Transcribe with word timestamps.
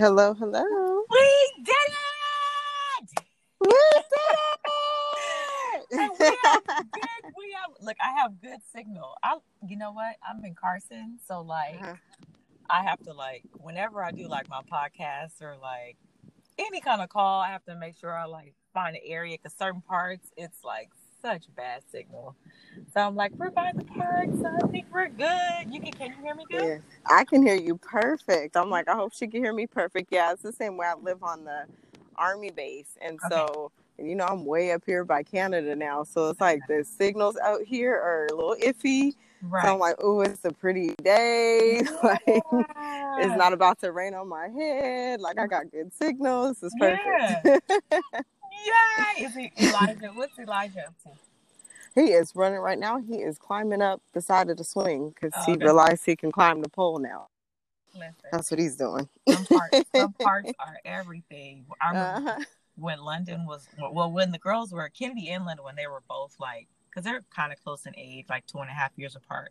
Hello, 0.00 0.32
hello. 0.32 0.64
We 1.10 1.52
did 1.62 1.74
it! 1.74 3.24
We 3.60 3.68
did 3.68 4.04
And 5.92 6.10
we 6.18 6.38
have 6.42 6.62
good, 6.94 7.32
we 7.36 7.54
have 7.60 7.70
look, 7.82 7.98
I 8.02 8.18
have 8.22 8.40
good 8.40 8.60
signal. 8.74 9.14
I 9.22 9.36
you 9.68 9.76
know 9.76 9.92
what? 9.92 10.16
I'm 10.26 10.42
in 10.42 10.54
Carson, 10.54 11.18
so 11.28 11.42
like 11.42 11.74
Uh-huh. 11.74 11.96
I 12.70 12.82
have 12.84 13.02
to 13.02 13.12
like 13.12 13.44
whenever 13.58 14.02
I 14.02 14.10
do 14.12 14.26
like 14.26 14.48
my 14.48 14.62
podcast 14.72 15.42
or 15.42 15.58
like 15.60 15.98
any 16.58 16.80
kind 16.80 17.02
of 17.02 17.10
call, 17.10 17.42
I 17.42 17.48
have 17.48 17.64
to 17.66 17.74
make 17.76 17.98
sure 17.98 18.16
I 18.16 18.24
like 18.24 18.54
find 18.72 18.96
an 18.96 19.02
area 19.04 19.36
because 19.36 19.52
certain 19.58 19.82
parts 19.82 20.30
it's 20.34 20.64
like 20.64 20.88
such 21.22 21.44
bad 21.54 21.82
signal. 21.90 22.34
So 22.92 23.00
I'm 23.00 23.16
like, 23.16 23.32
we're 23.36 23.50
by 23.50 23.72
the 23.74 23.84
park, 23.84 24.28
so 24.40 24.46
I 24.62 24.68
think 24.68 24.86
we're 24.92 25.08
good. 25.08 25.72
You 25.72 25.80
can 25.80 25.92
can 25.92 26.12
you 26.12 26.22
hear 26.22 26.34
me 26.34 26.44
good? 26.50 26.62
Yeah. 26.62 26.78
I 27.06 27.24
can 27.24 27.44
hear 27.44 27.54
you 27.56 27.76
perfect. 27.78 28.56
I'm 28.56 28.70
like, 28.70 28.88
I 28.88 28.94
hope 28.94 29.12
she 29.14 29.26
can 29.26 29.42
hear 29.42 29.52
me 29.52 29.66
perfect. 29.66 30.08
Yeah, 30.10 30.32
it's 30.32 30.42
the 30.42 30.52
same 30.52 30.76
way 30.76 30.86
I 30.86 30.94
live 30.94 31.22
on 31.22 31.44
the 31.44 31.64
army 32.16 32.50
base. 32.50 32.96
And 33.00 33.18
Okay. 33.24 33.28
so, 33.28 33.72
you 33.98 34.14
know, 34.14 34.26
I'm 34.26 34.44
way 34.44 34.72
up 34.72 34.82
here 34.86 35.04
by 35.04 35.22
Canada 35.22 35.74
now. 35.74 36.04
So 36.04 36.30
it's 36.30 36.40
like 36.40 36.60
the 36.68 36.84
signals 36.84 37.36
out 37.42 37.62
here 37.62 37.94
are 37.94 38.26
a 38.30 38.34
little 38.34 38.56
iffy. 38.62 39.14
Right. 39.42 39.64
So 39.64 39.72
I'm 39.72 39.78
like, 39.78 39.96
oh, 40.00 40.20
it's 40.20 40.44
a 40.44 40.52
pretty 40.52 40.94
day. 41.02 41.82
like, 42.02 42.22
Yeah. 42.26 43.16
it's 43.18 43.36
not 43.36 43.52
about 43.52 43.80
to 43.80 43.92
rain 43.92 44.14
on 44.14 44.28
my 44.28 44.48
head. 44.48 45.20
Like, 45.20 45.38
I 45.38 45.46
got 45.46 45.70
good 45.70 45.92
signals. 45.94 46.62
It's 46.62 46.74
Yeah. 46.78 47.42
perfect. 48.66 49.18
Yay! 49.18 49.24
Is 49.26 49.34
he 49.34 49.52
Elijah? 49.64 50.10
What's 50.14 50.38
Elijah 50.38 50.80
up 50.86 50.94
to? 51.04 51.10
he 51.94 52.12
is 52.12 52.34
running 52.36 52.60
right 52.60 52.78
now. 52.78 52.98
He 52.98 53.16
is 53.16 53.36
climbing 53.38 53.82
up 53.82 54.00
the 54.12 54.20
side 54.20 54.48
of 54.48 54.56
the 54.56 54.64
swing 54.64 55.08
because 55.10 55.32
Oh, 55.36 55.42
he 55.46 55.52
okay. 55.52 55.64
realized 55.64 56.04
he 56.06 56.14
can 56.16 56.30
climb 56.30 56.60
the 56.62 56.68
pole 56.68 56.98
now. 56.98 57.28
Listen, 57.94 58.14
That's 58.30 58.50
what 58.50 58.60
he's 58.60 58.76
doing. 58.76 59.08
some 59.28 59.44
parts, 59.46 59.80
some 59.94 60.12
parts 60.12 60.52
are 60.60 60.78
everything. 60.84 61.66
I 61.80 61.90
remember 61.90 62.28
Uh-huh. 62.30 62.44
when 62.76 63.00
London 63.00 63.44
was 63.46 63.66
well, 63.92 64.10
when 64.12 64.30
the 64.30 64.38
girls 64.38 64.72
were 64.72 64.88
Kennedy 64.90 65.30
and 65.30 65.44
London, 65.44 65.64
when 65.64 65.74
they 65.76 65.88
were 65.88 66.02
both 66.08 66.36
like, 66.38 66.68
because 66.88 67.04
they're 67.04 67.22
kind 67.34 67.52
of 67.52 67.60
close 67.62 67.84
in 67.86 67.94
age, 67.96 68.26
like 68.30 68.46
two 68.46 68.58
and 68.58 68.70
a 68.70 68.72
half 68.72 68.92
years 68.96 69.16
apart. 69.16 69.50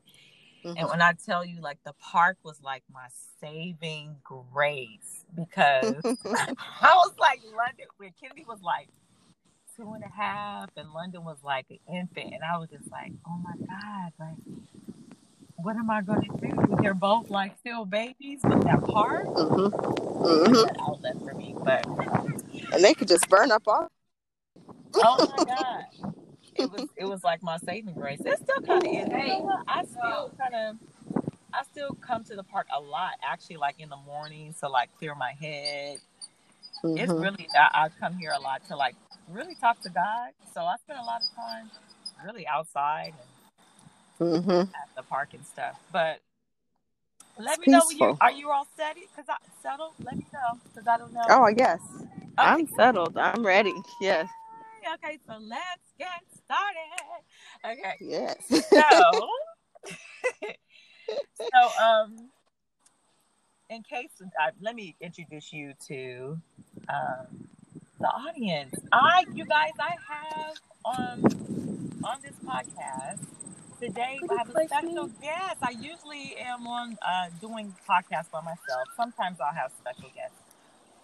And 0.63 0.77
Mhm. 0.77 0.89
when 0.91 1.02
I 1.02 1.13
tell 1.13 1.43
you, 1.45 1.61
like 1.61 1.77
the 1.83 1.93
park 1.93 2.38
was 2.43 2.61
like 2.63 2.83
my 2.91 3.07
saving 3.41 4.17
grace 4.23 5.25
because 5.35 6.03
I 6.81 6.93
was 6.95 7.13
like 7.19 7.41
London 7.43 7.85
when 7.97 8.11
Kennedy 8.21 8.45
was 8.47 8.61
like 8.61 8.87
two 9.75 9.93
and 9.93 10.03
a 10.03 10.09
half 10.09 10.69
and 10.75 10.91
London 10.93 11.23
was 11.23 11.37
like 11.43 11.65
an 11.69 11.80
infant, 11.93 12.33
and 12.33 12.43
I 12.43 12.57
was 12.57 12.69
just 12.69 12.89
like, 12.91 13.11
oh 13.27 13.37
my 13.37 13.53
god, 13.67 14.13
like 14.19 14.37
what 15.55 15.75
am 15.75 15.89
I 15.89 16.02
going 16.02 16.21
to 16.21 16.47
do? 16.47 16.75
They're 16.81 16.93
both 16.93 17.30
like 17.30 17.57
still 17.59 17.83
babies, 17.85 18.39
but 18.41 18.61
that 18.63 18.81
park 18.85 19.25
Mhm. 19.25 19.65
is 19.67 20.57
Mhm. 20.57 20.80
outlet 20.81 21.17
for 21.25 21.33
me. 21.33 21.53
But 21.63 21.85
And 22.73 22.83
they 22.83 22.93
could 22.93 23.07
just 23.09 23.27
burn 23.30 23.52
up 23.52 23.63
all. 23.67 23.87
oh 24.95 25.27
my 25.37 25.43
god, 25.45 25.85
it 26.59 26.71
was 26.71 26.88
it 26.97 27.05
was 27.05 27.23
like 27.23 27.43
my 27.43 27.57
saving 27.59 27.95
grace. 27.95 28.21
It 28.25 28.39
still 28.39 28.61
kind 28.61 28.85
of 28.85 28.93
is. 28.93 29.07
Know 29.09 29.39
what? 29.43 29.61
I 29.67 29.83
still 29.85 30.31
kind 30.39 30.55
of. 30.55 30.77
I 31.53 31.63
still 31.71 31.95
come 32.05 32.23
to 32.25 32.35
the 32.35 32.43
park 32.43 32.67
a 32.75 32.79
lot, 32.81 33.13
actually, 33.23 33.57
like 33.57 33.75
in 33.79 33.89
the 33.89 33.97
morning 33.97 34.55
to 34.61 34.69
like 34.69 34.89
clear 34.99 35.15
my 35.15 35.33
head. 35.33 35.99
it's 36.95 37.13
Mhm. 37.13 37.21
really 37.21 37.49
I, 37.55 37.85
I 37.85 37.89
come 37.99 38.15
here 38.17 38.31
a 38.31 38.39
lot 38.41 38.61
to 38.69 38.75
like 38.75 38.95
really 39.30 39.55
talk 39.55 39.81
to 39.83 39.89
God. 39.89 40.31
So 40.53 40.61
I 40.61 40.77
spend 40.77 40.99
a 40.99 41.03
lot 41.03 41.21
of 41.21 41.30
time 41.35 41.71
really 42.25 42.47
outside 42.47 43.13
and 44.19 44.33
Mhm. 44.45 44.69
at 44.75 44.89
the 44.95 45.03
park 45.03 45.30
and 45.33 45.45
stuff. 45.45 45.75
But 45.91 46.19
let 47.39 47.59
It's 47.59 47.61
me 47.61 47.67
know 47.69 47.85
when 47.87 47.97
you 47.97 48.17
are 48.21 48.31
you 48.31 48.52
all 48.52 48.67
steady? 48.75 49.07
Cause 49.15 49.25
I 49.30 49.37
settled. 49.61 49.93
Let 50.03 50.17
me 50.17 50.25
know 50.33 50.59
because 50.73 50.87
I 50.87 50.97
don't 50.97 51.13
know. 51.13 51.27
Oh, 51.30 51.47
yes. 51.47 51.80
Okay, 52.39 52.39
I'm 52.39 52.67
settled. 52.67 53.17
I'm 53.17 53.45
ready. 53.45 53.73
Yes. 54.02 54.27
Okay, 54.95 55.20
so 55.27 55.37
let's 55.39 55.93
get 55.98 56.21
started. 56.45 57.23
Okay, 57.65 57.98
Yes. 57.99 58.45
so 58.49 59.30
so 61.37 61.83
um, 61.83 62.30
in 63.70 63.83
case 63.83 64.09
uh, 64.21 64.52
let 64.61 64.76
me 64.76 64.95
introduce 65.02 65.52
you 65.53 65.73
to 65.87 66.39
um 66.89 67.48
the 67.99 68.08
audience. 68.08 68.73
I, 68.92 69.26
you 69.33 69.45
guys, 69.45 69.73
I 69.80 69.95
have 70.08 70.55
um 70.86 71.39
on 72.03 72.17
this 72.23 72.36
podcast 72.48 73.20
today. 73.82 74.20
I 74.30 74.36
have 74.37 74.49
a 74.49 74.67
special 74.67 75.08
guest. 75.21 75.58
I 75.61 75.71
usually 75.71 76.36
am 76.37 76.65
on 76.67 76.98
uh, 77.05 77.27
doing 77.42 77.76
podcasts 77.89 78.32
by 78.32 78.42
myself. 78.42 78.87
Sometimes 78.95 79.37
I'll 79.42 79.53
have 79.53 79.71
special 79.80 80.09
guests, 80.15 80.37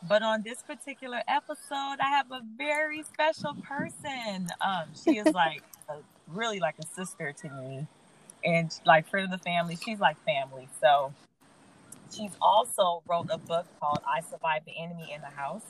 but 0.08 0.24
on 0.24 0.44
this 0.44 0.62
particular 0.62 1.22
episode, 1.28 1.98
I 2.00 2.10
have 2.10 2.32
a 2.32 2.42
very 2.58 3.04
special 3.04 3.56
person. 3.56 4.50
Um, 4.62 4.90
she 4.96 5.18
is 5.18 5.34
like 5.34 5.64
a, 5.90 5.98
really 6.28 6.60
like 6.60 6.76
a 6.80 6.86
sister 6.96 7.34
to 7.34 7.50
me, 7.50 7.88
and 8.44 8.72
like 8.86 9.08
friend 9.10 9.26
of 9.26 9.32
the 9.32 9.44
family. 9.44 9.78
She's 9.84 10.00
like 10.00 10.18
family. 10.26 10.70
So 10.82 11.14
she's 12.16 12.32
also 12.42 13.04
wrote 13.08 13.28
a 13.32 13.38
book 13.38 13.66
called 13.80 14.00
"I 14.08 14.22
Survived 14.22 14.66
the 14.66 14.78
Enemy 14.78 15.14
in 15.14 15.22
the 15.22 15.28
House." 15.28 15.64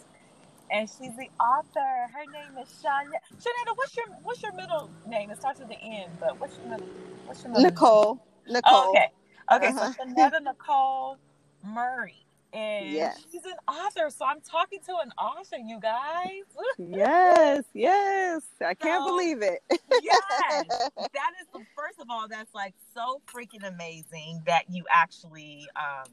and 0.72 0.90
she's 0.90 1.16
the 1.16 1.29
author. 1.40 2.09
Her 2.13 2.25
name 2.31 2.57
is 2.62 2.69
Shania. 2.84 3.19
Shanetta, 3.40 3.75
what's 3.75 3.96
your 3.96 4.06
what's 4.23 4.41
your 4.44 4.53
middle 4.53 4.90
name? 5.07 5.31
It 5.31 5.40
starts 5.40 5.59
with 5.59 5.69
the 5.69 5.79
N, 5.81 6.09
but 6.19 6.40
what's 6.40 6.57
your 6.57 6.67
middle? 6.69 6.88
What's 7.25 7.44
your 7.44 7.52
middle 7.52 7.63
name? 7.63 7.73
Nicole. 7.73 8.19
Nicole. 8.47 8.62
Oh, 8.66 8.90
okay, 8.90 9.12
okay. 9.53 9.67
Uh-huh. 9.69 9.91
So 9.94 10.03
Shanetta 10.03 10.41
Nicole 10.44 11.17
Murray, 11.63 12.25
and 12.55 12.88
Yes. 12.93 13.19
she's 13.31 13.45
an 13.45 13.57
author. 13.67 14.09
So 14.09 14.25
I'm 14.25 14.41
talking 14.41 14.79
to 14.85 14.93
an 15.03 15.11
author, 15.17 15.57
you 15.57 15.79
guys. 15.79 16.43
Yes. 16.77 17.66
Yes. 17.73 18.43
I 18.66 18.73
can't 18.75 19.05
believe 19.05 19.41
it. 19.41 19.61
yes, 20.01 20.19
that 21.13 21.31
is 21.41 21.47
the 21.53 21.66
first 21.75 21.99
of 21.99 22.07
all. 22.09 22.27
That's 22.27 22.53
like 22.53 22.73
so 22.93 23.21
freaking 23.33 23.67
amazing 23.67 24.43
that 24.47 24.66
you 24.69 24.85
actually 24.91 25.67
um 25.75 26.11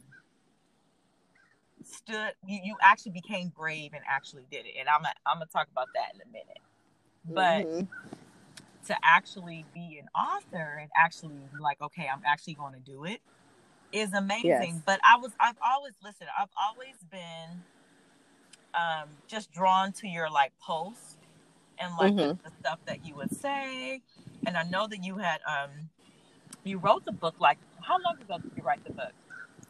stood. 1.85 2.33
You, 2.47 2.61
you 2.65 2.77
actually 2.83 3.13
became 3.13 3.49
brave 3.57 3.93
and 3.95 4.03
actually 4.09 4.45
did 4.51 4.67
it. 4.67 4.75
And 4.79 4.89
I'm 4.89 5.03
gonna 5.03 5.15
I'm 5.27 5.37
gonna 5.37 5.47
talk 5.47 5.69
about 5.71 5.89
that 5.95 6.15
in 6.15 6.21
a 6.23 6.33
minute. 6.33 6.59
But 7.35 7.67
Mhm. 7.67 7.89
to 8.87 8.97
actually 9.05 9.65
be 9.75 10.01
an 10.01 10.09
author 10.21 10.79
and 10.81 10.91
actually 10.97 11.31
like, 11.61 11.81
okay, 11.81 12.09
I'm 12.13 12.23
actually 12.27 12.55
going 12.55 12.75
to 12.75 12.81
do 12.81 13.05
it 13.05 13.21
is 13.93 14.13
amazing. 14.13 14.49
Yes. 14.49 14.83
But 14.87 15.01
I 15.07 15.19
was 15.19 15.33
I've 15.41 15.59
always 15.65 15.95
listened. 16.03 16.31
I've 16.39 16.49
always 16.61 16.97
been 17.11 17.63
um 18.75 19.09
just 19.29 19.53
drawn 19.53 19.93
to 19.93 20.09
your 20.09 20.31
like 20.31 20.53
posts 20.61 21.17
and 21.79 21.95
like 21.97 22.17
the, 22.17 22.23
Mhm. 22.23 22.39
the 22.45 22.51
stuff 22.61 22.79
that 22.87 23.05
you 23.07 23.15
would 23.17 23.35
say. 23.35 24.03
And 24.47 24.57
I 24.57 24.65
know 24.65 24.87
that 24.89 25.03
you 25.05 25.19
had 25.19 25.41
um 25.47 25.71
you 26.65 26.79
wrote 26.79 27.05
the 27.05 27.13
book 27.13 27.35
like 27.41 27.59
how 27.83 27.99
long 28.05 28.17
ago 28.21 28.39
did 28.39 28.53
you 28.57 28.63
write 28.63 28.85
the 28.85 28.93
book? 28.93 29.13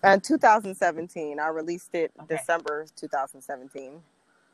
Uh, 0.03 0.19
2017. 0.19 1.39
I 1.39 1.49
released 1.49 1.95
it 1.95 2.13
Okay. 2.21 2.37
December 2.37 2.87
2017. 2.97 4.03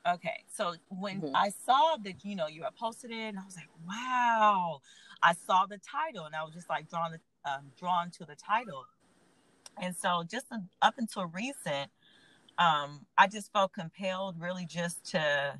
Okay, 0.06 0.44
so 0.50 0.74
when 0.88 1.22
Mhm. 1.22 1.32
I 1.34 1.50
saw 1.50 1.96
that, 2.02 2.24
you 2.24 2.34
know, 2.34 2.46
you 2.46 2.62
had 2.62 2.74
posted 2.76 3.10
it, 3.10 3.14
and 3.28 3.38
I 3.38 3.44
was 3.44 3.56
like, 3.56 3.68
wow. 3.86 4.80
I 5.22 5.34
saw 5.34 5.66
the 5.66 5.78
title, 5.78 6.24
and 6.24 6.34
I 6.34 6.44
was 6.44 6.54
just 6.54 6.68
like 6.70 6.88
drawn, 6.88 7.18
um, 7.44 7.72
drawn 7.78 8.10
to 8.12 8.24
the 8.24 8.34
title. 8.36 8.86
And 9.80 9.96
so, 9.96 10.24
just 10.30 10.46
up 10.82 10.94
until 10.98 11.26
recent, 11.26 11.90
um, 12.58 13.06
I 13.16 13.26
just 13.28 13.52
felt 13.52 13.72
compelled, 13.72 14.40
really, 14.40 14.66
just 14.66 15.04
to, 15.12 15.58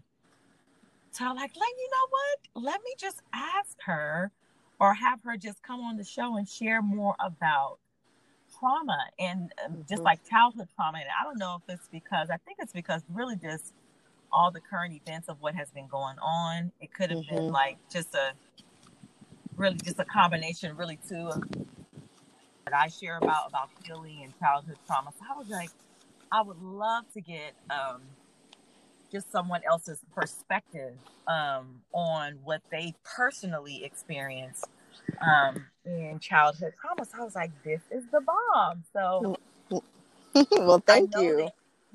to 1.14 1.24
like, 1.32 1.36
like, 1.36 1.54
you 1.56 1.88
know 1.92 2.08
what? 2.10 2.64
Let 2.64 2.82
me 2.82 2.94
just 2.98 3.22
ask 3.32 3.76
her, 3.84 4.30
or 4.80 4.94
have 4.94 5.22
her 5.24 5.36
just 5.36 5.62
come 5.62 5.80
on 5.80 5.96
the 5.96 6.04
show 6.04 6.36
and 6.36 6.48
share 6.48 6.82
more 6.82 7.14
about 7.20 7.78
trauma 8.58 8.98
and 9.18 9.52
um, 9.64 9.84
just 9.88 10.02
Mhm. 10.02 10.06
like 10.06 10.24
childhood 10.28 10.68
trauma. 10.74 10.98
And 10.98 11.08
I 11.20 11.24
don't 11.24 11.38
know 11.38 11.56
if 11.62 11.74
it's 11.74 11.88
because 11.88 12.30
I 12.30 12.36
think 12.38 12.58
it's 12.60 12.72
because 12.72 13.02
really 13.08 13.36
just 13.36 13.74
all 14.32 14.50
the 14.50 14.60
current 14.60 14.94
events 14.94 15.28
of 15.28 15.40
what 15.40 15.54
has 15.54 15.70
been 15.70 15.86
going 15.88 16.18
on. 16.18 16.72
It 16.80 16.92
could 16.92 17.10
have 17.10 17.26
been 17.26 17.46
Mhm. 17.46 17.52
like 17.52 17.78
just 17.90 18.14
a 18.14 18.32
really 19.56 19.76
just 19.76 19.98
a 19.98 20.04
combination, 20.04 20.76
really 20.76 20.98
too, 21.08 21.28
of 21.28 21.42
that 22.68 22.78
I 22.78 22.88
share 22.88 23.18
about 23.18 23.48
about 23.48 23.70
healing 23.84 24.20
and 24.24 24.38
childhood 24.38 24.76
trauma. 24.86 25.10
So 25.18 25.24
I 25.34 25.38
was 25.38 25.48
like, 25.48 25.70
I 26.30 26.42
would 26.42 26.60
love 26.62 27.04
to 27.14 27.20
get 27.20 27.54
um, 27.70 28.02
just 29.10 29.30
someone 29.32 29.62
else's 29.66 30.00
perspective 30.14 30.94
um, 31.26 31.80
on 31.92 32.38
what 32.44 32.60
they 32.70 32.94
personally 33.04 33.84
experienced 33.84 34.66
um, 35.22 35.64
in 35.86 36.18
childhood 36.20 36.74
trauma. 36.80 37.04
So 37.06 37.20
I 37.20 37.24
was 37.24 37.34
like, 37.34 37.50
this 37.64 37.80
is 37.90 38.04
the 38.12 38.20
bomb. 38.20 38.84
So 38.92 39.38
well, 40.58 40.82
thank 40.86 41.14
you. 41.16 41.36
that- 41.36 41.52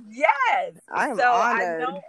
yes. 0.10 0.74
I 0.92 1.10
am 1.10 1.18
so 1.18 1.32
honored. 1.32 1.62
I 1.62 1.86
know, 1.86 2.02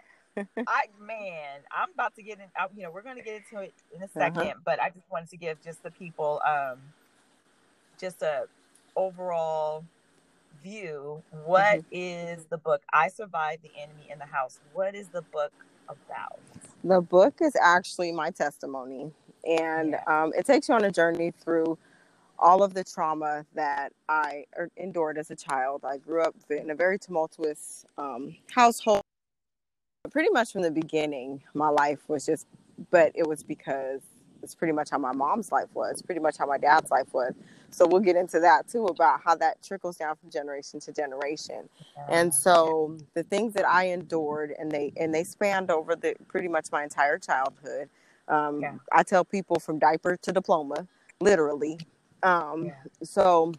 I 0.67 0.85
man, 0.99 1.61
I'm 1.71 1.91
about 1.93 2.15
to 2.17 2.23
get 2.23 2.39
in. 2.39 2.47
I- 2.57 2.69
You 2.75 2.85
know, 2.85 2.91
we're 2.91 3.03
going 3.03 3.17
to 3.17 3.23
get 3.23 3.37
into 3.37 3.63
it 3.63 3.75
in 3.95 4.03
a 4.03 4.07
Uh-huh. 4.07 4.41
2nd 4.41 4.55
but 4.65 4.81
I 4.81 4.89
just 4.89 5.11
wanted 5.11 5.29
to 5.31 5.37
give 5.37 5.63
just 5.63 5.83
the 5.83 5.91
people, 5.91 6.41
um, 6.47 6.79
just 7.99 8.23
a 8.23 8.45
overall 8.97 9.85
view 10.63 11.23
what 11.45 11.81
mm-hmm. 11.81 12.39
is 12.39 12.47
the 12.47 12.57
book? 12.57 12.83
I 12.93 13.09
Survived 13.09 13.63
the 13.63 13.71
Enemy 13.79 14.09
in 14.11 14.19
the 14.19 14.27
House. 14.27 14.61
What 14.73 14.95
is 14.95 15.09
the 15.09 15.23
book 15.23 15.53
about? 15.89 16.41
The 16.83 17.01
book 17.01 17.35
is 17.41 17.55
actually 17.61 18.13
my 18.13 18.31
testimony, 18.31 19.11
and 19.47 19.91
yeah. 19.91 20.23
um, 20.23 20.33
it 20.37 20.47
takes 20.47 20.69
you 20.69 20.75
on 20.75 20.85
a 20.85 20.91
journey 20.91 21.33
through 21.43 21.79
all 22.39 22.63
of 22.63 22.75
the 22.75 22.83
trauma 22.83 23.45
that 23.55 23.93
I 24.09 24.45
er, 24.59 24.71
endured 24.77 25.19
as 25.19 25.31
a 25.31 25.37
child. 25.37 25.83
I 25.85 25.99
grew 25.99 26.23
up 26.23 26.35
in 26.51 26.71
a 26.71 26.75
very 26.75 26.99
tumultuous 26.99 27.85
um, 27.99 28.35
household. 28.55 29.03
Pretty 30.11 30.31
much 30.31 30.53
from 30.53 30.63
the 30.63 30.71
beginning, 30.71 31.43
my 31.55 31.69
life 31.69 32.01
was 32.09 32.27
just, 32.27 32.47
but 32.91 33.13
it 33.15 33.27
was 33.27 33.43
because 33.43 34.01
it's 34.45 34.55
pretty 34.55 34.73
much 34.73 34.91
how 34.91 34.99
my 34.99 35.13
mom's 35.13 35.51
life 35.51 35.69
was, 35.75 36.03
pretty 36.03 36.21
much 36.21 36.37
how 36.39 36.47
my 36.47 36.59
dad's 36.59 36.91
life 36.91 37.13
was. 37.13 37.35
So 37.71 37.87
we'll 37.87 38.01
get 38.01 38.15
into 38.17 38.39
that 38.41 38.69
too 38.69 38.87
about 38.87 39.21
how 39.25 39.35
that 39.37 39.63
trickles 39.63 39.97
down 39.97 40.15
from 40.17 40.31
generation 40.31 40.79
to 40.81 40.93
generation. 40.93 41.69
And 42.09 42.33
so 42.33 42.97
the 43.15 43.25
things 43.25 43.55
that 43.55 43.67
I 43.67 43.89
endured 43.89 44.55
and 44.59 44.71
they 44.71 44.93
and 44.97 45.13
they 45.13 45.25
spanned 45.25 45.71
over 45.71 45.97
the 45.97 46.15
pretty 46.29 46.49
much 46.49 46.67
my 46.71 46.85
entire 46.85 47.19
childhood. 47.19 47.89
Um, 48.29 48.61
yeah. 48.61 48.75
I 48.93 49.03
tell 49.03 49.25
people 49.25 49.59
from 49.59 49.79
diaper 49.79 50.17
to 50.23 50.33
diploma, 50.33 50.87
literally. 51.21 51.79
Um, 52.23 52.67
yeah. 52.67 52.75
So, 53.03 53.53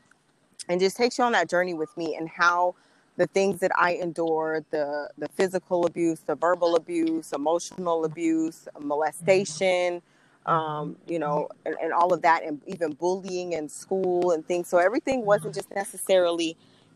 and 0.69 0.79
just 0.79 0.97
takes 0.97 1.17
you 1.17 1.25
on 1.25 1.33
that 1.33 1.49
journey 1.49 1.73
with 1.73 1.95
me 1.97 2.15
and 2.15 2.29
how 2.29 2.75
the 3.17 3.27
things 3.27 3.59
that 3.59 3.71
I 3.77 3.93
endured 3.95 4.65
the 4.71 5.09
the 5.17 5.27
physical 5.29 5.85
abuse, 5.85 6.21
the 6.21 6.35
verbal 6.35 6.75
abuse, 6.75 7.33
emotional 7.33 8.05
abuse, 8.05 8.67
molestation. 8.79 9.97
Mm-hmm 9.97 10.05
um, 10.45 10.95
you 11.07 11.19
know, 11.19 11.49
and, 11.65 11.75
and, 11.81 11.91
all 11.91 12.13
of 12.13 12.21
that, 12.21 12.43
and 12.43 12.61
even 12.67 12.93
bullying 12.93 13.53
in 13.53 13.67
school 13.67 14.31
and 14.31 14.47
things. 14.47 14.67
So 14.67 14.77
everything 14.77 15.25
wasn't 15.25 15.55
just 15.55 15.73
necessarily 15.73 16.55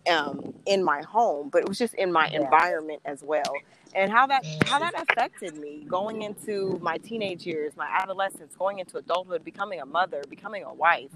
um, 0.10 0.54
in 0.66 0.84
my 0.84 1.02
home, 1.02 1.50
but 1.50 1.62
it 1.64 1.68
was 1.68 1.78
just 1.78 1.94
in 1.96 2.12
my 2.12 2.30
yeah. 2.30 2.42
environment 2.42 3.02
as 3.06 3.24
well. 3.24 3.54
And 3.96 4.12
how 4.12 4.28
that 4.28 4.46
how 4.66 4.78
that 4.80 4.94
affected 5.02 5.58
me 5.58 5.84
going 5.88 6.22
into 6.22 6.78
my 6.80 6.98
teenage 6.98 7.46
years, 7.46 7.76
my 7.76 7.88
adolescence, 8.02 8.56
going 8.56 8.78
into 8.78 8.98
adulthood, 8.98 9.44
becoming 9.44 9.82
a 9.82 9.86
mother, 9.86 10.22
becoming 10.30 10.64
a 10.64 10.74
wife, 10.74 11.10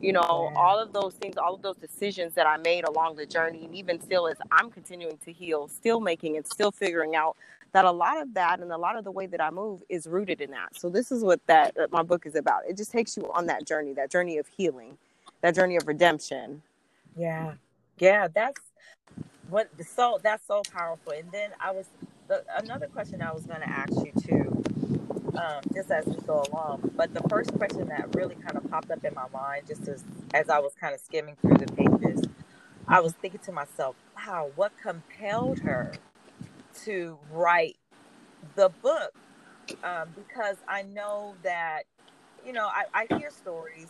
you 0.00 0.12
know, 0.12 0.50
yeah. 0.52 0.58
all 0.60 0.78
of 0.80 0.92
those 0.92 1.14
things, 1.14 1.36
all 1.36 1.54
of 1.54 1.62
those 1.62 1.76
decisions 1.76 2.34
that 2.34 2.46
I 2.46 2.56
made 2.56 2.84
along 2.84 3.14
the 3.14 3.26
journey, 3.26 3.64
and 3.64 3.74
even 3.76 4.00
still 4.00 4.26
as 4.26 4.38
I'm 4.50 4.70
continuing 4.72 5.18
to 5.18 5.32
heal, 5.32 5.68
still 5.68 6.00
making 6.00 6.36
and 6.36 6.44
still 6.44 6.72
figuring 6.72 7.14
out 7.14 7.36
that 7.76 7.84
a 7.84 7.92
lot 7.92 8.22
of 8.22 8.32
that 8.32 8.60
and 8.60 8.72
a 8.72 8.76
lot 8.78 8.96
of 8.96 9.04
the 9.04 9.10
way 9.10 9.26
that 9.26 9.38
I 9.38 9.50
move 9.50 9.82
is 9.90 10.06
rooted 10.06 10.40
in 10.40 10.50
that. 10.52 10.80
So 10.80 10.88
this 10.88 11.12
is 11.12 11.22
what 11.22 11.46
that, 11.46 11.76
my 11.92 12.02
book 12.02 12.24
is 12.24 12.34
about. 12.34 12.62
It 12.66 12.74
just 12.74 12.90
takes 12.90 13.18
you 13.18 13.30
on 13.34 13.44
that 13.48 13.66
journey, 13.66 13.92
that 13.92 14.10
journey 14.10 14.38
of 14.38 14.46
healing, 14.46 14.96
that 15.42 15.54
journey 15.54 15.76
of 15.76 15.86
redemption. 15.86 16.62
Yeah. 17.18 17.52
Yeah, 17.98 18.28
that's 18.34 18.62
what 19.50 19.68
the 19.76 19.84
so 19.84 20.18
that's 20.22 20.46
so 20.46 20.62
powerful. 20.72 21.12
And 21.12 21.30
then 21.30 21.50
I 21.60 21.70
was 21.70 21.84
the, 22.28 22.44
another 22.56 22.86
question 22.86 23.20
I 23.20 23.34
was 23.34 23.44
going 23.44 23.60
to 23.60 23.68
ask 23.68 23.92
you 23.92 24.12
too, 24.22 24.64
um, 25.38 25.60
just 25.74 25.90
as 25.90 26.06
we 26.06 26.16
go 26.26 26.46
along. 26.50 26.92
But 26.96 27.12
the 27.12 27.28
first 27.28 27.52
question 27.52 27.88
that 27.88 28.14
really 28.14 28.36
kind 28.36 28.56
of 28.56 28.70
popped 28.70 28.90
up 28.90 29.04
in 29.04 29.12
my 29.12 29.28
mind, 29.34 29.66
just 29.68 29.86
as 29.86 30.02
as 30.32 30.48
I 30.48 30.60
was 30.60 30.72
kind 30.80 30.94
of 30.94 31.00
skimming 31.00 31.36
through 31.42 31.58
the 31.58 31.66
pages, 31.66 32.24
I 32.88 33.00
was 33.00 33.12
thinking 33.12 33.40
to 33.40 33.52
myself, 33.52 33.96
"Wow, 34.16 34.50
what 34.56 34.72
compelled 34.80 35.58
her 35.58 35.92
to 36.84 37.18
write 37.32 37.76
the 38.54 38.70
book 38.82 39.12
um, 39.82 40.08
because 40.14 40.56
I 40.68 40.82
know 40.82 41.34
that, 41.42 41.84
you 42.44 42.52
know, 42.52 42.66
I, 42.66 42.84
I 42.94 43.18
hear 43.18 43.30
stories. 43.30 43.88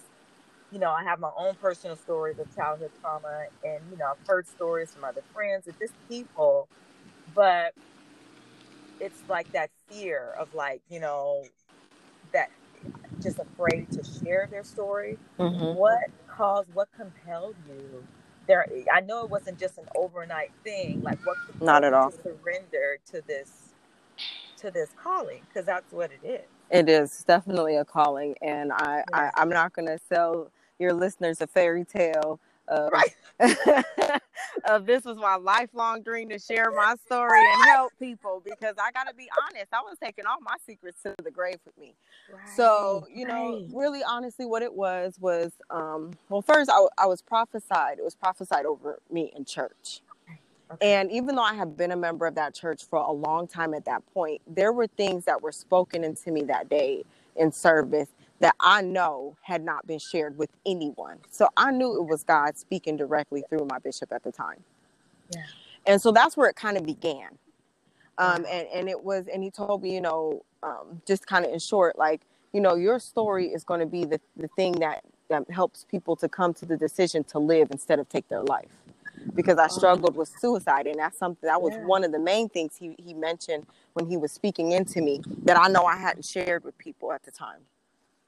You 0.72 0.78
know, 0.78 0.90
I 0.90 1.04
have 1.04 1.20
my 1.20 1.30
own 1.36 1.54
personal 1.56 1.96
stories 1.96 2.38
of 2.38 2.54
childhood 2.56 2.90
trauma, 3.00 3.46
and 3.64 3.80
you 3.90 3.96
know, 3.96 4.06
I've 4.10 4.26
heard 4.26 4.46
stories 4.48 4.90
from 4.92 5.04
other 5.04 5.22
friends 5.32 5.66
and 5.66 5.78
just 5.78 5.92
people, 6.08 6.68
but 7.34 7.72
it's 9.00 9.22
like 9.28 9.50
that 9.52 9.70
fear 9.88 10.34
of 10.38 10.52
like, 10.54 10.80
you 10.90 10.98
know, 10.98 11.44
that 12.32 12.50
just 13.22 13.38
afraid 13.38 13.90
to 13.92 14.02
share 14.24 14.48
their 14.50 14.64
story. 14.64 15.18
Mm-hmm. 15.38 15.78
What 15.78 16.00
caused? 16.28 16.72
What 16.74 16.88
compelled 16.96 17.54
you 17.68 18.04
there 18.46 18.66
i 18.92 19.00
know 19.00 19.24
it 19.24 19.30
wasn't 19.30 19.58
just 19.58 19.78
an 19.78 19.86
overnight 19.96 20.50
thing 20.64 21.02
like 21.02 21.18
what 21.26 21.36
not 21.60 21.84
at 21.84 21.92
all 21.92 22.10
surrender 22.10 22.98
to 23.04 23.22
this 23.26 23.74
to 24.56 24.70
this 24.70 24.90
calling 25.02 25.40
because 25.48 25.66
that's 25.66 25.92
what 25.92 26.10
it 26.12 26.26
is 26.26 26.42
it 26.70 26.88
is 26.88 27.24
definitely 27.26 27.76
a 27.76 27.84
calling 27.84 28.34
and 28.42 28.72
i, 28.72 29.02
yeah. 29.10 29.30
I 29.36 29.42
i'm 29.42 29.48
not 29.48 29.72
going 29.72 29.86
to 29.88 29.98
sell 30.08 30.50
your 30.78 30.92
listeners 30.92 31.40
a 31.40 31.46
fairy 31.46 31.84
tale 31.84 32.40
of, 32.68 32.90
right. 32.92 33.14
this 34.82 35.04
was 35.04 35.16
my 35.16 35.36
lifelong 35.36 36.02
dream 36.02 36.28
to 36.30 36.38
share 36.38 36.70
my 36.70 36.94
story 37.04 37.40
and 37.40 37.64
help 37.66 37.92
people 37.98 38.42
because 38.44 38.74
I 38.78 38.90
got 38.92 39.08
to 39.08 39.14
be 39.14 39.28
honest, 39.44 39.66
I 39.72 39.80
was 39.82 39.96
taking 40.02 40.26
all 40.26 40.40
my 40.40 40.56
secrets 40.66 41.02
to 41.02 41.14
the 41.22 41.30
grave 41.30 41.58
with 41.64 41.76
me. 41.78 41.94
Right. 42.32 42.48
So, 42.56 43.06
you 43.12 43.26
know, 43.26 43.60
right. 43.60 43.66
really 43.72 44.02
honestly, 44.02 44.46
what 44.46 44.62
it 44.62 44.72
was 44.72 45.18
was, 45.20 45.52
um, 45.70 46.12
well, 46.28 46.42
first 46.42 46.70
I, 46.70 46.86
I 46.98 47.06
was 47.06 47.22
prophesied, 47.22 47.98
it 47.98 48.04
was 48.04 48.14
prophesied 48.14 48.66
over 48.66 48.98
me 49.10 49.32
in 49.36 49.44
church. 49.44 50.00
Okay. 50.72 50.96
And 50.98 51.12
even 51.12 51.36
though 51.36 51.42
I 51.42 51.54
have 51.54 51.76
been 51.76 51.92
a 51.92 51.96
member 51.96 52.26
of 52.26 52.34
that 52.34 52.54
church 52.54 52.84
for 52.84 52.98
a 52.98 53.12
long 53.12 53.46
time 53.46 53.72
at 53.74 53.84
that 53.84 54.02
point, 54.12 54.42
there 54.48 54.72
were 54.72 54.88
things 54.88 55.24
that 55.26 55.40
were 55.40 55.52
spoken 55.52 56.02
into 56.02 56.32
me 56.32 56.42
that 56.44 56.68
day 56.68 57.04
in 57.36 57.52
service 57.52 58.08
that 58.40 58.54
I 58.60 58.82
know 58.82 59.36
had 59.42 59.64
not 59.64 59.86
been 59.86 59.98
shared 59.98 60.36
with 60.36 60.50
anyone. 60.66 61.18
So 61.30 61.48
I 61.56 61.70
knew 61.70 62.00
it 62.00 62.06
was 62.06 62.22
God 62.22 62.56
speaking 62.56 62.96
directly 62.96 63.42
through 63.48 63.66
my 63.70 63.78
bishop 63.78 64.12
at 64.12 64.22
the 64.22 64.32
time. 64.32 64.62
Yeah. 65.34 65.42
And 65.86 66.02
so 66.02 66.12
that's 66.12 66.36
where 66.36 66.48
it 66.48 66.56
kind 66.56 66.76
of 66.76 66.84
began. 66.84 67.38
Um, 68.18 68.46
and, 68.50 68.66
and 68.74 68.88
it 68.88 69.04
was, 69.04 69.26
and 69.28 69.42
he 69.42 69.50
told 69.50 69.82
me, 69.82 69.94
you 69.94 70.00
know, 70.00 70.42
um, 70.62 71.02
just 71.06 71.26
kind 71.26 71.44
of 71.44 71.52
in 71.52 71.58
short, 71.58 71.98
like, 71.98 72.22
you 72.52 72.60
know, 72.60 72.74
your 72.74 72.98
story 72.98 73.48
is 73.48 73.64
going 73.64 73.80
to 73.80 73.86
be 73.86 74.04
the, 74.04 74.20
the 74.36 74.48
thing 74.48 74.72
that, 74.72 75.04
that 75.28 75.50
helps 75.50 75.84
people 75.90 76.16
to 76.16 76.28
come 76.28 76.54
to 76.54 76.66
the 76.66 76.76
decision 76.76 77.24
to 77.24 77.38
live 77.38 77.68
instead 77.70 77.98
of 77.98 78.08
take 78.08 78.28
their 78.28 78.42
life. 78.42 78.68
Because 79.34 79.58
I 79.58 79.66
struggled 79.66 80.14
with 80.14 80.32
suicide, 80.38 80.86
and 80.86 80.98
that's 80.98 81.18
something 81.18 81.46
that 81.46 81.60
was 81.60 81.72
yeah. 81.74 81.84
one 81.84 82.04
of 82.04 82.12
the 82.12 82.18
main 82.18 82.48
things 82.48 82.76
he, 82.78 82.94
he 82.98 83.12
mentioned 83.12 83.66
when 83.94 84.06
he 84.06 84.16
was 84.16 84.30
speaking 84.30 84.72
into 84.72 85.00
me 85.00 85.20
that 85.42 85.58
I 85.58 85.68
know 85.68 85.84
I 85.84 85.96
hadn't 85.96 86.24
shared 86.24 86.64
with 86.64 86.78
people 86.78 87.12
at 87.12 87.24
the 87.24 87.30
time. 87.30 87.60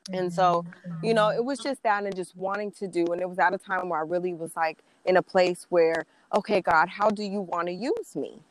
And 0.09 0.31
mm-hmm. 0.31 0.35
so, 0.35 0.65
you 1.03 1.15
know, 1.15 1.31
it 1.31 1.45
was 1.45 1.59
just 1.59 1.83
that 1.83 2.05
and 2.05 2.15
just 2.15 2.37
wanting 2.37 2.71
to 2.73 2.89
do. 2.89 3.07
And 3.07 3.21
it 3.21 3.29
was 3.29 3.39
at 3.39 3.55
a 3.55 3.59
time 3.59 3.89
where 3.89 4.01
I 4.01 4.03
really 4.03 4.35
was 4.35 4.57
like 4.57 4.79
in 5.05 5.17
a 5.17 5.23
place 5.23 5.67
where, 5.69 6.07
okay, 6.35 6.61
God, 6.61 6.89
how 6.89 7.11
do 7.11 7.23
you 7.23 7.41
want 7.41 7.67
to 7.67 7.73
use 7.73 8.17
me? 8.17 8.43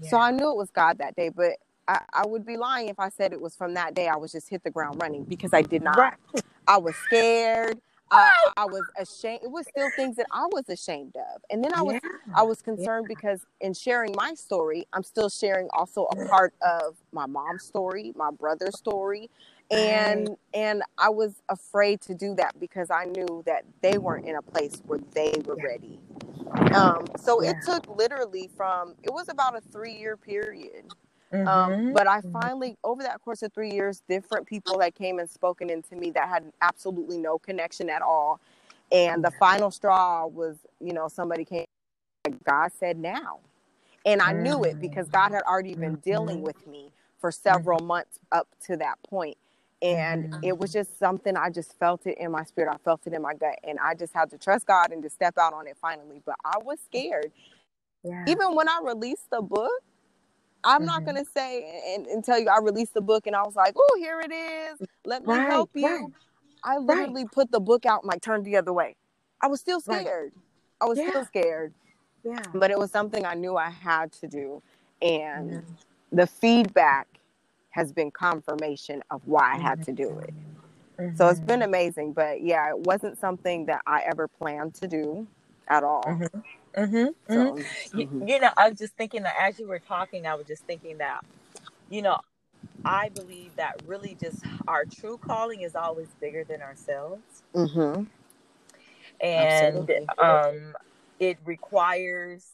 Yeah. 0.00 0.10
So 0.10 0.18
I 0.18 0.30
knew 0.30 0.50
it 0.50 0.56
was 0.56 0.70
God 0.70 0.98
that 0.98 1.16
day, 1.16 1.28
but 1.28 1.52
I, 1.88 2.00
I, 2.12 2.26
would 2.26 2.46
be 2.46 2.56
lying 2.56 2.88
if 2.88 2.98
I 2.98 3.08
said 3.08 3.32
it 3.32 3.40
was 3.40 3.56
from 3.56 3.74
that 3.74 3.94
day 3.94 4.08
I 4.08 4.16
was 4.16 4.32
just 4.32 4.48
hit 4.48 4.62
the 4.62 4.70
ground 4.70 5.00
running 5.02 5.24
because 5.24 5.52
I 5.52 5.62
did 5.62 5.82
not. 5.82 5.98
Right. 5.98 6.14
I 6.66 6.78
was 6.78 6.94
scared. 6.96 7.80
I, 8.12 8.30
oh, 8.46 8.52
I, 8.56 8.64
was 8.64 8.82
ashamed. 8.98 9.40
It 9.44 9.50
was 9.50 9.66
still 9.68 9.88
things 9.94 10.16
that 10.16 10.26
I 10.32 10.46
was 10.46 10.68
ashamed 10.68 11.14
of, 11.16 11.42
and 11.48 11.62
then 11.62 11.72
I 11.72 11.82
was 11.82 12.00
yeah. 12.02 12.10
I 12.34 12.42
was 12.42 12.60
concerned 12.60 13.06
yeah. 13.08 13.14
because 13.14 13.46
in 13.60 13.72
sharing 13.72 14.12
my 14.16 14.34
story, 14.34 14.84
I'm 14.92 15.04
still 15.04 15.28
sharing 15.28 15.68
also 15.72 16.06
a 16.06 16.26
part 16.26 16.52
of 16.60 16.96
my 17.12 17.26
mom's 17.26 17.62
story, 17.62 18.12
my 18.16 18.30
brother's 18.32 18.76
story, 18.76 19.30
and 19.70 20.36
and 20.52 20.82
I 20.98 21.10
was 21.10 21.42
afraid 21.48 22.00
to 22.02 22.14
do 22.14 22.34
that 22.36 22.58
because 22.58 22.90
I 22.90 23.04
knew 23.04 23.42
that 23.46 23.64
they 23.82 23.98
weren't 23.98 24.26
in 24.26 24.36
a 24.36 24.42
place 24.42 24.82
where 24.86 24.98
they 25.14 25.34
were 25.44 25.56
yeah. 25.58 25.64
ready. 25.64 26.00
Um, 26.74 27.06
so 27.16 27.42
yeah. 27.42 27.50
it 27.50 27.56
took 27.64 27.86
literally 27.96 28.50
from 28.56 28.94
it 29.02 29.12
was 29.12 29.28
about 29.28 29.56
a 29.56 29.60
three 29.60 29.94
year 29.94 30.16
period. 30.16 30.86
Um, 31.32 31.38
mm-hmm. 31.38 31.48
Um, 31.48 31.92
but 31.92 32.08
I 32.08 32.18
mm-hmm. 32.18 32.32
finally, 32.32 32.76
over 32.82 33.02
that 33.04 33.20
course 33.20 33.42
of 33.42 33.52
three 33.52 33.70
years, 33.70 34.02
different 34.08 34.46
people 34.46 34.78
that 34.78 34.96
came 34.96 35.20
and 35.20 35.30
spoken 35.30 35.70
into 35.70 35.94
me 35.94 36.10
that 36.10 36.28
had 36.28 36.50
absolutely 36.60 37.18
no 37.18 37.38
connection 37.38 37.88
at 37.88 38.02
all. 38.02 38.40
And 38.90 39.22
the 39.24 39.30
final 39.38 39.70
straw 39.70 40.26
was, 40.26 40.56
you 40.80 40.92
know, 40.92 41.06
somebody 41.06 41.44
came, 41.44 41.66
God 42.42 42.72
said 42.76 42.98
now. 42.98 43.38
And 44.04 44.20
I 44.20 44.32
knew 44.32 44.64
it 44.64 44.80
because 44.80 45.08
God 45.08 45.30
had 45.30 45.42
already 45.42 45.76
been 45.76 45.96
dealing 45.96 46.38
mm-hmm. 46.38 46.46
with 46.46 46.66
me 46.66 46.90
for 47.20 47.30
several 47.30 47.78
months 47.78 48.18
up 48.32 48.48
to 48.66 48.76
that 48.78 48.96
point 49.08 49.36
and 49.82 50.24
mm-hmm. 50.26 50.44
it 50.44 50.58
was 50.58 50.72
just 50.72 50.98
something 50.98 51.36
I 51.36 51.50
just 51.50 51.78
felt 51.78 52.06
it 52.06 52.18
in 52.18 52.30
my 52.30 52.44
spirit. 52.44 52.72
I 52.72 52.76
felt 52.78 53.06
it 53.06 53.12
in 53.12 53.22
my 53.22 53.34
gut, 53.34 53.58
and 53.64 53.78
I 53.78 53.94
just 53.94 54.12
had 54.12 54.30
to 54.30 54.38
trust 54.38 54.66
God 54.66 54.92
and 54.92 55.02
to 55.02 55.10
step 55.10 55.38
out 55.38 55.54
on 55.54 55.66
it 55.66 55.76
finally. 55.80 56.22
But 56.24 56.36
I 56.44 56.58
was 56.58 56.78
scared. 56.84 57.32
Yeah. 58.04 58.24
Even 58.28 58.54
when 58.54 58.68
I 58.68 58.80
released 58.84 59.30
the 59.30 59.42
book, 59.42 59.82
I'm 60.64 60.80
mm-hmm. 60.80 60.86
not 60.86 61.04
gonna 61.04 61.24
say 61.24 61.94
and, 61.94 62.06
and, 62.06 62.24
tell 62.24 62.38
you 62.38 62.48
I 62.48 62.58
released 62.58 62.94
the 62.94 63.00
book 63.00 63.26
and 63.26 63.34
I 63.34 63.42
was 63.42 63.56
like, 63.56 63.74
"Oh, 63.76 63.96
here 63.98 64.20
it 64.20 64.32
is. 64.32 64.86
Let 65.04 65.26
me 65.26 65.34
right, 65.34 65.48
help 65.48 65.70
you." 65.74 65.86
Right. 65.86 66.12
I 66.62 66.76
literally 66.78 67.22
right. 67.22 67.32
put 67.32 67.50
the 67.50 67.60
book 67.60 67.86
out 67.86 68.02
and 68.02 68.08
like 68.08 68.20
turned 68.20 68.44
the 68.44 68.56
other 68.56 68.72
way. 68.72 68.96
I 69.40 69.46
was 69.46 69.60
still 69.60 69.80
scared. 69.80 70.32
I 70.80 70.84
was 70.84 70.98
yeah. 70.98 71.08
still 71.08 71.24
scared. 71.24 71.72
Yeah. 72.22 72.42
But 72.54 72.70
it 72.70 72.78
was 72.78 72.90
something 72.90 73.24
I 73.24 73.32
knew 73.34 73.56
I 73.56 73.70
had 73.70 74.12
to 74.12 74.28
do, 74.28 74.62
and 75.00 75.50
mm-hmm. 75.50 76.16
the 76.16 76.26
feedback 76.26 77.06
has 77.70 77.92
been 77.92 78.10
confirmation 78.10 79.02
of 79.10 79.22
why 79.26 79.54
I 79.54 79.58
had 79.58 79.84
to 79.84 79.92
do 79.92 80.18
it. 80.18 80.34
Mm-hmm. 80.98 81.16
So 81.16 81.28
it's 81.28 81.40
been 81.40 81.60
mm-hmm. 81.60 81.68
amazing. 81.68 82.12
But 82.12 82.42
yeah, 82.42 82.68
it 82.70 82.78
wasn't 82.78 83.18
something 83.18 83.66
that 83.66 83.82
I 83.86 84.02
ever 84.10 84.28
planned 84.28 84.74
to 84.74 84.88
do 84.88 85.26
at 85.68 85.84
all. 85.84 86.04
Mm-hmm. 86.04 86.40
Mm-hmm. 86.76 87.32
So, 87.32 87.56
you, 87.98 88.06
mm-hmm. 88.06 88.28
you 88.28 88.40
know, 88.40 88.50
I 88.56 88.68
was 88.68 88.78
just 88.78 88.94
thinking 88.94 89.22
that 89.22 89.34
as 89.40 89.58
you 89.58 89.66
were 89.66 89.78
talking, 89.78 90.26
I 90.26 90.34
was 90.34 90.46
just 90.46 90.64
thinking 90.64 90.98
that, 90.98 91.24
you 91.88 92.02
know, 92.02 92.20
I 92.84 93.08
believe 93.10 93.56
that 93.56 93.80
really 93.86 94.16
just 94.20 94.44
our 94.68 94.84
true 94.84 95.18
calling 95.18 95.62
is 95.62 95.74
always 95.74 96.08
bigger 96.20 96.44
than 96.44 96.62
ourselves. 96.62 97.42
Mm-hmm. 97.54 98.04
And 99.20 99.90
um, 100.18 100.74
it 101.18 101.38
requires 101.44 102.46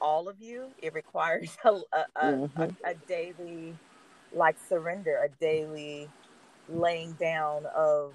all 0.00 0.28
of 0.28 0.40
you. 0.40 0.68
It 0.80 0.94
requires 0.94 1.56
a, 1.64 1.70
a, 1.70 2.06
mm-hmm. 2.22 2.62
a, 2.62 2.70
a 2.84 2.94
daily, 3.08 3.74
like 4.34 4.56
surrender, 4.68 5.20
a 5.24 5.28
daily 5.40 6.08
laying 6.68 7.12
down 7.12 7.66
of 7.74 8.12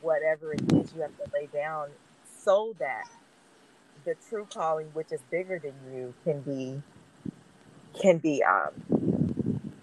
whatever 0.00 0.52
it 0.52 0.60
is 0.72 0.92
you 0.94 1.02
have 1.02 1.16
to 1.16 1.24
lay 1.34 1.46
down 1.52 1.88
so 2.42 2.74
that 2.78 3.04
the 4.04 4.14
true 4.28 4.46
calling 4.52 4.86
which 4.94 5.12
is 5.12 5.20
bigger 5.30 5.58
than 5.58 5.74
you 5.92 6.14
can 6.24 6.40
be 6.40 6.80
can 8.00 8.18
be 8.18 8.42
um 8.42 8.70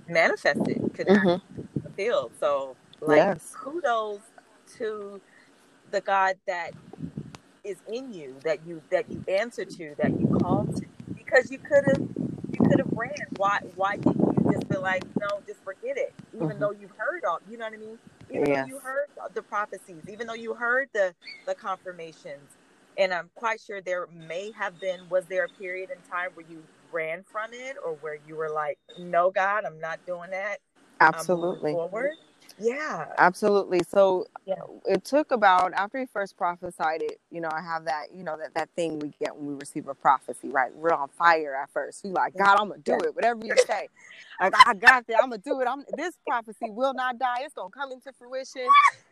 manifested 0.07 0.89
can 0.93 1.05
mm-hmm. 1.05 1.81
fulfilled 1.81 2.31
so 2.39 2.75
like 3.01 3.17
yes. 3.17 3.53
kudos 3.55 4.22
to 4.77 5.22
the 5.91 6.01
god 6.01 6.36
that 6.48 6.72
is 7.63 7.77
in 7.91 8.12
you 8.12 8.36
that 8.43 8.65
you 8.65 8.81
that 8.89 9.10
you 9.12 9.24
answer 9.27 9.65
to 9.65 9.93
that 9.98 10.10
you 10.19 10.25
call 10.41 10.65
to 10.65 10.86
because 11.15 11.51
you 11.51 11.60
could 11.60 11.84
have 11.86 12.01
you 12.50 12.67
could 12.67 12.79
have 12.79 12.91
ran 12.91 13.13
why 13.36 13.60
why 13.75 13.98
didn't 13.98 14.17
you 14.17 14.37
just 14.51 14.68
be 14.70 14.77
like 14.77 15.04
no 15.20 15.27
just 15.46 15.63
forget 15.63 15.98
it 15.98 16.13
even 16.34 16.48
mm-hmm. 16.50 16.60
though 16.60 16.72
you've 16.72 16.92
heard 16.98 17.24
all 17.25 17.39
you 17.50 17.58
know 17.58 17.66
what 17.66 17.74
i 17.74 17.77
mean 17.77 17.98
even 18.32 18.46
yes. 18.48 18.68
though 18.68 18.75
you 18.75 18.80
heard 18.80 19.08
the 19.34 19.42
prophecies 19.42 20.01
even 20.10 20.27
though 20.27 20.34
you 20.34 20.54
heard 20.54 20.89
the 20.94 21.13
the 21.46 21.56
confirmations 21.56 22.58
and 22.98 23.13
i'm 23.13 23.30
quite 23.36 23.60
sure 23.60 23.82
there 23.82 24.08
may 24.27 24.51
have 24.51 24.80
been 24.80 25.00
was 25.10 25.25
there 25.25 25.46
a 25.46 25.50
period 25.50 25.89
in 25.89 25.98
time 26.10 26.30
where 26.34 26.46
you 26.50 26.63
ran 26.92 27.24
from 27.24 27.51
it 27.54 27.75
or 27.86 27.94
where 27.96 28.18
you 28.27 28.36
were 28.36 28.50
like 28.50 28.77
no 29.00 29.30
god 29.30 29.66
i'm 29.66 29.80
not 29.80 30.00
doing 30.06 30.30
that 30.30 30.58
absolutely 31.00 31.74
forward 31.74 32.12
yeah. 32.59 33.05
Absolutely. 33.17 33.81
So 33.87 34.25
yeah. 34.45 34.55
it 34.85 35.03
took 35.03 35.31
about 35.31 35.73
after 35.73 35.99
he 35.99 36.05
first 36.05 36.37
prophesied 36.37 37.01
it 37.01 37.19
you 37.31 37.41
know 37.41 37.49
i 37.51 37.61
have 37.61 37.85
that 37.85 38.07
you 38.15 38.23
know 38.23 38.37
that 38.37 38.53
that 38.55 38.69
thing 38.75 38.99
we 38.99 39.13
get 39.19 39.35
when 39.35 39.47
we 39.47 39.53
receive 39.53 39.87
a 39.87 39.93
prophecy 39.93 40.49
right? 40.49 40.73
We're 40.73 40.93
on 40.93 41.09
fire 41.09 41.55
at 41.55 41.69
first. 41.71 42.03
We 42.03 42.11
like 42.11 42.35
god 42.37 42.57
i'm 42.59 42.69
gonna 42.69 42.81
do 42.81 42.95
it. 42.95 43.15
Whatever 43.15 43.45
you 43.45 43.53
say. 43.65 43.87
Like 44.39 44.53
i 44.65 44.73
got 44.73 45.05
that 45.07 45.17
i'm 45.21 45.29
gonna 45.29 45.41
do 45.43 45.61
it. 45.61 45.67
I'm 45.67 45.83
this 45.95 46.15
prophecy 46.27 46.69
will 46.69 46.93
not 46.93 47.19
die. 47.19 47.39
It's 47.41 47.53
gonna 47.53 47.69
come 47.69 47.91
into 47.91 48.11
fruition. 48.13 48.67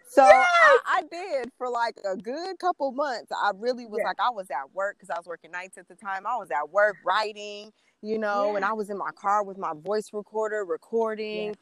So 0.07 0.23
I, 0.23 0.79
I, 0.85 1.01
did 1.11 1.49
for 1.57 1.67
like 1.67 1.95
a 2.09 2.15
good 2.15 2.59
couple 2.59 2.91
months. 2.91 3.31
I 3.31 3.51
really 3.55 3.85
was 3.85 4.01
like 4.03 4.17
i 4.19 4.29
was 4.29 4.49
at 4.49 4.73
work 4.73 4.97
because 4.97 5.09
i 5.09 5.17
was 5.17 5.25
working 5.25 5.51
nights 5.51 5.77
at 5.77 5.87
the 5.87 5.95
time. 5.95 6.25
I 6.25 6.37
was 6.37 6.49
at 6.51 6.69
work 6.69 6.95
writing 7.05 7.71
you 8.01 8.19
know 8.19 8.57
and 8.57 8.65
i 8.65 8.73
was 8.73 8.89
in 8.89 8.97
my 8.97 9.09
car 9.15 9.41
with 9.41 9.57
my 9.57 9.71
voice 9.73 10.09
recorder 10.11 10.65
recording 10.65 11.55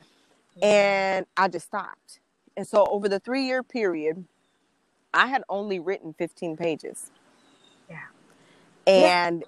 and 0.62 1.26
I 1.38 1.48
just 1.48 1.66
stopped. 1.66 2.20
And 2.56 2.68
so 2.68 2.86
over 2.86 3.10
the 3.10 3.20
three 3.20 3.46
year 3.46 3.64
period, 3.64 4.24
I 5.14 5.28
had 5.28 5.44
only 5.50 5.80
written 5.80 6.14
15 6.14 6.58
pages. 6.58 7.12
Yeah. 7.90 7.98
And 8.88 9.44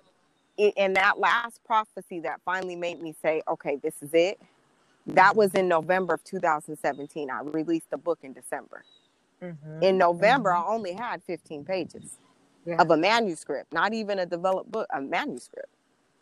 yeah. 0.57 0.69
in 0.77 0.93
that 0.93 1.19
last 1.19 1.63
prophecy 1.65 2.19
that 2.21 2.41
finally 2.45 2.75
made 2.75 3.01
me 3.01 3.15
say, 3.21 3.41
okay, 3.47 3.77
this 3.77 3.95
is 4.01 4.13
it, 4.13 4.39
that 5.07 5.35
was 5.35 5.53
in 5.53 5.67
November 5.67 6.15
of 6.15 6.23
2017. 6.23 7.29
I 7.29 7.41
released 7.41 7.89
the 7.89 7.97
book 7.97 8.19
in 8.23 8.33
December. 8.33 8.83
Mm-hmm. 9.41 9.83
In 9.83 9.97
November, 9.97 10.51
mm-hmm. 10.51 10.69
I 10.69 10.73
only 10.73 10.93
had 10.93 11.21
15 11.23 11.65
pages 11.65 12.17
yeah. 12.65 12.81
of 12.81 12.89
a 12.89 12.97
manuscript, 12.97 13.71
not 13.71 13.93
even 13.93 14.19
a 14.19 14.25
developed 14.25 14.71
book, 14.71 14.87
a 14.93 15.01
manuscript. 15.01 15.69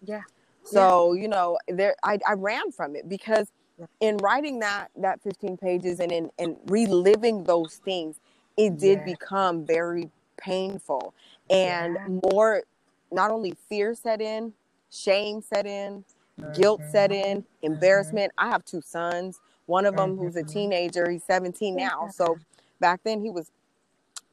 Yeah. 0.04 0.22
So, 0.64 1.14
yeah. 1.14 1.22
you 1.22 1.28
know, 1.28 1.58
there 1.68 1.96
I, 2.04 2.20
I 2.28 2.34
ran 2.34 2.72
from 2.72 2.96
it 2.96 3.08
because 3.08 3.52
in 4.00 4.18
writing 4.18 4.60
that 4.60 4.90
that 4.96 5.22
15 5.22 5.58
pages 5.58 6.00
and 6.00 6.12
in 6.12 6.30
and 6.40 6.58
reliving 6.68 7.44
those 7.44 7.76
things 7.84 8.18
it 8.58 8.78
did 8.78 9.00
yeah. 9.00 9.06
become 9.06 9.66
very 9.66 10.10
painful 10.38 11.14
and 11.50 11.96
yeah. 11.96 12.32
more 12.32 12.64
not 13.12 13.32
only 13.32 13.54
fear 13.70 13.94
set 13.96 14.22
in 14.22 14.54
shame 14.92 15.42
set 15.42 15.66
in 15.66 16.04
mm-hmm. 16.40 16.52
guilt 16.54 16.82
set 16.92 17.12
in 17.12 17.40
mm-hmm. 17.40 17.66
embarrassment 17.74 18.32
mm-hmm. 18.38 18.48
i 18.48 18.52
have 18.52 18.64
two 18.66 18.82
sons 18.82 19.40
one 19.66 19.86
of 19.86 19.96
them 19.96 20.14
mm-hmm. 20.14 20.26
who's 20.26 20.36
a 20.36 20.44
teenager 20.44 21.10
he's 21.10 21.24
17 21.24 21.76
now 21.76 22.08
so 22.14 22.38
back 22.80 23.00
then 23.04 23.22
he 23.22 23.30
was 23.30 23.52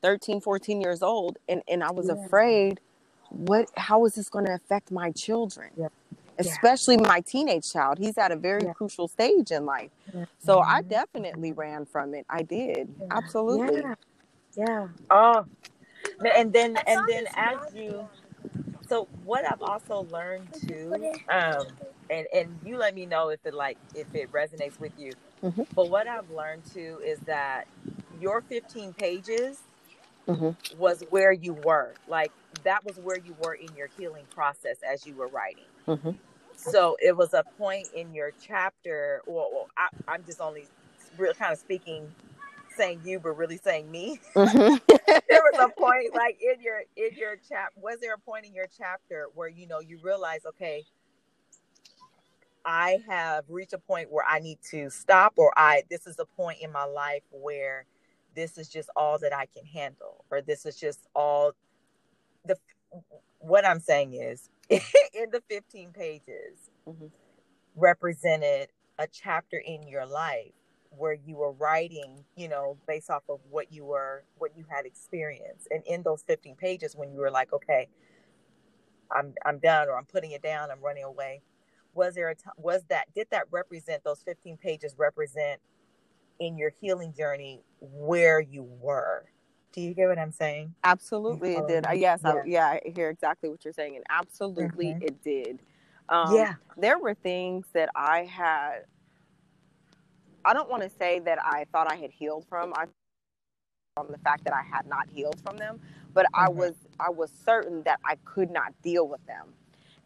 13 0.03 0.41
14 0.41 0.81
years 0.81 1.03
old 1.03 1.39
and 1.49 1.63
and 1.69 1.83
i 1.83 1.91
was 1.91 2.09
yeah. 2.09 2.25
afraid 2.25 2.81
what 3.31 3.69
how 3.77 4.05
is 4.05 4.15
this 4.15 4.29
going 4.29 4.45
to 4.45 4.53
affect 4.53 4.91
my 4.91 5.11
children 5.13 5.71
especially 6.47 6.97
yeah. 6.97 7.09
my 7.09 7.21
teenage 7.21 7.71
child. 7.73 7.99
He's 7.99 8.19
at 8.19 8.33
a 8.33 8.37
very 8.37 8.65
yeah. 8.65 8.73
crucial 8.73 9.09
stage 9.09 9.51
in 9.51 9.65
life. 9.67 9.91
Yeah. 10.15 10.25
So 10.39 10.61
I 10.61 10.83
definitely 10.83 11.53
ran 11.53 11.87
from 11.87 12.15
it. 12.15 12.27
I 12.29 12.43
did. 12.43 12.89
Absolutely. 13.11 13.83
Yeah. 14.57 14.89
Oh. 15.11 15.47
And 16.35 16.53
then 16.53 16.77
and 16.87 17.09
then 17.09 17.27
as 17.37 17.75
you 17.75 18.09
so 18.91 19.07
what 19.25 19.51
I've 19.51 19.63
also 19.63 20.07
learned 20.11 20.49
too, 20.67 20.93
um, 21.29 21.67
and 22.11 22.27
and 22.35 22.59
you 22.65 22.77
let 22.77 22.95
me 22.95 23.07
know 23.07 23.29
if 23.29 23.39
it 23.45 23.55
like 23.55 23.79
if 23.95 24.13
it 24.15 24.33
resonates 24.33 24.81
with 24.81 24.93
you. 24.99 25.13
Mm-hmm. 25.45 25.63
But 25.75 25.89
what 25.89 26.09
I've 26.09 26.31
learned 26.31 26.65
too 26.75 27.01
is 27.05 27.21
that 27.21 27.69
your 28.21 28.43
15 28.43 28.93
pages 28.95 29.63
mm-hmm. 30.29 30.79
was 30.79 31.03
where 31.11 31.33
you 31.33 31.55
were. 31.55 31.95
Like 32.09 32.33
that 32.65 32.85
was 32.85 32.97
where 32.99 33.19
you 33.19 33.37
were 33.43 33.55
in 33.55 33.69
your 33.77 33.89
healing 33.97 34.25
process 34.35 34.79
as 34.83 35.07
you 35.07 35.15
were 35.15 35.29
writing. 35.29 35.65
Mm-hmm. 35.87 36.11
So 36.61 36.97
it 37.01 37.17
was 37.17 37.33
a 37.33 37.45
point 37.57 37.89
in 37.95 38.13
your 38.15 38.33
chapter, 38.47 39.23
or, 39.27 39.47
or 39.47 39.67
I, 39.79 39.89
I'm 40.07 40.25
just 40.25 40.41
only 40.41 40.69
real 41.17 41.33
kind 41.33 41.53
of 41.53 41.59
speaking, 41.59 42.07
saying 42.77 43.01
you, 43.05 43.19
but 43.19 43.31
really 43.33 43.57
saying 43.57 43.91
me. 43.91 44.21
Mm-hmm. 44.35 44.77
there 45.29 45.43
was 45.53 45.59
a 45.59 45.69
point, 45.81 46.15
like 46.15 46.39
in 46.43 46.61
your 46.61 46.83
in 46.97 47.17
your 47.17 47.37
chap. 47.49 47.73
Was 47.77 47.99
there 48.01 48.15
a 48.15 48.19
point 48.19 48.47
in 48.47 48.55
your 48.55 48.67
chapter 48.77 49.29
where 49.35 49.49
you 49.49 49.67
know 49.67 49.81
you 49.81 49.99
realize, 50.03 50.41
okay, 50.47 50.85
I 52.65 52.99
have 53.09 53.45
reached 53.49 53.73
a 53.73 53.79
point 53.79 54.11
where 54.11 54.25
I 54.29 54.39
need 54.39 54.59
to 54.71 54.91
stop, 54.91 55.35
or 55.37 55.53
I 55.57 55.83
this 55.91 56.07
is 56.07 56.19
a 56.19 56.25
point 56.25 56.59
in 56.61 56.71
my 56.73 56.85
life 56.85 57.23
where 57.31 57.87
this 58.37 58.59
is 58.59 58.69
just 58.69 58.91
all 58.97 59.19
that 59.21 59.35
I 59.35 59.47
can 59.47 59.65
handle, 59.65 60.25
or 60.31 60.43
this 60.43 60.67
is 60.67 60.77
just 60.77 61.01
all 61.15 61.53
the 62.45 62.57
what 63.39 63.65
I'm 63.67 63.81
saying 63.81 64.15
is 64.15 64.51
in 65.15 65.31
the 65.33 65.43
15 65.49 65.93
pages 65.93 66.71
mm-hmm. 66.89 67.07
represented 67.75 68.69
a 68.99 69.07
chapter 69.09 69.59
in 69.59 69.87
your 69.89 70.07
life 70.07 70.53
where 70.91 71.15
you 71.15 71.37
were 71.37 71.53
writing, 71.53 72.25
you 72.37 72.49
know, 72.49 72.77
based 72.87 73.11
off 73.11 73.23
of 73.29 73.41
what 73.49 73.73
you 73.73 73.85
were, 73.85 74.25
what 74.39 74.53
you 74.57 74.65
had 74.69 74.87
experienced. 74.87 75.69
And 75.71 75.83
in 75.87 76.03
those 76.03 76.23
15 76.27 76.57
pages, 76.57 76.95
when 76.97 77.13
you 77.13 77.21
were 77.21 77.31
like, 77.31 77.53
okay, 77.53 77.89
I'm, 79.11 79.35
I'm 79.45 79.59
done, 79.59 79.89
or 79.89 79.97
I'm 79.97 80.05
putting 80.05 80.33
it 80.33 80.43
down, 80.43 80.71
I'm 80.71 80.81
running 80.81 81.05
away. 81.05 81.43
Was 81.95 82.15
there 82.15 82.29
a 82.29 82.35
time, 82.35 82.55
was 82.57 82.83
that, 82.89 83.07
did 83.15 83.29
that 83.31 83.45
represent, 83.51 84.05
those 84.05 84.23
15 84.25 84.57
pages 84.59 84.95
represent 84.97 85.61
in 86.39 86.57
your 86.57 86.73
healing 86.81 87.13
journey 87.17 87.63
where 87.81 88.41
you 88.41 88.63
were? 88.63 89.25
Do 89.73 89.81
you 89.81 89.95
get 89.95 90.09
what 90.09 90.19
I'm 90.19 90.33
saying? 90.33 90.75
Absolutely, 90.83 91.55
it 91.55 91.69
did. 91.69 91.87
yes, 91.95 92.21
yeah. 92.25 92.31
I, 92.31 92.43
yeah, 92.45 92.67
I 92.67 92.81
hear 92.95 93.09
exactly 93.09 93.49
what 93.49 93.65
you're 93.65 93.73
saying, 93.73 93.97
and 93.97 94.05
absolutely, 94.11 94.87
mm-hmm. 94.87 95.03
it 95.03 95.23
did. 95.23 95.61
Um, 96.09 96.35
yeah, 96.35 96.55
there 96.77 96.99
were 96.99 97.15
things 97.15 97.67
that 97.73 97.89
I 97.95 98.25
had. 98.25 98.85
I 100.45 100.55
don't 100.55 100.69
want 100.69 100.83
to 100.83 100.91
say 100.91 101.21
that 101.21 101.39
I 101.45 101.67
thought 101.71 101.91
I 101.91 101.97
had 101.97 102.11
healed 102.11 102.47
from. 102.49 102.73
I 102.75 102.87
from 103.97 104.09
the 104.11 104.19
fact 104.19 104.45
that 104.45 104.55
I 104.55 104.63
had 104.63 104.87
not 104.87 105.09
healed 105.09 105.41
from 105.45 105.57
them, 105.57 105.81
but 106.15 106.27
mm-hmm. 106.27 106.47
I 106.47 106.49
was 106.49 106.75
I 106.99 107.11
was 107.11 107.31
certain 107.45 107.83
that 107.85 108.01
I 108.05 108.17
could 108.25 108.51
not 108.51 108.73
deal 108.83 109.07
with 109.07 109.25
them. 109.27 109.49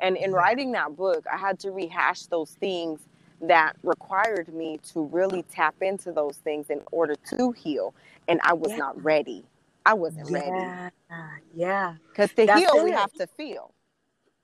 And 0.01 0.17
in 0.17 0.33
writing 0.33 0.73
that 0.73 0.97
book, 0.97 1.25
I 1.33 1.37
had 1.37 1.59
to 1.61 1.71
rehash 1.71 2.27
those 2.27 2.51
things 2.51 3.01
that 3.41 3.77
required 3.83 4.49
me 4.53 4.79
to 4.93 5.05
really 5.07 5.45
tap 5.51 5.77
into 5.81 6.13
those 6.13 6.37
things 6.39 6.71
in 6.71 6.81
order 6.93 7.15
to 7.31 7.53
heal, 7.53 7.95
and 8.29 8.41
I 8.43 8.55
was 8.55 8.73
yeah. 8.73 8.79
not 8.79 9.03
ready. 9.03 9.45
I 9.87 9.95
wasn't 9.95 10.31
yeah, 10.31 10.91
ready. 11.11 11.31
Yeah. 11.55 11.95
Because 12.09 12.31
to 12.31 12.47
That's 12.47 12.61
heal, 12.61 12.75
it. 12.77 12.85
we 12.85 12.91
have 12.91 13.13
to 13.15 13.27
feel. 13.27 13.75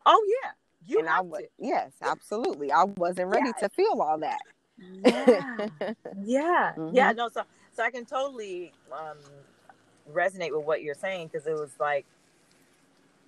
Oh 0.06 0.26
yeah. 0.42 0.50
You 0.86 0.98
and 0.98 1.08
I 1.08 1.20
was 1.20 1.42
yes, 1.58 1.92
absolutely. 2.02 2.72
I 2.72 2.84
wasn't 2.84 3.28
ready 3.28 3.52
yeah. 3.56 3.68
to 3.68 3.68
feel 3.68 4.00
all 4.00 4.18
that. 4.18 4.40
Yeah. 4.78 5.68
yeah. 6.24 6.72
Mm-hmm. 6.76 6.96
Yeah. 6.96 7.12
No, 7.12 7.28
so 7.28 7.42
so 7.72 7.82
I 7.82 7.90
can 7.90 8.04
totally 8.04 8.72
um 8.92 9.18
resonate 10.12 10.56
with 10.56 10.66
what 10.66 10.82
you're 10.82 10.94
saying 10.94 11.28
because 11.32 11.46
it 11.46 11.54
was 11.54 11.70
like 11.78 12.06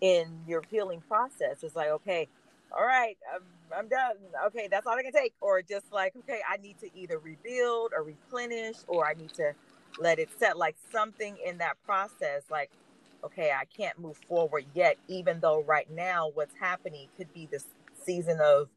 in 0.01 0.27
your 0.49 0.63
healing 0.71 1.01
process, 1.09 1.63
it's 1.63 1.77
like, 1.77 1.89
okay, 1.89 2.29
all 2.77 2.85
right, 2.85 3.17
I'm, 3.33 3.43
I'm 3.75 3.89
done. 3.89 4.17
Okay, 4.47 4.67
that's 4.71 4.87
all 4.87 4.95
I 4.95 5.03
can 5.03 5.13
take. 5.13 5.33
Or 5.41 5.63
just 5.63 5.93
like, 5.93 6.15
okay, 6.17 6.41
I 6.49 6.57
need 6.57 6.79
to 6.81 6.91
either 6.95 7.19
rebuild 7.19 7.93
or 7.97 8.03
replenish, 8.03 8.77
or 8.89 9.07
I 9.07 9.15
need 9.15 9.33
to 9.35 9.55
let 9.99 10.19
it 10.19 10.29
set 10.39 10.57
like 10.57 10.77
something 10.91 11.37
in 11.45 11.59
that 11.59 11.77
process 11.85 12.43
like 12.51 12.71
okay, 13.25 13.53
I 13.53 13.65
can't 13.65 13.99
move 13.99 14.19
forward 14.29 14.65
yet, 14.75 14.97
even 15.09 15.41
though 15.41 15.63
right 15.63 15.89
now 15.91 16.31
what's 16.35 16.55
happening 16.59 17.09
could 17.17 17.33
be 17.33 17.47
this 17.47 17.67
season 18.05 18.39
of 18.41 18.69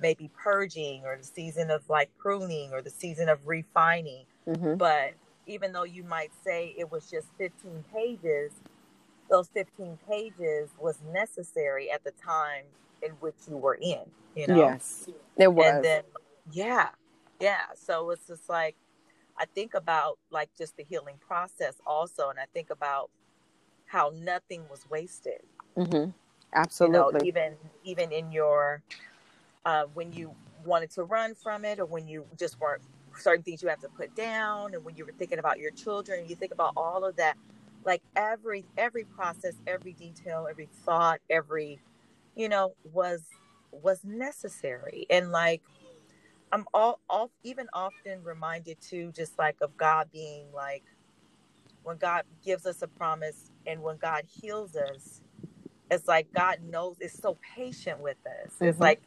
maybe 0.00 0.30
purging 0.40 1.04
or 1.04 1.16
the 1.16 1.24
season 1.24 1.70
of 1.70 1.82
like 1.88 2.10
pruning 2.18 2.72
or 2.72 2.80
the 2.80 2.90
season 2.90 3.28
of 3.28 3.46
refining. 3.46 4.24
Mm-hmm. 4.46 4.76
But 4.76 5.14
even 5.46 5.72
though 5.72 5.84
you 5.84 6.04
might 6.04 6.30
say 6.44 6.74
it 6.78 6.90
was 6.90 7.10
just 7.10 7.26
15 7.38 7.84
pages, 7.92 8.52
those 9.28 9.48
15 9.48 9.98
pages 10.08 10.70
was 10.78 10.98
necessary 11.12 11.90
at 11.90 12.04
the 12.04 12.12
time 12.24 12.64
in 13.02 13.10
which 13.20 13.34
you 13.48 13.56
were 13.56 13.74
in, 13.74 14.00
you 14.34 14.46
know? 14.46 14.56
Yes, 14.56 15.08
it 15.36 15.52
was. 15.52 15.66
And 15.66 15.84
then, 15.84 16.02
yeah, 16.52 16.90
yeah. 17.40 17.62
So 17.74 18.10
it's 18.10 18.26
just 18.26 18.48
like, 18.48 18.76
I 19.38 19.44
think 19.46 19.74
about 19.74 20.18
like 20.30 20.50
just 20.56 20.76
the 20.76 20.84
healing 20.84 21.16
process 21.26 21.74
also. 21.86 22.30
And 22.30 22.38
I 22.38 22.46
think 22.52 22.70
about 22.70 23.10
how 23.86 24.12
nothing 24.14 24.62
was 24.70 24.84
wasted. 24.90 25.42
Mm-hmm. 25.76 26.10
Absolutely. 26.54 27.26
You 27.26 27.32
know, 27.32 27.40
even, 27.40 27.52
even 27.84 28.12
in 28.12 28.32
your, 28.32 28.82
uh, 29.64 29.84
when 29.94 30.12
you 30.12 30.34
wanted 30.64 30.90
to 30.90 31.04
run 31.04 31.34
from 31.34 31.64
it 31.64 31.78
or 31.78 31.86
when 31.86 32.06
you 32.06 32.24
just 32.38 32.60
weren't 32.60 32.82
certain 33.16 33.42
things 33.42 33.62
you 33.62 33.68
have 33.68 33.80
to 33.80 33.88
put 33.88 34.14
down 34.14 34.74
and 34.74 34.84
when 34.84 34.96
you 34.96 35.04
were 35.04 35.12
thinking 35.12 35.38
about 35.38 35.58
your 35.58 35.70
children 35.72 36.24
you 36.28 36.36
think 36.36 36.52
about 36.52 36.72
all 36.76 37.04
of 37.04 37.16
that 37.16 37.36
like 37.84 38.02
every 38.16 38.64
every 38.76 39.04
process 39.04 39.54
every 39.66 39.92
detail 39.94 40.46
every 40.48 40.68
thought 40.84 41.18
every 41.28 41.80
you 42.36 42.48
know 42.48 42.72
was 42.92 43.22
was 43.72 44.04
necessary 44.04 45.06
and 45.10 45.32
like 45.32 45.62
i'm 46.52 46.66
all 46.72 47.00
off 47.08 47.30
even 47.42 47.66
often 47.72 48.22
reminded 48.22 48.80
too 48.80 49.12
just 49.14 49.38
like 49.38 49.56
of 49.60 49.76
god 49.76 50.08
being 50.12 50.46
like 50.52 50.84
when 51.82 51.96
god 51.96 52.24
gives 52.44 52.66
us 52.66 52.82
a 52.82 52.88
promise 52.88 53.50
and 53.66 53.82
when 53.82 53.96
god 53.96 54.24
heals 54.40 54.76
us 54.76 55.20
it's 55.90 56.06
like 56.06 56.26
god 56.32 56.58
knows 56.62 56.96
is 57.00 57.12
so 57.12 57.36
patient 57.56 58.00
with 58.00 58.18
us 58.26 58.52
mm-hmm. 58.54 58.66
it's 58.66 58.80
like 58.80 59.00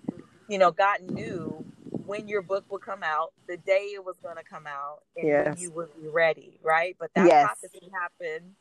you 0.48 0.58
know 0.58 0.72
god 0.72 1.00
knew 1.02 1.66
when 2.12 2.28
your 2.28 2.42
book 2.42 2.66
would 2.70 2.82
come 2.82 3.04
out, 3.04 3.32
the 3.48 3.56
day 3.56 3.92
it 3.94 4.04
was 4.04 4.18
going 4.22 4.36
to 4.36 4.44
come 4.44 4.68
out, 4.68 5.00
and 5.16 5.28
yes. 5.28 5.62
you 5.62 5.72
would 5.72 5.90
be 5.96 6.10
ready, 6.10 6.60
right? 6.62 6.96
But 7.00 7.12
that 7.16 7.26
yes. 7.26 7.46
prophecy 7.46 7.90
happened 7.94 8.52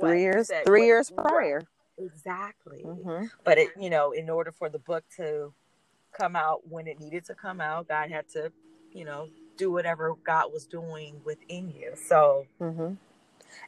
three 0.00 0.22
years, 0.22 0.48
said, 0.48 0.64
three 0.64 0.80
what, 0.80 0.86
years 0.86 1.10
prior. 1.10 1.62
Exactly. 1.98 2.82
Mm-hmm. 2.84 3.26
But 3.44 3.58
it, 3.58 3.70
you 3.78 3.90
know, 3.90 4.12
in 4.12 4.30
order 4.30 4.52
for 4.52 4.68
the 4.68 4.78
book 4.78 5.04
to 5.16 5.52
come 6.16 6.36
out 6.36 6.68
when 6.68 6.86
it 6.86 7.00
needed 7.00 7.24
to 7.26 7.34
come 7.34 7.60
out, 7.60 7.88
God 7.88 8.10
had 8.10 8.28
to, 8.30 8.52
you 8.92 9.04
know, 9.04 9.28
do 9.56 9.70
whatever 9.70 10.14
God 10.24 10.52
was 10.52 10.66
doing 10.66 11.20
within 11.24 11.70
you. 11.70 11.92
So, 11.96 12.46
mm-hmm. 12.60 12.94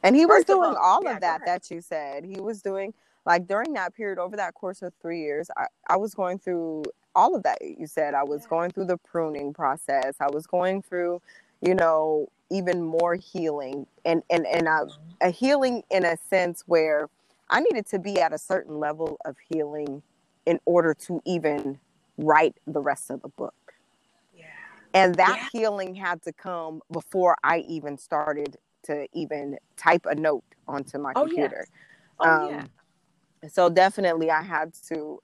and 0.03 0.17
He 0.17 0.27
was 0.27 0.45
doing 0.45 0.71
all, 0.71 0.77
all 0.77 1.05
yeah, 1.05 1.15
of 1.15 1.21
that 1.21 1.43
that 1.47 1.71
you 1.71 1.81
said. 1.81 2.25
He 2.25 2.41
was 2.41 2.63
doing 2.63 2.95
like 3.27 3.47
during 3.47 3.75
that 3.75 3.95
period 3.95 4.19
over 4.19 4.37
that 4.37 4.55
course 4.55 4.83
of 4.83 4.93
three 5.01 5.21
years. 5.21 5.51
I, 5.57 5.67
I 5.89 5.97
was 5.97 6.15
going 6.15 6.39
through 6.39 6.85
all 7.15 7.35
of 7.35 7.43
that 7.43 7.59
you 7.63 7.87
said. 7.87 8.15
I 8.15 8.25
was 8.25 8.47
going 8.47 8.71
through 8.71 8.87
the 8.87 8.97
pruning 8.99 9.53
process. 9.53 10.15
I 10.21 10.31
was 10.31 10.47
going 10.47 10.83
through, 10.83 11.21
you 11.61 11.75
know, 11.75 12.29
even 12.51 12.83
more 12.83 13.15
healing 13.15 13.87
and 14.05 14.23
and 14.31 14.47
and 14.47 14.67
a, 14.67 14.87
a 15.21 15.31
healing 15.31 15.83
in 15.91 16.05
a 16.05 16.17
sense 16.29 16.65
where 16.67 17.09
I 17.51 17.61
needed 17.61 17.87
to 17.89 17.99
be 17.99 18.21
at 18.21 18.33
a 18.33 18.39
certain 18.39 18.79
level 18.79 19.19
of 19.25 19.37
healing 19.51 20.03
in 20.47 20.61
order 20.65 20.95
to 20.95 21.21
even 21.27 21.79
write 22.19 22.57
the 22.67 22.81
rest 22.81 23.11
of 23.11 23.23
the 23.23 23.29
book. 23.29 23.55
Yeah. 24.37 24.45
And 24.93 25.15
that 25.15 25.37
yeah. 25.37 25.61
healing 25.61 25.95
had 25.95 26.23
to 26.23 26.33
come 26.33 26.83
before 26.93 27.37
I 27.43 27.59
even 27.69 27.97
started 27.97 28.57
to 28.85 29.07
even 29.13 29.57
type 29.77 30.07
a 30.07 30.15
note 30.15 30.45
onto 30.67 30.99
my 30.99 31.13
oh, 31.17 31.25
computer. 31.25 31.67
Yes. 31.67 31.79
Oh, 32.21 32.31
um, 32.31 32.51
yeah 32.51 32.65
so 33.47 33.69
definitely 33.69 34.31
i 34.31 34.43
had 34.43 34.73
to 34.89 35.21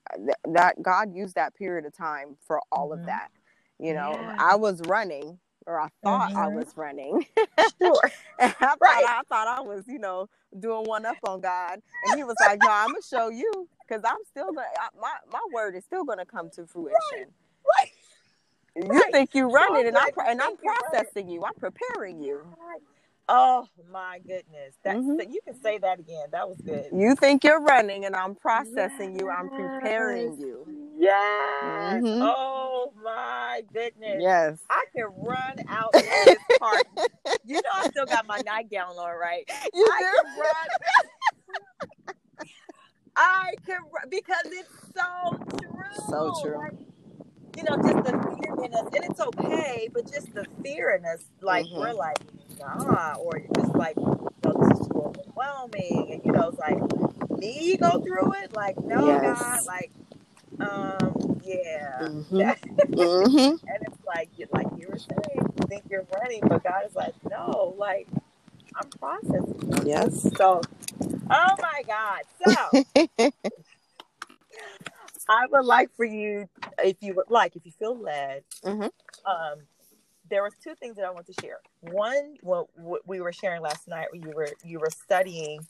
that 0.53 0.81
god 0.83 1.13
used 1.13 1.35
that 1.35 1.55
period 1.55 1.85
of 1.85 1.93
time 1.93 2.37
for 2.47 2.61
all 2.71 2.91
mm-hmm. 2.91 3.01
of 3.01 3.07
that 3.07 3.31
you 3.81 3.93
know 3.93 4.13
yeah. 4.13 4.37
i 4.39 4.55
was 4.55 4.81
running 4.87 5.39
or 5.67 5.81
i 5.81 5.89
thought 6.03 6.31
mm-hmm. 6.31 6.39
i 6.39 6.49
was 6.49 6.73
running 6.77 7.25
sure 7.81 8.11
I, 8.39 8.49
thought, 8.49 8.79
right. 8.81 9.05
I 9.07 9.23
thought 9.29 9.49
i 9.49 9.61
was 9.61 9.85
you 9.87 9.99
know 9.99 10.29
doing 10.59 10.85
one 10.85 11.05
up 11.05 11.17
on 11.27 11.41
god 11.41 11.81
and 12.07 12.17
he 12.17 12.25
was 12.25 12.37
like 12.41 12.61
no 12.63 12.69
i'm 12.71 12.89
gonna 12.89 13.01
show 13.09 13.29
you 13.29 13.69
because 13.87 14.03
i'm 14.05 14.25
still 14.31 14.53
gonna 14.53 14.67
I, 14.79 14.89
my, 15.01 15.13
my 15.33 15.41
word 15.53 15.75
is 15.75 15.85
still 15.85 16.05
gonna 16.05 16.27
come 16.27 16.51
to 16.51 16.67
fruition 16.67 16.95
right, 17.13 17.27
right. 17.81 17.91
You 18.77 18.89
right. 18.89 19.13
think 19.13 19.31
you're 19.35 19.49
running, 19.49 19.87
and 19.87 19.97
I'm 19.97 20.11
and 20.27 20.43
I'm 20.43 20.57
processing 20.57 21.29
you. 21.29 21.45
I'm 21.45 21.55
preparing 21.55 22.21
you. 22.21 22.41
Oh 23.29 23.67
my 23.91 24.19
goodness. 24.19 24.75
That's 24.83 24.99
mm-hmm. 24.99 25.33
you 25.33 25.41
can 25.45 25.61
say 25.63 25.79
that 25.79 25.99
again. 25.99 26.27
That 26.33 26.47
was 26.47 26.61
good. 26.61 26.87
You 26.93 27.15
think 27.15 27.43
you're 27.43 27.63
running 27.63 28.05
and 28.05 28.15
I'm 28.15 28.35
processing 28.35 29.13
yes. 29.13 29.21
you. 29.21 29.31
I'm 29.31 29.49
preparing 29.49 30.39
you. 30.39 30.67
Yes. 30.99 32.03
Mm-hmm. 32.03 32.23
Oh 32.23 32.93
my 33.03 33.63
goodness. 33.73 34.19
Yes. 34.21 34.59
I 34.69 34.85
can 34.95 35.07
run 35.17 35.57
out 35.69 35.91
this 35.95 36.37
park. 36.59 36.87
you 37.45 37.55
know 37.55 37.71
I 37.75 37.89
still 37.89 38.07
got 38.07 38.27
my 38.27 38.41
nightgown 38.45 38.97
on, 38.97 39.19
right? 39.19 39.49
You 39.75 39.89
I 39.91 40.01
do? 40.01 40.07
can 40.23 40.39
run. 40.41 42.17
I 43.17 43.55
can 43.65 43.79
run 43.93 44.09
because 44.11 44.45
it's 44.47 44.69
so 44.95 45.39
true. 45.59 46.09
So 46.09 46.35
true. 46.43 46.59
Like, 46.59 46.73
you 47.57 47.63
know, 47.63 47.77
just 47.77 48.05
the 48.05 48.37
in 48.63 48.75
us, 48.75 48.87
and 48.95 49.05
it's 49.05 49.21
okay, 49.21 49.89
but 49.93 50.11
just 50.11 50.35
the 50.35 50.47
fear 50.63 50.91
in 50.91 51.05
us, 51.05 51.25
like 51.41 51.67
mm-hmm. 51.67 51.79
we're 51.79 51.93
like, 51.93 52.19
nah, 52.59 53.15
or 53.15 53.41
just 53.55 53.75
like, 53.75 53.97
you 53.97 54.29
know, 54.45 54.69
this 54.69 54.81
is 54.81 54.87
too 54.87 55.03
overwhelming, 55.03 56.09
and 56.13 56.23
you 56.25 56.33
know, 56.33 56.49
it's 56.49 56.59
like 56.59 57.39
me 57.39 57.77
go 57.77 58.01
through 58.01 58.35
it, 58.35 58.55
like 58.55 58.79
no, 58.83 59.07
yes. 59.07 59.41
God, 59.41 59.61
like, 59.67 59.91
um, 60.61 61.41
yeah, 61.45 61.99
mm-hmm. 62.03 62.37
mm-hmm. 62.95 63.67
and 63.67 63.79
it's 63.83 64.05
like, 64.07 64.29
you 64.37 64.47
like 64.53 64.67
you 64.79 64.89
were 64.89 64.99
saying, 64.99 65.39
you 65.39 65.67
think 65.69 65.85
you're 65.91 66.07
running, 66.21 66.41
but 66.43 66.63
God 66.63 66.85
is 66.87 66.95
like, 66.95 67.15
no, 67.31 67.75
like 67.79 68.09
I'm 68.77 68.89
processing. 68.91 69.87
Yes. 69.87 70.23
So, 70.37 70.61
oh 71.31 71.57
my 71.61 71.83
God, 71.87 72.23
so. 72.47 73.31
I 75.29 75.47
would 75.51 75.65
like 75.65 75.95
for 75.97 76.05
you, 76.05 76.49
if 76.83 76.97
you 77.01 77.15
would 77.15 77.31
like, 77.31 77.57
if 77.57 77.65
you 77.65 77.73
feel 77.73 77.97
led, 77.97 78.45
mm-hmm. 78.65 78.83
um, 78.83 79.59
there 80.31 80.43
was 80.43 80.55
two 80.63 80.75
things 80.75 80.97
that 80.97 81.05
I 81.05 81.11
want 81.11 81.27
to 81.27 81.35
share. 81.41 81.59
One, 81.81 82.37
what, 82.41 82.67
what 82.79 83.07
we 83.07 83.21
were 83.21 83.33
sharing 83.33 83.63
last 83.63 83.89
night, 83.89 84.09
where 84.11 84.23
you 84.27 84.33
were 84.35 84.49
you 84.65 84.81
were 84.81 84.91
studying 84.91 85.61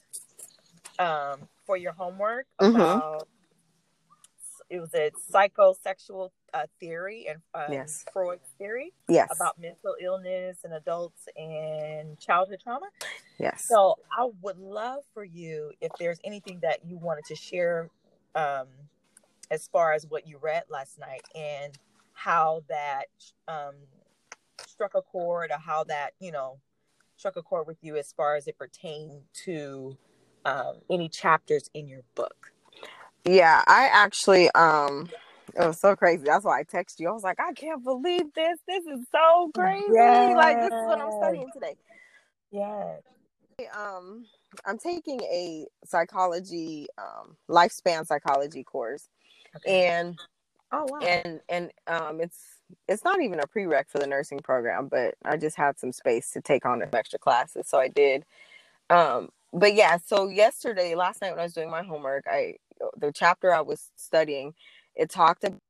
um, 0.99 1.41
for 1.67 1.77
your 1.77 1.93
homework 1.93 2.47
mm-hmm. 2.61 2.77
about 2.77 3.29
it 4.71 4.81
was 4.81 4.95
a 4.95 5.11
psychosexual 5.31 6.31
uh, 6.53 6.67
theory 6.81 7.27
and 7.29 7.41
um, 7.55 7.73
yes. 7.73 8.05
Freud's 8.13 8.49
theory 8.59 8.93
yes. 9.09 9.29
about 9.35 9.59
mental 9.61 9.95
illness 10.01 10.59
and 10.65 10.73
adults 10.73 11.29
and 11.37 12.19
childhood 12.19 12.61
trauma. 12.63 12.87
Yes. 13.39 13.67
So 13.69 13.97
I 14.17 14.29
would 14.43 14.59
love 14.59 15.03
for 15.13 15.25
you 15.25 15.73
if 15.81 15.93
there's 15.99 16.19
anything 16.25 16.61
that 16.63 16.81
you 16.87 16.97
wanted 16.97 17.25
to 17.27 17.35
share 17.35 17.91
um, 18.35 18.67
as 19.51 19.69
far 19.69 19.93
as 19.93 20.07
what 20.07 20.27
you 20.27 20.39
read 20.39 20.65
last 20.69 20.99
night 20.99 21.23
and 21.35 21.79
how 22.13 22.63
that 22.69 23.07
um, 23.49 23.75
struck 24.67 24.95
a 24.95 25.03
chord 25.03 25.51
or 25.51 25.59
how 25.59 25.85
that 25.85 26.11
you 26.21 26.33
know 26.33 26.59
struck 27.17 27.37
a 27.37 27.43
chord 27.43 27.67
with 27.67 27.79
you 27.83 27.97
as 27.97 28.13
far 28.13 28.37
as 28.37 28.47
it 28.47 28.59
pertained 28.59 29.23
to 29.33 29.97
um, 30.45 30.75
any 30.91 31.09
chapters 31.09 31.71
in 31.75 31.89
your 31.89 32.03
book? 32.15 32.53
Yeah 33.25 33.63
i 33.67 33.89
actually 33.91 34.51
um 34.51 35.09
it 35.55 35.65
was 35.65 35.79
so 35.79 35.95
crazy. 35.95 36.25
That's 36.25 36.45
why 36.45 36.61
i 36.61 36.65
texted 36.65 37.01
you. 37.01 37.09
I 37.09 37.13
was 37.13 37.23
like 37.23 37.41
i 37.41 37.53
can't 37.53 37.83
believe 37.83 38.33
this. 38.35 38.59
This 38.67 38.85
is 38.85 39.07
so 39.11 39.51
crazy. 39.55 39.87
Yes. 39.93 40.37
like 40.37 40.57
this 40.61 40.73
is 40.73 40.87
what 40.87 41.01
i'm 41.01 41.13
studying 41.13 41.49
today. 41.53 41.77
Yeah 42.51 42.97
um 43.77 44.27
i'm 44.67 44.79
taking 44.79 45.21
a 45.23 45.67
psychology 45.85 46.87
um 46.99 47.37
lifespan 47.49 48.05
psychology 48.07 48.65
course 48.65 49.09
okay. 49.57 49.87
and 49.87 50.19
oh 50.73 50.87
wow 50.89 50.99
and 51.01 51.41
and 51.49 51.71
um 51.87 52.21
it's 52.21 52.61
it's 52.89 53.05
not 53.05 53.21
even 53.21 53.41
a 53.41 53.47
prereq 53.47 53.85
for 53.89 53.99
the 53.99 54.07
nursing 54.07 54.41
program 54.41 54.89
but 54.89 55.15
i 55.25 55.37
just 55.37 55.57
had 55.57 55.79
some 55.79 55.93
space 55.93 56.31
to 56.31 56.41
take 56.41 56.65
on 56.65 56.81
some 56.81 56.89
extra 56.93 57.19
classes 57.19 57.67
so 57.69 57.79
i 57.79 57.89
did 57.89 58.25
um 58.91 59.29
but 59.53 59.75
yeah 59.75 59.97
so 59.97 60.29
yesterday 60.29 60.95
last 60.95 61.21
night 61.21 61.31
when 61.31 61.41
i 61.41 61.45
was 61.45 61.53
doing 61.53 61.71
my 61.71 61.83
homework 61.83 62.25
i 62.27 62.55
the 62.97 63.13
chapter 63.13 63.55
i 63.55 63.61
was 63.61 63.91
studying 63.97 64.55
it 64.95 65.11
talked 65.11 65.45
about 65.45 65.61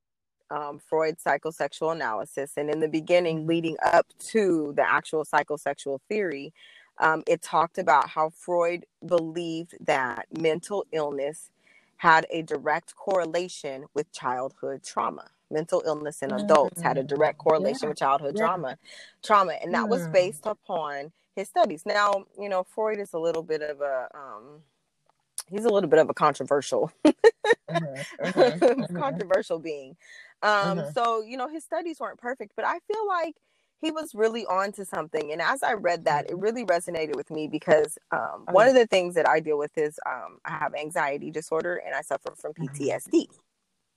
um, 0.50 0.78
Freud's 0.78 1.22
psychosexual 1.22 1.92
analysis. 1.92 2.52
And 2.56 2.70
in 2.70 2.80
the 2.80 2.88
beginning, 2.88 3.40
mm-hmm. 3.40 3.48
leading 3.48 3.76
up 3.84 4.06
to 4.30 4.72
the 4.76 4.88
actual 4.88 5.24
psychosexual 5.24 6.00
theory, 6.08 6.52
um, 6.98 7.22
it 7.26 7.42
talked 7.42 7.78
about 7.78 8.08
how 8.08 8.30
Freud 8.30 8.86
believed 9.04 9.74
that 9.80 10.26
mental 10.38 10.86
illness 10.92 11.50
had 12.04 12.26
a 12.28 12.42
direct 12.42 12.94
correlation 12.96 13.86
with 13.94 14.12
childhood 14.12 14.82
trauma. 14.84 15.30
Mental 15.50 15.82
illness 15.86 16.20
in 16.20 16.32
adults 16.32 16.82
had 16.82 16.98
a 16.98 17.02
mm. 17.02 17.06
direct 17.06 17.38
correlation 17.38 17.84
yeah. 17.84 17.88
with 17.88 17.98
childhood 17.98 18.34
yeah. 18.36 18.44
trauma, 18.44 18.78
trauma, 19.22 19.54
and 19.62 19.72
that 19.72 19.86
mm. 19.86 19.88
was 19.88 20.06
based 20.08 20.44
upon 20.44 21.12
his 21.34 21.48
studies. 21.48 21.84
Now, 21.86 22.26
you 22.38 22.50
know, 22.50 22.62
Freud 22.62 22.98
is 22.98 23.14
a 23.14 23.18
little 23.18 23.42
bit 23.42 23.62
of 23.62 23.80
a 23.80 24.08
um, 24.14 24.60
he's 25.48 25.64
a 25.64 25.70
little 25.70 25.88
bit 25.88 25.98
of 25.98 26.10
a 26.10 26.14
controversial 26.14 26.92
mm-hmm, 27.06 27.76
mm-hmm, 28.22 28.96
controversial 28.98 29.58
being. 29.58 29.96
Um, 30.42 30.78
mm-hmm. 30.78 30.90
so 30.92 31.22
you 31.22 31.38
know 31.38 31.48
his 31.48 31.64
studies 31.64 32.00
weren't 32.00 32.18
perfect, 32.18 32.52
but 32.54 32.66
I 32.66 32.80
feel 32.80 33.06
like 33.08 33.36
he 33.80 33.90
was 33.90 34.14
really 34.14 34.46
on 34.46 34.72
to 34.72 34.84
something. 34.84 35.32
And 35.32 35.42
as 35.42 35.62
I 35.62 35.74
read 35.74 36.04
that, 36.06 36.26
it 36.26 36.32
mm-hmm. 36.32 36.40
really 36.40 36.64
resonated 36.64 37.16
with 37.16 37.30
me 37.30 37.48
because 37.48 37.98
um, 38.10 38.46
one 38.50 38.68
of 38.68 38.74
the 38.74 38.86
things 38.86 39.14
that 39.14 39.28
I 39.28 39.40
deal 39.40 39.58
with 39.58 39.76
is 39.76 39.98
um, 40.06 40.38
I 40.44 40.52
have 40.52 40.74
anxiety 40.74 41.30
disorder 41.30 41.80
and 41.84 41.94
I 41.94 42.02
suffer 42.02 42.34
from 42.36 42.54
PTSD. 42.54 43.26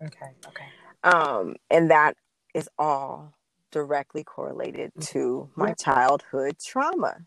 Okay. 0.03 0.31
Okay. 0.47 0.65
Um, 1.03 1.55
and 1.69 1.89
that 1.91 2.15
is 2.53 2.69
all 2.77 3.33
directly 3.71 4.23
correlated 4.23 4.91
to 4.99 5.49
my 5.55 5.73
childhood 5.73 6.57
trauma. 6.63 7.17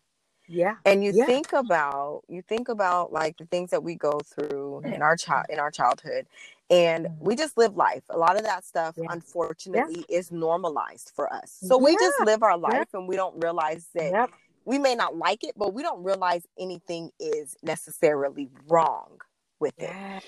Yeah. 0.47 0.75
And 0.85 1.03
you 1.03 1.13
yeah. 1.13 1.25
think 1.25 1.53
about 1.53 2.23
you 2.27 2.41
think 2.41 2.67
about 2.67 3.13
like 3.13 3.37
the 3.37 3.45
things 3.45 3.69
that 3.69 3.83
we 3.83 3.95
go 3.95 4.19
through 4.19 4.81
in 4.83 5.01
our 5.01 5.15
child 5.15 5.45
in 5.47 5.59
our 5.59 5.71
childhood 5.71 6.27
and 6.71 7.05
mm-hmm. 7.05 7.25
we 7.25 7.35
just 7.35 7.57
live 7.57 7.75
life. 7.75 8.03
A 8.09 8.17
lot 8.17 8.37
of 8.37 8.43
that 8.43 8.65
stuff 8.65 8.95
yeah. 8.97 9.05
unfortunately 9.09 10.05
yeah. 10.09 10.17
is 10.17 10.31
normalized 10.31 11.11
for 11.15 11.31
us. 11.31 11.57
So 11.61 11.77
we 11.77 11.95
just 11.97 12.19
live 12.25 12.41
our 12.41 12.57
life 12.57 12.87
and 12.93 13.07
we 13.07 13.15
don't 13.17 13.43
realize 13.43 13.87
that 13.93 14.29
we 14.63 14.79
may 14.79 14.95
not 14.95 15.17
like 15.17 15.43
it, 15.43 15.53
but 15.57 15.73
we 15.73 15.83
don't 15.83 16.03
realize 16.03 16.47
anything 16.57 17.11
is 17.19 17.57
necessarily 17.61 18.49
wrong 18.67 19.19
with 19.59 19.77
it. 19.77 20.23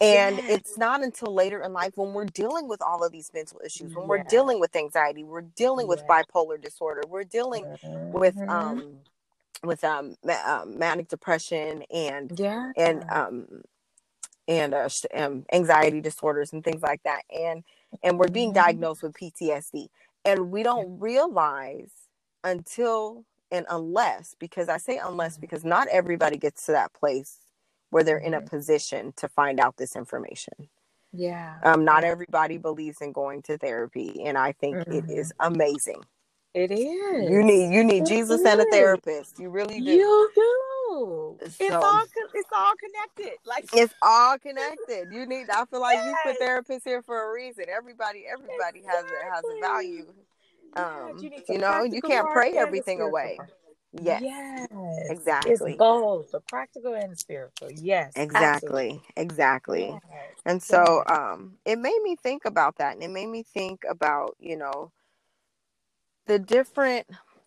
And 0.00 0.40
it's 0.40 0.76
not 0.76 1.04
until 1.04 1.32
later 1.32 1.62
in 1.62 1.72
life 1.72 1.92
when 1.96 2.12
we're 2.12 2.24
dealing 2.24 2.68
with 2.68 2.82
all 2.82 3.04
of 3.04 3.12
these 3.12 3.30
mental 3.32 3.60
issues, 3.64 3.94
when 3.94 4.08
we're 4.08 4.24
dealing 4.24 4.58
with 4.58 4.74
anxiety, 4.74 5.22
we're 5.22 5.42
dealing 5.42 5.86
with 5.86 6.02
bipolar 6.08 6.60
disorder, 6.60 7.02
we're 7.08 7.24
dealing 7.24 7.64
mm-hmm. 7.64 8.12
with 8.12 8.36
um 8.48 8.98
with 9.62 9.82
um, 9.84 10.16
ma- 10.22 10.60
um, 10.62 10.78
manic 10.78 11.08
depression 11.08 11.84
and 11.90 12.38
yeah 12.38 12.72
and 12.76 13.04
um 13.10 13.46
and 14.48 14.74
uh, 14.74 14.88
um, 15.14 15.44
anxiety 15.52 16.00
disorders 16.00 16.52
and 16.52 16.62
things 16.62 16.82
like 16.82 17.02
that 17.04 17.22
and 17.34 17.64
and 18.02 18.18
we're 18.18 18.28
being 18.28 18.50
mm-hmm. 18.50 18.64
diagnosed 18.64 19.02
with 19.02 19.14
PTSD 19.14 19.88
and 20.24 20.50
we 20.50 20.62
don't 20.62 20.98
realize 20.98 21.90
until 22.42 23.24
and 23.50 23.66
unless 23.70 24.34
because 24.38 24.68
I 24.68 24.78
say 24.78 25.00
unless 25.02 25.34
mm-hmm. 25.34 25.42
because 25.42 25.64
not 25.64 25.88
everybody 25.88 26.36
gets 26.36 26.66
to 26.66 26.72
that 26.72 26.92
place 26.92 27.38
where 27.90 28.02
they're 28.02 28.18
in 28.18 28.34
a 28.34 28.38
mm-hmm. 28.38 28.48
position 28.48 29.12
to 29.16 29.28
find 29.28 29.60
out 29.60 29.76
this 29.76 29.96
information. 29.96 30.54
Yeah. 31.12 31.56
Um 31.62 31.84
not 31.84 32.04
everybody 32.04 32.58
believes 32.58 33.00
in 33.00 33.12
going 33.12 33.42
to 33.42 33.56
therapy 33.56 34.22
and 34.24 34.36
I 34.36 34.52
think 34.52 34.76
mm-hmm. 34.76 34.92
it 34.92 35.10
is 35.10 35.32
amazing. 35.40 36.02
It 36.52 36.70
is. 36.70 37.30
You 37.30 37.42
need 37.42 37.72
you 37.72 37.84
need 37.84 38.02
it 38.02 38.06
Jesus 38.06 38.40
is. 38.40 38.46
and 38.46 38.60
a 38.60 38.66
therapist. 38.70 39.38
You 39.38 39.48
really 39.48 39.80
do. 39.80 39.90
You 39.90 40.30
do. 40.34 40.73
So, 40.94 41.36
it's 41.40 41.74
all 41.74 42.04
it's 42.34 42.48
all 42.56 42.72
connected. 42.76 43.38
Like 43.44 43.68
it's 43.72 43.94
all 44.00 44.38
connected. 44.38 45.12
You 45.12 45.26
need. 45.26 45.48
I 45.50 45.64
feel 45.64 45.80
like 45.80 45.96
yes. 45.96 46.16
you 46.24 46.32
put 46.32 46.40
therapists 46.42 46.84
here 46.84 47.02
for 47.02 47.30
a 47.30 47.32
reason. 47.32 47.64
Everybody 47.68 48.24
everybody 48.30 48.78
exactly. 48.78 48.82
has 48.86 49.04
a 49.04 49.34
has 49.34 49.44
a 49.56 49.60
value. 49.60 50.06
Um, 50.76 51.18
you, 51.20 51.30
you 51.48 51.58
know, 51.58 51.84
you 51.84 52.00
can't 52.00 52.28
pray 52.32 52.52
everything 52.56 53.00
away. 53.00 53.38
Yes. 53.92 54.22
Yes. 54.22 54.68
Exactly. 55.08 55.52
It's 55.52 55.78
both 55.78 56.30
the 56.32 56.40
practical 56.40 56.94
and 56.94 57.12
the 57.12 57.16
spiritual. 57.16 57.70
Yes. 57.70 58.12
Exactly. 58.16 58.46
Absolutely. 58.46 59.02
Exactly. 59.16 59.88
Yes. 59.88 60.00
And 60.44 60.62
so 60.62 61.04
um 61.06 61.58
it 61.64 61.78
made 61.78 62.00
me 62.02 62.16
think 62.16 62.44
about 62.44 62.76
that 62.78 62.94
and 62.94 63.02
it 63.02 63.10
made 63.10 63.28
me 63.28 63.42
think 63.42 63.84
about, 63.88 64.36
you 64.40 64.56
know, 64.56 64.90
the 66.26 66.38
different 66.38 67.06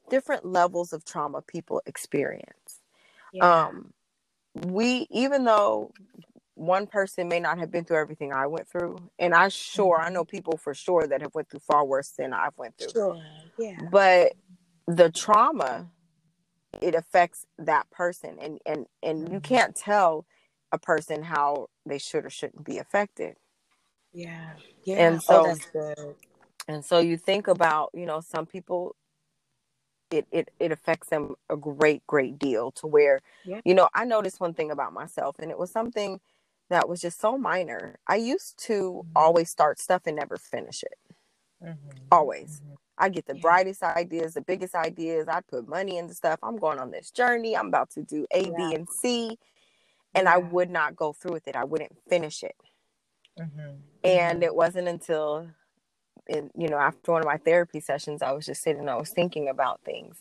different 0.10 0.46
levels 0.46 0.94
of 0.94 1.04
trauma 1.04 1.42
people 1.42 1.82
experience. 1.86 2.67
Yeah. 3.34 3.66
Um 3.66 3.94
we 4.54 5.08
even 5.12 5.46
though 5.46 5.92
one 6.56 6.88
person 6.88 7.28
may 7.28 7.40
not 7.40 7.60
have 7.60 7.72
been 7.72 7.86
through 7.86 7.98
everything 7.98 8.34
I 8.34 8.48
went 8.48 8.68
through, 8.68 8.98
and 9.20 9.36
I 9.36 9.50
sure 9.50 9.98
mm-hmm. 9.98 10.08
I 10.08 10.10
know 10.10 10.26
people 10.26 10.58
for 10.58 10.74
sure 10.74 11.06
that 11.08 11.22
have 11.22 11.36
went 11.36 11.50
through 11.50 11.60
far 11.60 11.86
worse 11.86 12.10
than 12.18 12.34
I've 12.34 12.58
went 12.58 12.76
through. 12.78 12.90
Sure. 12.90 13.22
Yeah. 13.60 13.78
But 13.92 14.34
the 14.88 15.12
trauma 15.12 15.90
it 16.82 16.96
affects 16.96 17.46
that 17.60 17.90
person 17.92 18.38
and 18.42 18.60
and 18.66 18.86
and 19.04 19.24
mm-hmm. 19.24 19.34
you 19.36 19.40
can't 19.40 19.76
tell 19.76 20.26
a 20.72 20.78
person 20.78 21.24
how 21.24 21.68
they 21.86 21.98
should 21.98 22.26
or 22.26 22.30
shouldn't 22.30 22.66
be 22.66 22.78
affected. 22.78 23.36
Yeah. 24.14 24.52
Yeah. 24.84 25.08
And 25.08 25.22
oh, 25.30 25.56
so 25.56 25.94
oh. 25.98 26.16
And 26.68 26.84
so 26.84 27.00
you 27.00 27.18
think 27.18 27.48
about, 27.48 27.92
you 27.94 28.06
know, 28.06 28.20
some 28.20 28.46
people 28.46 28.96
it, 30.12 30.28
it 30.32 30.50
it 30.60 30.72
affects 30.72 31.10
them 31.10 31.36
a 31.50 31.58
great 31.58 32.06
great 32.08 32.40
deal 32.40 32.72
to 32.72 32.88
where 32.88 33.20
yeah. 33.46 33.62
you 33.66 33.74
know 33.74 33.90
i 33.94 34.06
noticed 34.06 34.40
one 34.40 34.54
thing 34.54 34.72
about 34.72 34.94
myself 34.94 35.36
and 35.40 35.52
it 35.52 35.58
was 35.58 35.72
something 35.72 36.20
that 36.70 36.88
was 36.88 37.02
just 37.02 37.20
so 37.20 37.38
minor 37.38 37.98
i 38.08 38.16
used 38.16 38.58
to 38.58 38.74
mm-hmm. 38.74 39.12
always 39.16 39.50
start 39.50 39.80
stuff 39.80 40.04
and 40.06 40.16
never 40.16 40.38
finish 40.38 40.84
it 40.84 40.98
mm-hmm. 41.64 41.98
always 42.12 42.62
mm-hmm. 42.62 42.76
i 42.98 43.10
get 43.10 43.26
the 43.26 43.36
yeah. 43.36 43.42
brightest 43.42 43.84
ideas 43.84 44.34
the 44.34 44.42
biggest 44.42 44.76
ideas 44.76 45.28
i 45.28 45.42
put 45.42 45.68
money 45.68 45.98
into 45.98 46.14
stuff 46.14 46.40
i'm 46.44 46.58
going 46.58 46.80
on 46.80 46.92
this 46.92 47.12
journey 47.12 47.56
i'm 47.56 47.68
about 47.68 47.90
to 47.90 48.04
do 48.04 48.26
A, 48.34 48.44
yeah. 48.44 48.52
B, 48.56 48.76
and 48.76 48.90
c 48.90 49.38
and 50.14 50.28
i 50.28 50.38
would 50.38 50.70
not 50.70 50.96
go 50.96 51.14
through 51.14 51.34
with 51.34 51.48
it 51.48 51.56
i 51.56 51.64
wouldn't 51.64 51.96
finish 52.10 52.44
it 52.44 52.56
mm-hmm. 53.40 53.76
and 54.04 54.40
mm-hmm. 54.40 54.44
it 54.44 54.56
wasn't 54.56 54.88
until 54.88 55.48
in, 56.30 56.52
you 56.58 56.68
know, 56.70 56.78
after 56.78 57.12
one 57.12 57.22
of 57.22 57.28
my 57.28 57.38
therapy 57.38 57.80
sessions, 57.80 58.22
I 58.22 58.32
was 58.32 58.46
just 58.46 58.62
sitting, 58.62 58.88
I 58.90 58.96
was 58.96 59.10
thinking 59.10 59.48
about 59.50 59.82
things, 59.82 60.18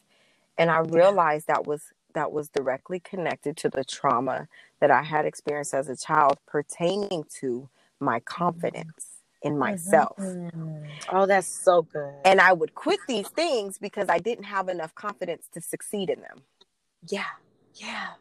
and 0.59 0.71
I 0.71 0.79
realized 0.81 1.47
that 1.49 1.67
was 1.67 1.93
that 2.15 2.33
was 2.33 2.49
directly 2.49 2.99
connected 2.99 3.59
to 3.59 3.69
the 3.69 3.85
trauma 3.85 4.49
that 4.81 4.91
I 4.91 5.03
had 5.03 5.27
experienced 5.27 5.75
as 5.75 5.89
a 5.91 5.97
child 5.97 6.39
pertaining 6.47 7.25
to 7.41 7.69
my 8.01 8.21
confidence 8.21 9.17
in 9.43 9.59
myself. 9.59 10.17
Mm-hmm. 10.19 10.85
Oh, 11.11 11.27
that's 11.27 11.47
so 11.47 11.83
good. 11.83 12.15
And 12.25 12.41
I 12.41 12.55
would 12.55 12.75
quit 12.75 13.01
these 13.07 13.29
things 13.29 13.79
because 13.79 14.09
I 14.09 14.19
didn't 14.19 14.45
have 14.45 14.69
enough 14.69 14.95
confidence 14.95 15.47
to 15.53 15.61
succeed 15.61 16.09
in 16.09 16.21
them. 16.21 16.43
Yeah. 17.07 17.25
Yeah. 17.75 18.15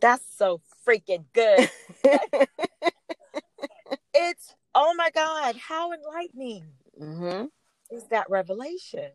That's 0.00 0.24
so 0.36 0.60
freaking 0.86 1.24
good. 1.32 1.68
it's 4.14 4.54
oh 4.74 4.94
my 4.94 5.10
God, 5.10 5.56
how 5.56 5.92
enlightening 5.92 6.64
mm-hmm. 7.00 7.46
is 7.94 8.06
that 8.08 8.28
revelation. 8.28 9.10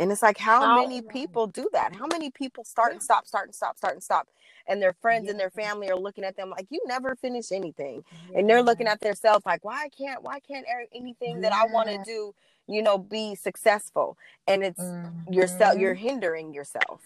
And 0.00 0.12
it's 0.12 0.22
like, 0.22 0.38
how, 0.38 0.60
how 0.60 0.82
many 0.82 1.02
people 1.02 1.48
do 1.48 1.68
that? 1.72 1.94
How 1.94 2.06
many 2.06 2.30
people 2.30 2.64
start 2.64 2.92
and 2.92 3.02
stop, 3.02 3.26
start 3.26 3.46
and 3.46 3.54
stop, 3.54 3.76
start 3.76 3.94
and 3.94 4.02
stop? 4.02 4.28
And 4.68 4.80
their 4.80 4.92
friends 4.92 5.24
yeah. 5.24 5.32
and 5.32 5.40
their 5.40 5.50
family 5.50 5.90
are 5.90 5.98
looking 5.98 6.24
at 6.24 6.36
them 6.36 6.50
like, 6.50 6.66
you 6.70 6.80
never 6.86 7.16
finish 7.16 7.50
anything. 7.50 8.04
Yeah. 8.30 8.38
And 8.38 8.48
they're 8.48 8.62
looking 8.62 8.86
at 8.86 9.00
themselves 9.00 9.44
like, 9.44 9.64
why 9.64 9.88
can't, 9.96 10.22
why 10.22 10.38
can't 10.40 10.66
anything 10.94 11.36
yeah. 11.36 11.48
that 11.48 11.52
I 11.52 11.66
want 11.72 11.88
to 11.88 12.00
do, 12.04 12.32
you 12.68 12.82
know, 12.82 12.96
be 12.96 13.34
successful? 13.34 14.16
And 14.46 14.62
it's 14.62 14.80
mm-hmm. 14.80 15.32
yourself, 15.32 15.78
you're 15.78 15.94
hindering 15.94 16.54
yourself. 16.54 17.00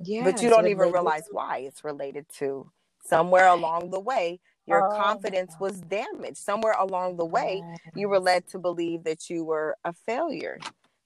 Yeah. 0.00 0.24
But 0.24 0.42
you 0.42 0.48
don't 0.48 0.68
even 0.68 0.90
realize 0.90 1.24
why 1.30 1.58
it's 1.58 1.84
related 1.84 2.26
to 2.38 2.70
somewhere 3.04 3.48
along 3.48 3.90
the 3.90 4.00
way 4.00 4.40
your 4.66 4.92
oh, 4.92 4.96
confidence 4.96 5.54
was 5.58 5.80
damaged. 5.80 6.36
Somewhere 6.36 6.74
along 6.78 7.16
the 7.16 7.24
way, 7.24 7.62
you 7.94 8.08
were 8.08 8.20
led 8.20 8.46
to 8.48 8.58
believe 8.58 9.04
that 9.04 9.28
you 9.28 9.44
were 9.44 9.76
a 9.84 9.92
failure. 9.92 10.58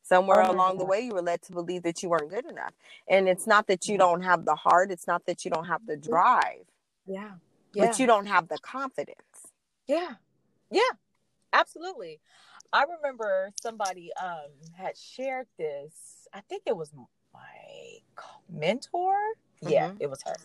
Somewhere 0.03 0.45
oh, 0.45 0.53
along 0.53 0.79
the 0.79 0.85
way, 0.85 1.01
you 1.01 1.13
were 1.13 1.23
led 1.23 1.43
to 1.43 1.53
believe 1.53 1.83
that 1.83 2.03
you 2.03 2.09
weren't 2.11 2.31
good 2.31 2.47
enough. 2.47 2.73
And 3.09 3.29
it's 3.29 3.47
not 3.47 3.67
that 3.67 3.89
you 3.89 3.99
don't 3.99 4.23
have 4.23 4.45
the 4.45 4.55
heart, 4.55 4.91
it's 4.91 5.07
not 5.07 5.27
that 5.27 5.45
you 5.45 5.51
don't 5.51 5.67
have 5.67 5.87
the 5.87 5.97
drive. 5.97 6.65
Yeah. 7.07 7.33
yeah. 7.75 7.87
But 7.87 7.99
you 7.99 8.07
don't 8.07 8.27
have 8.27 8.49
the 8.49 8.59
confidence. 8.59 9.51
Yeah. 9.87 10.15
Yeah. 10.71 10.81
Absolutely. 11.53 12.21
I 12.73 12.85
remember 12.85 13.53
somebody 13.61 14.11
um 14.23 14.51
had 14.77 14.97
shared 14.97 15.47
this. 15.59 16.29
I 16.33 16.41
think 16.41 16.65
it 16.67 16.77
was 16.77 16.93
my 17.33 17.99
mentor. 18.51 19.17
Mm-hmm. 19.63 19.73
Yeah, 19.73 19.93
it 19.99 20.11
was 20.11 20.23
her. 20.27 20.37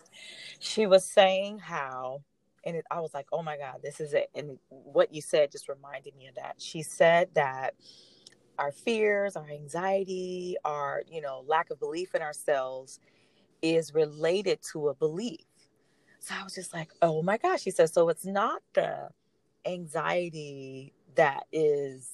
She 0.58 0.86
was 0.86 1.04
saying 1.04 1.58
how 1.58 2.22
and 2.64 2.76
it, 2.76 2.84
I 2.90 3.00
was 3.00 3.12
like, 3.14 3.26
oh 3.32 3.42
my 3.42 3.56
God, 3.56 3.80
this 3.82 4.00
is 4.00 4.14
it. 4.14 4.30
And 4.34 4.58
what 4.68 5.12
you 5.14 5.20
said 5.20 5.50
just 5.50 5.68
reminded 5.68 6.16
me 6.16 6.28
of 6.28 6.34
that. 6.36 6.56
She 6.58 6.82
said 6.82 7.28
that 7.34 7.74
our 8.58 8.72
fears, 8.72 9.36
our 9.36 9.48
anxiety, 9.48 10.56
our, 10.64 11.02
you 11.10 11.20
know, 11.20 11.44
lack 11.46 11.70
of 11.70 11.80
belief 11.80 12.14
in 12.14 12.22
ourselves 12.22 13.00
is 13.62 13.94
related 13.94 14.60
to 14.72 14.88
a 14.88 14.94
belief. 14.94 15.40
So 16.20 16.34
I 16.38 16.44
was 16.44 16.54
just 16.54 16.72
like, 16.72 16.90
oh 17.00 17.22
my 17.22 17.36
gosh. 17.36 17.62
She 17.62 17.70
said, 17.70 17.90
so 17.90 18.08
it's 18.08 18.26
not 18.26 18.62
the 18.74 19.08
anxiety 19.66 20.92
that 21.14 21.44
is 21.52 22.10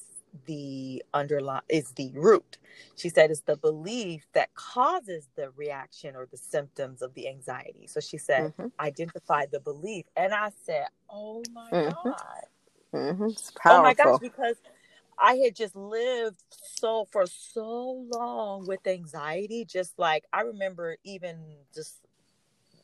the 0.46 1.02
underlying 1.14 1.62
is 1.68 1.92
the 1.92 2.12
root. 2.14 2.58
She 2.96 3.08
said 3.08 3.30
it's 3.30 3.40
the 3.40 3.56
belief 3.56 4.26
that 4.34 4.54
causes 4.54 5.28
the 5.36 5.50
reaction 5.50 6.14
or 6.16 6.26
the 6.30 6.36
symptoms 6.36 7.02
of 7.02 7.14
the 7.14 7.28
anxiety. 7.28 7.86
So 7.86 8.00
she 8.00 8.18
said, 8.18 8.52
mm-hmm. 8.56 8.68
identify 8.80 9.46
the 9.46 9.60
belief. 9.60 10.06
And 10.16 10.32
I 10.32 10.50
said, 10.64 10.86
Oh 11.10 11.42
my 11.52 11.70
mm-hmm. 11.70 12.08
God. 12.08 12.44
Mm-hmm. 12.94 13.28
Oh 13.66 13.82
my 13.82 13.94
gosh, 13.94 14.18
because 14.20 14.56
I 15.18 15.34
had 15.36 15.54
just 15.54 15.74
lived 15.76 16.42
so 16.50 17.06
for 17.10 17.26
so 17.26 18.06
long 18.12 18.66
with 18.66 18.86
anxiety. 18.86 19.64
Just 19.64 19.98
like 19.98 20.24
I 20.32 20.42
remember 20.42 20.96
even 21.04 21.38
just 21.74 21.96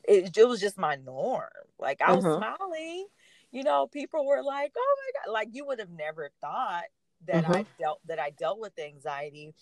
it, 0.03 0.37
it 0.37 0.47
was 0.47 0.59
just 0.59 0.77
my 0.77 0.95
norm. 0.95 1.49
Like 1.79 2.01
I 2.01 2.13
was 2.13 2.23
mm-hmm. 2.23 2.37
smiling, 2.37 3.07
you 3.51 3.63
know, 3.63 3.87
people 3.87 4.25
were 4.25 4.43
like, 4.43 4.73
"Oh 4.77 4.95
my 4.97 5.19
god!" 5.25 5.31
Like 5.31 5.49
you 5.53 5.65
would 5.65 5.79
have 5.79 5.89
never 5.89 6.29
thought 6.41 6.83
that 7.27 7.43
mm-hmm. 7.43 7.53
I 7.53 7.65
dealt 7.79 7.99
that 8.07 8.19
I 8.19 8.31
dealt 8.31 8.59
with 8.59 8.77
anxiety, 8.79 9.53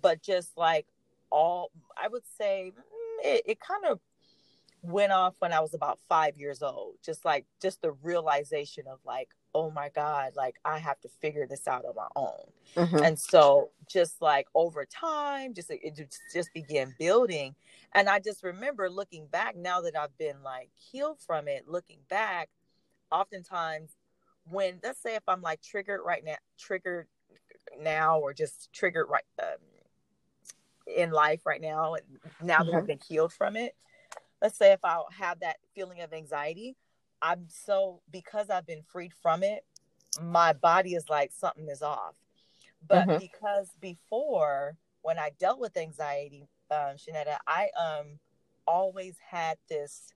but 0.00 0.22
just 0.22 0.56
like 0.56 0.86
all, 1.30 1.70
I 1.96 2.08
would 2.08 2.26
say 2.38 2.72
mm, 2.74 3.24
it, 3.24 3.42
it 3.46 3.60
kind 3.60 3.84
of 3.84 4.00
went 4.82 5.12
off 5.12 5.34
when 5.40 5.52
I 5.52 5.60
was 5.60 5.74
about 5.74 5.98
five 6.08 6.36
years 6.36 6.62
old. 6.62 6.94
Just 7.04 7.24
like 7.24 7.46
just 7.60 7.82
the 7.82 7.92
realization 8.02 8.84
of 8.90 8.98
like, 9.04 9.28
oh 9.54 9.70
my 9.70 9.88
God, 9.94 10.32
like 10.36 10.56
I 10.64 10.78
have 10.78 11.00
to 11.00 11.08
figure 11.20 11.46
this 11.46 11.66
out 11.66 11.84
on 11.84 11.94
my 11.94 12.08
own. 12.16 12.44
Mm-hmm. 12.76 13.04
And 13.04 13.18
so 13.18 13.70
just 13.88 14.20
like 14.20 14.46
over 14.54 14.84
time, 14.84 15.54
just 15.54 15.70
it 15.70 16.00
just 16.32 16.52
began 16.54 16.94
building. 16.98 17.54
And 17.94 18.08
I 18.08 18.20
just 18.20 18.44
remember 18.44 18.90
looking 18.90 19.26
back 19.26 19.56
now 19.56 19.80
that 19.80 19.96
I've 19.96 20.16
been 20.18 20.42
like 20.42 20.70
healed 20.74 21.18
from 21.20 21.48
it, 21.48 21.66
looking 21.66 21.98
back, 22.08 22.50
oftentimes 23.10 23.96
when 24.50 24.80
let's 24.82 25.02
say 25.02 25.14
if 25.14 25.22
I'm 25.28 25.42
like 25.42 25.62
triggered 25.62 26.00
right 26.04 26.24
now, 26.24 26.36
triggered 26.58 27.06
now, 27.80 28.18
or 28.18 28.32
just 28.32 28.72
triggered 28.72 29.06
right 29.08 29.24
um, 29.42 29.58
in 30.86 31.10
life 31.10 31.44
right 31.46 31.60
now, 31.60 31.96
now 32.42 32.58
mm-hmm. 32.58 32.70
that 32.70 32.76
I've 32.76 32.86
been 32.86 33.00
healed 33.06 33.32
from 33.32 33.56
it, 33.56 33.74
let's 34.40 34.58
say 34.58 34.72
if 34.72 34.84
I 34.84 35.00
have 35.18 35.40
that 35.40 35.56
feeling 35.74 36.00
of 36.00 36.12
anxiety, 36.12 36.76
I'm 37.20 37.46
so 37.48 38.00
because 38.10 38.50
I've 38.50 38.66
been 38.66 38.82
freed 38.82 39.12
from 39.22 39.42
it, 39.42 39.64
my 40.22 40.52
body 40.52 40.94
is 40.94 41.08
like 41.08 41.32
something 41.32 41.68
is 41.68 41.82
off. 41.82 42.14
But 42.86 43.08
mm-hmm. 43.08 43.18
because 43.18 43.68
before 43.80 44.76
when 45.02 45.18
I 45.18 45.30
dealt 45.38 45.58
with 45.60 45.76
anxiety, 45.76 46.48
um, 46.70 46.96
Shanetta, 46.96 47.38
I 47.46 47.70
um 47.78 48.18
always 48.66 49.16
had 49.30 49.56
this 49.68 50.12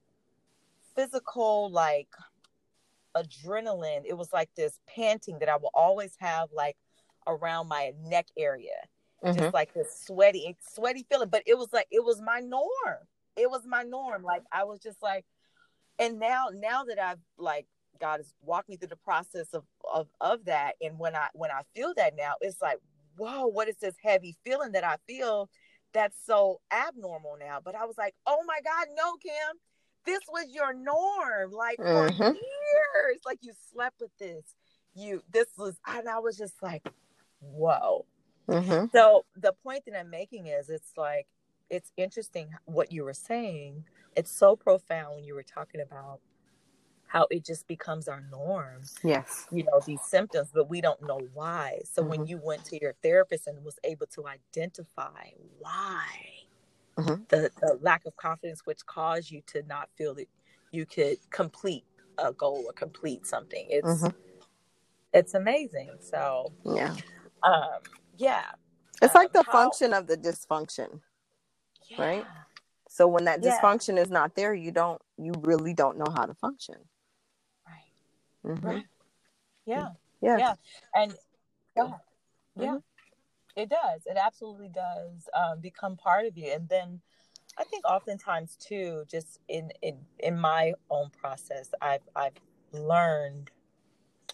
physical 0.94 1.70
like 1.70 2.08
adrenaline. 3.16 4.02
It 4.04 4.16
was 4.16 4.32
like 4.32 4.50
this 4.56 4.78
panting 4.86 5.38
that 5.40 5.48
I 5.48 5.56
will 5.56 5.70
always 5.74 6.14
have 6.20 6.48
like 6.54 6.76
around 7.26 7.68
my 7.68 7.92
neck 8.04 8.26
area. 8.38 8.76
Mm-hmm. 9.24 9.38
Just 9.38 9.54
like 9.54 9.72
this 9.72 10.02
sweaty, 10.04 10.56
sweaty 10.60 11.06
feeling. 11.08 11.28
But 11.28 11.44
it 11.46 11.56
was 11.56 11.68
like 11.72 11.86
it 11.90 12.04
was 12.04 12.20
my 12.20 12.40
norm. 12.40 12.98
It 13.36 13.50
was 13.50 13.62
my 13.66 13.82
norm. 13.82 14.22
Like 14.22 14.42
I 14.50 14.64
was 14.64 14.80
just 14.80 15.02
like, 15.02 15.24
and 15.98 16.18
now 16.18 16.46
now 16.52 16.84
that 16.84 16.98
I've 16.98 17.20
like 17.38 17.66
God 18.00 18.18
has 18.18 18.34
walked 18.42 18.68
me 18.68 18.76
through 18.76 18.88
the 18.88 18.96
process 18.96 19.48
of 19.54 19.64
of 19.92 20.08
of 20.20 20.44
that, 20.46 20.74
and 20.80 20.98
when 20.98 21.14
I 21.14 21.28
when 21.34 21.50
I 21.50 21.62
feel 21.74 21.94
that 21.96 22.14
now, 22.16 22.34
it's 22.40 22.60
like, 22.60 22.78
whoa, 23.16 23.46
what 23.46 23.68
is 23.68 23.76
this 23.76 23.94
heavy 24.02 24.36
feeling 24.44 24.72
that 24.72 24.84
I 24.84 24.96
feel? 25.06 25.48
That's 25.94 26.16
so 26.26 26.60
abnormal 26.72 27.36
now. 27.38 27.60
But 27.64 27.76
I 27.76 27.84
was 27.84 27.96
like, 27.96 28.14
oh 28.26 28.42
my 28.46 28.58
God, 28.64 28.88
no, 28.96 29.14
Kim, 29.22 29.56
this 30.04 30.20
was 30.28 30.46
your 30.52 30.72
norm, 30.72 31.52
like 31.52 31.76
for 31.76 32.08
mm-hmm. 32.10 32.22
years. 32.22 33.20
Like 33.24 33.38
you 33.42 33.52
slept 33.72 34.00
with 34.00 34.16
this. 34.18 34.54
You 34.94 35.22
this 35.32 35.46
was, 35.56 35.78
and 35.86 36.08
I 36.08 36.18
was 36.18 36.36
just 36.36 36.62
like, 36.62 36.86
whoa. 37.40 38.04
Mm-hmm. 38.48 38.86
So 38.92 39.24
the 39.36 39.52
point 39.62 39.84
that 39.86 39.98
I'm 39.98 40.10
making 40.10 40.46
is, 40.46 40.68
it's 40.68 40.92
like 40.96 41.26
it's 41.70 41.92
interesting 41.96 42.50
what 42.66 42.92
you 42.92 43.04
were 43.04 43.14
saying. 43.14 43.84
It's 44.16 44.30
so 44.30 44.56
profound 44.56 45.16
when 45.16 45.24
you 45.24 45.34
were 45.34 45.42
talking 45.42 45.80
about 45.80 46.20
how 47.06 47.26
it 47.30 47.44
just 47.44 47.68
becomes 47.68 48.08
our 48.08 48.22
norm. 48.30 48.82
Yes. 49.04 49.46
You 49.50 49.64
know, 49.64 49.80
these 49.86 50.00
symptoms, 50.02 50.50
but 50.52 50.68
we 50.68 50.80
don't 50.80 51.00
know 51.06 51.20
why. 51.34 51.80
So 51.84 52.02
mm-hmm. 52.02 52.10
when 52.10 52.26
you 52.26 52.40
went 52.42 52.64
to 52.66 52.78
your 52.80 52.94
therapist 53.02 53.46
and 53.46 53.62
was 53.64 53.78
able 53.84 54.06
to 54.14 54.26
identify 54.26 55.28
why 55.58 56.06
mm-hmm. 57.02 57.22
the, 57.28 57.50
the 57.60 57.78
lack 57.80 58.04
of 58.06 58.16
confidence 58.16 58.62
which 58.64 58.84
caused 58.86 59.30
you 59.30 59.42
to 59.48 59.62
not 59.64 59.88
feel 59.96 60.14
that 60.14 60.28
you 60.70 60.86
could 60.86 61.18
complete 61.30 61.84
a 62.18 62.32
goal 62.32 62.64
or 62.66 62.72
complete 62.72 63.26
something. 63.26 63.66
It's 63.68 63.86
mm-hmm. 63.86 64.16
it's 65.12 65.34
amazing. 65.34 65.90
So 66.00 66.52
yeah. 66.64 66.94
Um 67.42 67.80
yeah. 68.16 68.44
It's 69.00 69.14
um, 69.14 69.22
like 69.22 69.32
the 69.32 69.42
how, 69.44 69.52
function 69.52 69.92
of 69.92 70.06
the 70.06 70.16
dysfunction 70.16 71.00
yeah. 71.90 72.04
right 72.04 72.26
so 72.88 73.06
when 73.06 73.24
that 73.24 73.42
yeah. 73.42 73.58
dysfunction 73.58 73.98
is 73.98 74.10
not 74.10 74.34
there 74.34 74.54
you 74.54 74.70
don't 74.70 75.00
you 75.18 75.32
really 75.40 75.74
don't 75.74 75.98
know 75.98 76.10
how 76.14 76.26
to 76.26 76.34
function 76.34 76.76
right 77.66 78.54
mm-hmm. 78.54 78.66
right 78.66 78.84
yeah 79.66 79.88
yeah 80.20 80.38
yeah 80.38 80.54
and 80.94 81.14
yeah 81.76 81.82
mm-hmm. 82.58 82.76
It 83.56 83.68
does 83.68 84.02
it 84.06 84.16
absolutely 84.22 84.68
does 84.68 85.28
um, 85.34 85.60
become 85.60 85.96
part 85.96 86.26
of 86.26 86.36
you 86.36 86.50
and 86.52 86.68
then 86.68 87.00
i 87.58 87.64
think 87.64 87.84
oftentimes 87.84 88.56
too 88.56 89.04
just 89.10 89.40
in 89.48 89.70
in 89.82 89.98
in 90.18 90.38
my 90.38 90.72
own 90.90 91.10
process 91.10 91.70
i've 91.80 92.08
i've 92.16 92.32
learned 92.72 93.50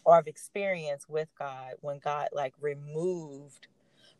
or 0.04 0.16
i've 0.16 0.28
experienced 0.28 1.08
with 1.08 1.28
god 1.38 1.72
when 1.80 1.98
god 1.98 2.28
like 2.32 2.54
removed 2.60 3.66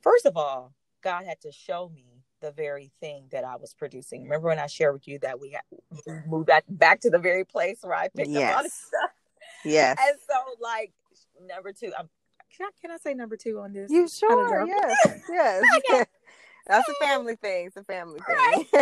first 0.01 0.27
of 0.27 0.37
all 0.37 0.73
god 1.03 1.25
had 1.25 1.41
to 1.41 1.53
show 1.53 1.91
me 1.95 2.19
the 2.41 2.51
very 2.53 2.91
thing 3.01 3.25
that 3.31 3.45
I 3.45 3.57
was 3.57 3.75
producing. 3.75 4.23
Remember 4.23 4.49
when 4.49 4.59
I 4.59 4.67
shared 4.67 4.95
with 4.95 5.09
you 5.09 5.19
that 5.21 5.41
we, 5.41 5.51
had, 5.51 6.27
moved 6.27 6.47
back 6.47 6.65
back 6.69 7.01
to 7.01 7.11
the 7.11 7.19
very 7.19 7.45
place 7.45 7.79
where 7.83 7.95
I 7.95 8.09
picked 8.09 8.29
yes. 8.29 8.51
up 8.51 8.57
all 8.57 8.63
this 8.63 8.75
stuff. 8.75 9.11
Yes. 9.65 9.99
And 10.01 10.17
so, 10.21 10.35
like 10.61 10.93
number 11.49 11.73
two, 11.73 11.93
I'm. 11.99 12.09
Can 12.59 12.67
I, 12.67 12.71
can 12.81 12.91
I 12.91 12.97
say 12.97 13.15
number 13.15 13.37
two 13.37 13.61
on 13.61 13.73
this? 13.73 13.91
You 13.91 14.09
sure? 14.09 14.67
Yes. 14.67 15.23
yes. 15.31 15.65
That's 16.67 16.89
a 16.89 17.05
family 17.07 17.37
thing. 17.37 17.67
It's 17.67 17.77
a 17.77 17.85
family 17.85 18.21
thing. 18.27 18.37
Right. 18.37 18.67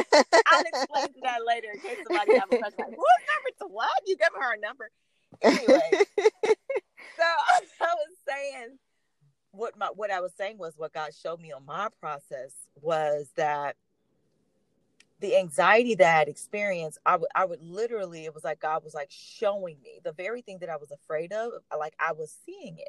I'll 0.47 0.63
explain 0.63 1.07
to 1.07 1.21
that 1.23 1.47
later 1.47 1.69
in 1.73 1.81
case 1.81 1.99
somebody 2.09 2.33
has 2.35 2.45
a 2.51 2.59
question. 2.59 2.85
Like, 2.89 2.97
what 2.97 3.21
number 3.29 3.59
to 3.59 3.67
what? 3.69 3.91
You 4.07 4.17
gave 4.17 4.29
her 4.35 4.55
a 4.55 4.59
number. 4.59 4.91
Anyway, 5.43 6.05
so 6.17 7.23
I 7.23 7.61
was 7.81 8.17
saying 8.27 8.79
what 9.53 9.77
my 9.77 9.87
what 9.95 10.11
I 10.11 10.21
was 10.21 10.33
saying 10.37 10.59
was 10.59 10.75
what 10.77 10.93
God 10.93 11.11
showed 11.15 11.41
me 11.41 11.53
on 11.53 11.65
my 11.65 11.89
process 12.01 12.53
was 12.81 13.31
that 13.37 13.77
the 15.21 15.37
anxiety 15.37 15.95
that 15.97 16.15
I 16.15 16.19
had 16.19 16.29
experienced, 16.29 16.99
I 17.07 17.17
would 17.17 17.31
I 17.35 17.45
would 17.45 17.63
literally 17.63 18.25
it 18.25 18.35
was 18.35 18.45
like 18.45 18.61
God 18.61 18.83
was 18.83 18.95
like 18.95 19.11
showing 19.11 19.77
me 19.83 20.01
the 20.03 20.13
very 20.13 20.43
thing 20.43 20.59
that 20.61 20.71
I 20.71 20.77
was 20.77 20.91
afraid 20.91 21.33
of, 21.33 21.53
like 21.79 21.95
I 22.01 22.13
was 22.13 22.35
seeing 22.45 22.79
it. 22.79 22.89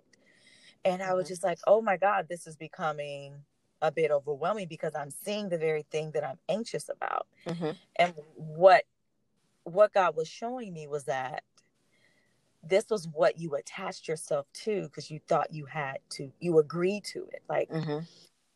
And 0.85 1.01
I 1.01 1.13
was 1.13 1.25
mm-hmm. 1.25 1.31
just 1.31 1.43
like, 1.43 1.59
oh 1.67 1.81
my 1.81 1.97
God, 1.97 2.27
this 2.29 2.47
is 2.47 2.55
becoming 2.55 3.35
a 3.81 3.91
bit 3.91 4.11
overwhelming 4.11 4.67
because 4.67 4.95
I'm 4.95 5.11
seeing 5.11 5.49
the 5.49 5.57
very 5.57 5.85
thing 5.91 6.11
that 6.11 6.23
I'm 6.23 6.39
anxious 6.49 6.89
about. 6.89 7.27
Mm-hmm. 7.45 7.71
And 7.97 8.13
what 8.35 8.83
what 9.63 9.93
God 9.93 10.15
was 10.15 10.29
showing 10.29 10.73
me 10.73 10.87
was 10.87 11.03
that 11.05 11.43
this 12.63 12.85
was 12.89 13.07
what 13.07 13.37
you 13.37 13.55
attached 13.55 14.07
yourself 14.07 14.45
to 14.53 14.83
because 14.83 15.11
you 15.11 15.19
thought 15.27 15.53
you 15.53 15.65
had 15.65 15.97
to 16.09 16.31
you 16.39 16.57
agreed 16.59 17.03
to 17.03 17.27
it 17.31 17.41
like 17.49 17.69
mm-hmm. 17.69 17.99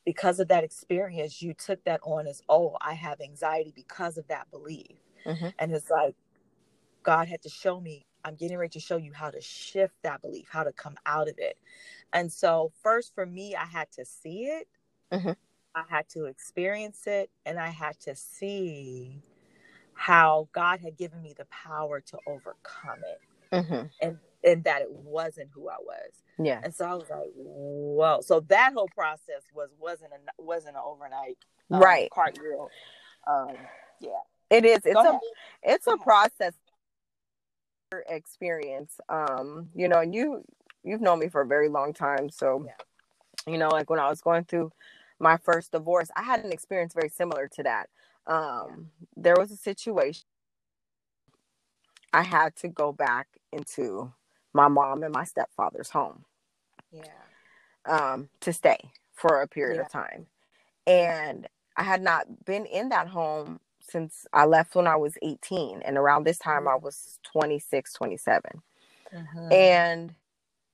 because 0.06 0.40
of 0.40 0.48
that 0.48 0.64
experience 0.64 1.42
you 1.42 1.54
took 1.54 1.84
that 1.84 2.00
on 2.04 2.28
as 2.28 2.42
oh 2.50 2.76
i 2.82 2.94
have 2.94 3.22
anxiety 3.22 3.72
because 3.76 4.18
of 4.18 4.28
that 4.28 4.50
belief 4.52 4.98
mm-hmm. 5.26 5.48
and 5.60 5.72
it's 5.72 5.90
like 5.90 6.16
god 7.04 7.28
had 7.28 7.42
to 7.42 7.50
show 7.50 7.80
me 7.80 8.06
i'm 8.26 8.36
getting 8.36 8.58
ready 8.58 8.70
to 8.70 8.80
show 8.80 8.98
you 8.98 9.12
how 9.14 9.30
to 9.30 9.42
shift 9.42 9.96
that 10.04 10.22
belief 10.22 10.48
how 10.50 10.64
to 10.64 10.72
come 10.74 10.96
out 11.06 11.28
of 11.28 11.36
it 11.38 11.58
and 12.14 12.32
so 12.32 12.72
first 12.82 13.14
for 13.14 13.26
me 13.26 13.56
i 13.56 13.66
had 13.66 13.92
to 13.92 14.06
see 14.06 14.46
it 14.46 14.68
mm-hmm. 15.12 15.32
i 15.76 15.84
had 15.90 16.08
to 16.10 16.26
experience 16.26 17.04
it 17.08 17.30
and 17.46 17.60
i 17.60 17.70
had 17.70 18.00
to 18.00 18.16
see 18.16 19.22
how 19.94 20.48
god 20.54 20.80
had 20.80 20.98
given 20.98 21.22
me 21.22 21.34
the 21.38 21.46
power 21.46 22.00
to 22.00 22.18
overcome 22.28 23.00
it 23.04 23.56
mm-hmm. 23.56 23.86
and 24.02 24.18
and 24.44 24.64
that 24.64 24.82
it 24.82 24.92
wasn't 24.92 25.50
who 25.54 25.70
I 25.70 25.76
was. 25.80 26.12
Yeah. 26.40 26.62
And 26.64 26.74
so 26.74 26.86
I 26.86 26.94
was 26.94 27.10
like, 27.10 27.30
whoa. 27.36 28.22
So 28.22 28.40
that 28.48 28.74
whole 28.74 28.90
process 28.96 29.44
was 29.54 29.70
wasn't 29.80 30.12
a 30.14 30.42
wasn't 30.42 30.76
an 30.76 30.82
overnight 30.86 31.38
um, 31.70 31.80
right 31.80 32.10
cartwheel. 32.12 32.70
Um, 33.28 33.56
yeah. 34.00 34.10
It 34.50 34.66
is. 34.66 34.80
It's 34.84 34.96
a 34.96 35.00
ahead. 35.00 35.20
it's 35.64 35.88
a 35.88 35.98
process 35.98 36.54
experience. 38.08 39.00
Um, 39.10 39.70
you 39.76 39.88
know, 39.88 40.00
and 40.00 40.14
you 40.14 40.44
you've 40.84 41.02
known 41.02 41.20
me 41.20 41.30
for 41.30 41.42
a 41.42 41.48
very 41.48 41.70
long 41.70 41.94
time. 41.94 42.30
So 42.30 42.66
yeah. 42.66 43.52
you 43.52 43.58
know, 43.58 43.70
like 43.70 43.90
when 43.90 44.00
I 44.00 44.10
was 44.10 44.22
going 44.22 44.46
through 44.46 44.72
my 45.20 45.38
first 45.38 45.72
divorce, 45.72 46.10
I 46.16 46.24
had 46.24 46.44
an 46.44 46.52
experience 46.52 46.94
very 46.94 47.10
similar 47.10 47.48
to 47.56 47.64
that. 47.64 47.90
Um, 48.28 48.90
there 49.16 49.36
was 49.38 49.52
a 49.52 49.58
situation 49.58 50.24
I 52.14 52.24
had 52.24 52.56
to 52.58 52.68
go 52.68 52.92
back 52.92 53.28
into 53.52 54.12
my 54.54 54.68
mom 54.68 55.04
and 55.04 55.14
my 55.14 55.24
stepfather's 55.24 55.90
home. 55.90 56.26
Yeah. 56.92 57.04
Um, 57.86 58.30
to 58.42 58.54
stay 58.54 58.78
for 59.14 59.42
a 59.42 59.48
period 59.48 59.78
yeah. 59.78 59.82
of 59.84 59.92
time. 59.92 60.28
And 60.86 61.48
I 61.78 61.84
had 61.84 62.02
not 62.02 62.46
been 62.46 62.66
in 62.66 62.90
that 62.90 63.08
home 63.08 63.60
since 63.82 64.26
I 64.34 64.46
left 64.46 64.76
when 64.76 64.88
I 64.88 64.98
was 64.98 65.18
18. 65.24 65.82
And 65.86 65.98
around 65.98 66.26
this 66.26 66.40
time, 66.40 66.64
mm-hmm. 66.64 66.70
I 66.70 66.76
was 66.76 67.20
26, 67.32 67.94
27. 67.94 68.42
Mm-hmm. 69.16 69.54
And 69.54 70.16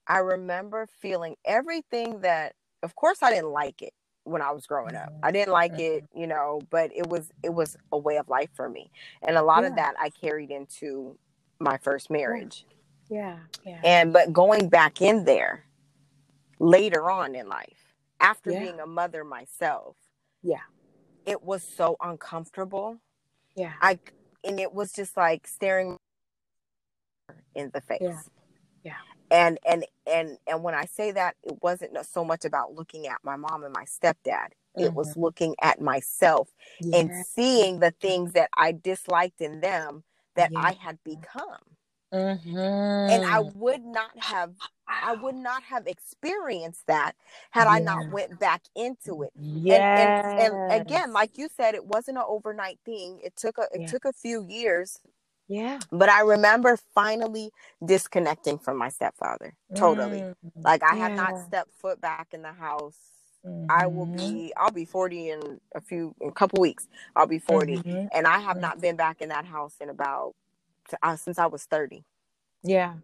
I 0.08 0.18
remember 0.18 0.86
feeling 1.00 1.36
everything 1.44 2.20
that, 2.22 2.54
of 2.82 2.94
course, 2.96 3.22
I 3.22 3.30
didn't 3.30 3.52
like 3.52 3.82
it. 3.82 3.94
when 4.24 4.42
I 4.42 4.52
was 4.52 4.66
growing 4.66 4.94
up. 4.96 5.12
I 5.22 5.32
didn't 5.32 5.52
like 5.52 5.78
it, 5.78 6.04
you 6.14 6.26
know, 6.28 6.60
but 6.70 6.90
it 6.94 7.06
was 7.08 7.32
it 7.42 7.54
was 7.54 7.76
a 7.92 7.98
way 7.98 8.18
of 8.18 8.28
life 8.28 8.50
for 8.54 8.68
me. 8.68 8.90
And 9.22 9.36
a 9.36 9.42
lot 9.42 9.64
Yeah. 9.64 9.68
of 9.68 9.76
that 9.76 9.94
I 9.98 10.10
carried 10.10 10.50
into 10.50 11.18
my 11.60 11.78
first 11.78 12.10
marriage. 12.10 12.66
Yeah. 13.10 13.40
Yeah. 13.64 13.84
And 13.84 14.12
but 14.12 14.32
going 14.32 14.68
back 14.70 15.02
in 15.02 15.24
there 15.24 15.64
later 16.60 17.10
on 17.10 17.34
in 17.34 17.48
life, 17.48 17.94
after 18.20 18.52
Yeah. 18.52 18.60
being 18.60 18.80
a 18.80 18.86
mother 18.86 19.24
myself, 19.24 19.96
Yeah. 20.42 20.62
It 21.28 21.42
was 21.42 21.62
so 21.62 21.96
uncomfortable. 22.00 22.98
Yeah. 23.54 23.72
I 23.82 23.98
and 24.44 24.58
it 24.58 24.72
was 24.72 24.92
just 24.92 25.16
like 25.16 25.46
staring 25.46 25.98
in 27.54 27.70
the 27.74 27.82
face. 27.82 27.98
Yeah. 28.00 28.20
Yeah. 28.84 28.92
And 29.30 29.58
and 29.68 29.84
and 30.10 30.38
and 30.46 30.62
when 30.62 30.74
I 30.74 30.86
say 30.86 31.10
that, 31.12 31.36
it 31.42 31.58
wasn't 31.60 31.96
so 32.06 32.24
much 32.24 32.46
about 32.46 32.74
looking 32.74 33.06
at 33.06 33.18
my 33.22 33.36
mom 33.36 33.62
and 33.62 33.74
my 33.74 33.84
stepdad. 33.84 34.48
It 34.76 34.94
was 34.94 35.10
mm-hmm. 35.10 35.22
looking 35.22 35.54
at 35.60 35.80
myself 35.80 36.48
and 36.92 37.10
seeing 37.26 37.80
the 37.80 37.90
things 38.00 38.32
that 38.34 38.48
I 38.56 38.72
disliked 38.72 39.40
in 39.40 39.60
them 39.60 40.04
that 40.36 40.52
Yeah. 40.52 40.60
I 40.60 40.72
had 40.72 41.02
become. 41.02 41.58
Mhm. 42.12 43.10
And 43.12 43.24
I 43.24 43.40
would 43.40 43.84
not 43.84 44.12
have 44.18 44.54
I 44.88 45.14
would 45.14 45.34
not 45.34 45.62
have 45.64 45.86
experienced 45.86 46.86
that 46.86 47.14
had 47.50 47.66
I 47.68 47.78
not 47.78 48.08
went 48.10 48.38
back 48.40 48.62
into 48.74 49.22
it. 49.22 49.32
Yes. 49.36 50.24
And, 50.38 50.54
and 50.54 50.54
and 50.70 50.82
again, 50.82 51.12
like 51.12 51.36
you 51.38 51.48
said, 51.54 51.74
it 51.74 51.84
wasn't 51.86 52.18
an 52.18 52.24
overnight 52.26 52.78
thing. 52.84 53.20
It 53.22 53.36
took 53.36 53.58
a 53.58 53.68
it 53.72 53.82
Yeah. 53.82 53.86
took 53.86 54.04
a 54.06 54.12
few 54.12 54.42
years, 54.48 55.00
yeah. 55.48 55.78
but 55.92 56.08
I 56.08 56.22
remember 56.22 56.78
finally 56.94 57.50
disconnecting 57.84 58.58
from 58.58 58.78
my 58.78 58.88
stepfather. 58.88 59.54
Totally. 59.74 60.20
Mm. 60.20 60.34
Like 60.64 60.82
I 60.82 60.96
have 60.96 61.12
not 61.12 61.36
stepped 61.38 61.74
foot 61.74 62.00
back 62.00 62.28
in 62.32 62.42
the 62.42 62.52
house. 62.52 62.98
I 63.68 63.86
will 63.86 64.06
Mhm. 64.06 64.16
be 64.16 64.52
I'll 64.56 64.70
be 64.72 64.86
40 64.86 65.30
in 65.30 65.60
a 65.74 65.80
few 65.80 66.14
in 66.20 66.30
a 66.30 66.32
couple 66.32 66.60
weeks. 66.60 66.88
I'll 67.16 67.26
be 67.26 67.38
40 67.38 67.76
Mhm. 67.78 68.08
and 68.12 68.26
I 68.26 68.38
have 68.38 68.56
not 68.56 68.80
been 68.80 68.96
back 68.96 69.20
in 69.22 69.28
that 69.30 69.44
house 69.44 69.76
in 69.80 69.90
about 69.90 70.34
uh, 71.02 71.16
since 71.16 71.38
I 71.38 71.46
was 71.46 71.64
30. 71.64 72.04
Yeah. 72.62 72.94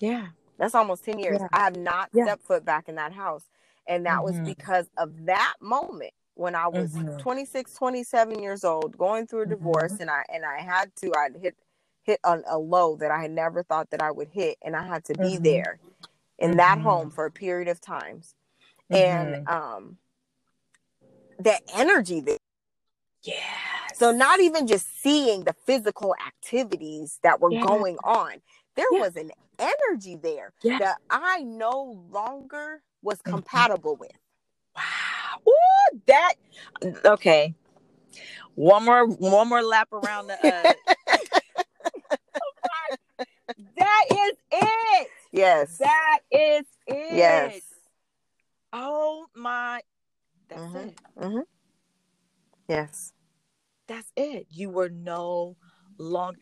Yeah. 0.00 0.28
That's 0.58 0.74
almost 0.74 1.04
10 1.04 1.18
years. 1.18 1.40
Yeah. 1.40 1.48
I 1.52 1.60
have 1.60 1.76
not 1.76 2.10
Yeah. 2.12 2.24
stepped 2.24 2.44
foot 2.44 2.64
back 2.64 2.88
in 2.88 2.94
that 2.96 3.12
house. 3.12 3.44
And 3.86 4.06
that 4.06 4.24
was 4.24 4.36
Mhm. 4.36 4.44
because 4.46 4.88
of 4.96 5.26
that 5.26 5.54
moment 5.60 6.12
when 6.34 6.54
I 6.54 6.68
was 6.68 6.92
Mhm. 6.92 7.18
26, 7.20 7.74
27 7.74 8.38
years 8.40 8.64
old, 8.64 8.96
going 8.96 9.26
through 9.26 9.42
a 9.42 9.46
Mhm. 9.46 9.50
divorce 9.50 10.00
and 10.00 10.10
I 10.10 10.24
and 10.32 10.44
I 10.44 10.60
had 10.60 10.94
to 10.96 11.12
I 11.16 11.28
hit 11.38 11.56
hit 12.02 12.20
on 12.24 12.44
a 12.46 12.58
low 12.58 12.96
that 12.96 13.10
I 13.10 13.20
had 13.22 13.30
never 13.30 13.62
thought 13.62 13.90
that 13.90 14.02
I 14.02 14.10
would 14.10 14.28
hit 14.28 14.58
and 14.62 14.76
I 14.76 14.84
had 14.86 15.04
to 15.06 15.14
be 15.14 15.36
Mhm. 15.36 15.42
there 15.42 15.78
in 16.38 16.56
that 16.56 16.78
Mhm. 16.78 16.82
home 16.82 17.10
for 17.10 17.24
a 17.26 17.30
period 17.30 17.68
of 17.68 17.80
times. 17.80 18.34
And 18.90 19.36
um 19.48 19.98
the 21.38 21.58
energy 21.74 22.20
there. 22.20 22.38
Yes. 23.94 23.98
So 24.00 24.12
not 24.12 24.40
even 24.40 24.66
just 24.66 25.02
seeing 25.02 25.44
the 25.44 25.54
physical 25.66 26.14
activities 26.26 27.18
that 27.22 27.40
were 27.40 27.50
going 27.50 27.98
on. 28.04 28.42
There 28.76 28.86
was 28.92 29.16
an 29.16 29.30
energy 29.58 30.16
there 30.16 30.52
that 30.64 30.96
I 31.10 31.42
no 31.42 32.06
longer 32.10 32.82
was 33.02 33.20
Mhm. 33.22 33.30
compatible 33.30 33.96
with. 33.96 34.10
Wow. 34.76 35.40
Ooh, 35.48 36.00
that 36.06 36.34
okay. 37.04 37.54
One 38.56 38.84
more 38.84 39.06
one 39.06 39.48
more 39.48 39.62
lap 39.62 39.92
around 39.92 40.28
the 40.28 40.34
uh 40.44 40.64
That 43.76 44.06
is 44.10 44.32
it. 44.52 45.10
Yes. 45.32 45.78
That 45.78 46.20
is 46.30 46.66
it. 46.86 47.16
yes. 47.16 47.62
Oh 48.72 49.26
my 49.34 49.82
that's 50.48 50.62
Mhm. 50.62 50.88
it. 50.88 51.00
hmm 51.18 51.40
Yes. 52.68 53.13
That's 53.86 54.10
it. 54.16 54.46
You 54.50 54.70
were 54.70 54.88
no 54.88 55.56
long 55.98 56.34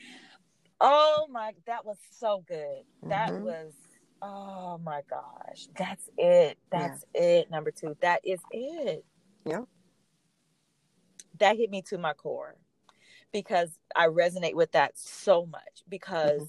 Oh 0.80 1.28
my 1.30 1.52
that 1.66 1.84
was 1.84 1.98
so 2.10 2.44
good. 2.46 2.84
That 3.08 3.30
Mhm. 3.30 3.42
was 3.44 3.74
oh 4.20 4.78
my 4.78 5.02
gosh. 5.08 5.68
That's 5.76 6.08
it. 6.16 6.58
That's 6.70 7.04
it. 7.14 7.50
Number 7.50 7.70
two. 7.70 7.96
That 8.00 8.20
is 8.24 8.40
it. 8.50 9.04
Yeah. 9.44 9.64
That 11.38 11.56
hit 11.56 11.70
me 11.70 11.82
to 11.82 11.98
my 11.98 12.12
core 12.14 12.56
because 13.32 13.78
I 13.96 14.06
resonate 14.06 14.54
with 14.54 14.72
that 14.72 14.98
so 14.98 15.46
much 15.46 15.82
because 15.88 16.42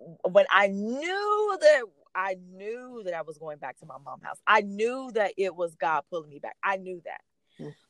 Mm-hmm. 0.00 0.30
when 0.30 0.46
I 0.50 0.68
knew 0.68 1.58
that 1.60 1.82
I 2.14 2.36
knew 2.52 3.02
that 3.04 3.14
I 3.14 3.22
was 3.22 3.38
going 3.38 3.58
back 3.58 3.78
to 3.78 3.86
my 3.86 3.98
mom's 3.98 4.22
house. 4.22 4.38
I 4.46 4.62
knew 4.62 5.10
that 5.12 5.34
it 5.36 5.54
was 5.54 5.74
God 5.74 6.02
pulling 6.10 6.30
me 6.30 6.38
back. 6.38 6.56
I 6.62 6.76
knew 6.76 7.02
that. 7.04 7.20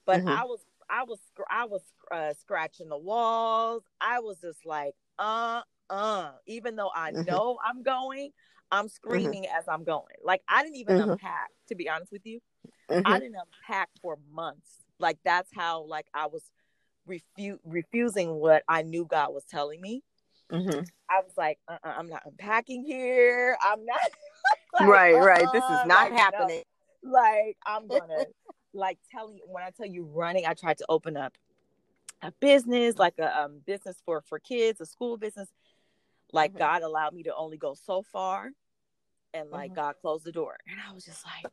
But 0.04 0.22
Mhm. 0.22 0.36
I 0.36 0.44
was 0.44 0.64
I 0.88 1.04
was 1.04 1.18
I 1.50 1.64
was 1.66 1.82
uh, 2.10 2.34
scratching 2.34 2.88
the 2.88 2.98
walls. 2.98 3.82
I 4.00 4.20
was 4.20 4.40
just 4.40 4.64
like, 4.64 4.94
uh, 5.18 5.62
uh. 5.90 6.32
Even 6.46 6.76
though 6.76 6.90
I 6.94 7.10
Mhm. 7.12 7.26
know 7.26 7.58
I'm 7.64 7.82
going, 7.82 8.30
I'm 8.70 8.88
screaming 8.88 9.46
as 9.46 9.66
I'm 9.68 9.84
going. 9.84 10.16
Like 10.22 10.42
I 10.48 10.62
didn't 10.62 10.76
even 10.76 10.96
Mhm. 10.96 11.12
unpack. 11.12 11.50
To 11.68 11.74
be 11.74 11.88
honest 11.88 12.12
with 12.12 12.24
you, 12.26 12.40
Mhm. 12.90 13.02
I 13.04 13.18
didn't 13.18 13.36
unpack 13.36 13.90
for 14.00 14.18
months. 14.32 14.84
Like 14.98 15.18
that's 15.24 15.50
how 15.54 15.82
like 15.84 16.06
I 16.14 16.26
was 16.26 16.42
refu- 17.08 17.58
refusing 17.64 18.34
what 18.34 18.62
I 18.68 18.82
knew 18.82 19.04
God 19.04 19.32
was 19.34 19.44
telling 19.44 19.80
me. 19.80 20.02
Mhm. 20.52 20.88
I 21.08 21.20
was 21.20 21.32
like, 21.36 21.58
uh, 21.68 21.78
uh 21.82 21.94
I'm 21.96 22.08
not 22.08 22.22
unpacking 22.24 22.84
here. 22.84 23.56
I'm 23.60 23.84
not. 23.84 24.00
like, 24.72 24.88
right, 24.88 25.12
right. 25.14 25.52
This 25.52 25.64
uh-uh, 25.64 25.80
is 25.80 25.86
not 25.86 26.10
like, 26.10 26.12
no. 26.12 26.18
happening. 26.18 26.62
Like 27.02 27.56
I'm 27.66 27.88
gonna 27.88 28.26
like 28.76 28.98
telling 29.10 29.36
you 29.38 29.44
when 29.46 29.64
I 29.64 29.70
tell 29.70 29.86
you 29.86 30.04
running, 30.04 30.46
I 30.46 30.54
tried 30.54 30.78
to 30.78 30.86
open 30.88 31.16
up 31.16 31.36
a 32.22 32.32
business, 32.40 32.98
like 32.98 33.18
a 33.18 33.42
um, 33.42 33.60
business 33.66 33.96
for 34.04 34.20
for 34.22 34.38
kids, 34.38 34.80
a 34.80 34.86
school 34.86 35.16
business. 35.16 35.48
Like 36.32 36.54
Mhm. 36.54 36.58
God 36.58 36.82
allowed 36.82 37.14
me 37.14 37.22
to 37.24 37.34
only 37.34 37.56
go 37.56 37.74
so 37.74 38.02
far, 38.02 38.52
and 39.34 39.50
like 39.50 39.72
Mhm. 39.72 39.76
God 39.76 39.94
closed 40.00 40.24
the 40.24 40.32
door, 40.32 40.58
and 40.68 40.80
I 40.80 40.92
was 40.92 41.04
just 41.04 41.24
like, 41.24 41.52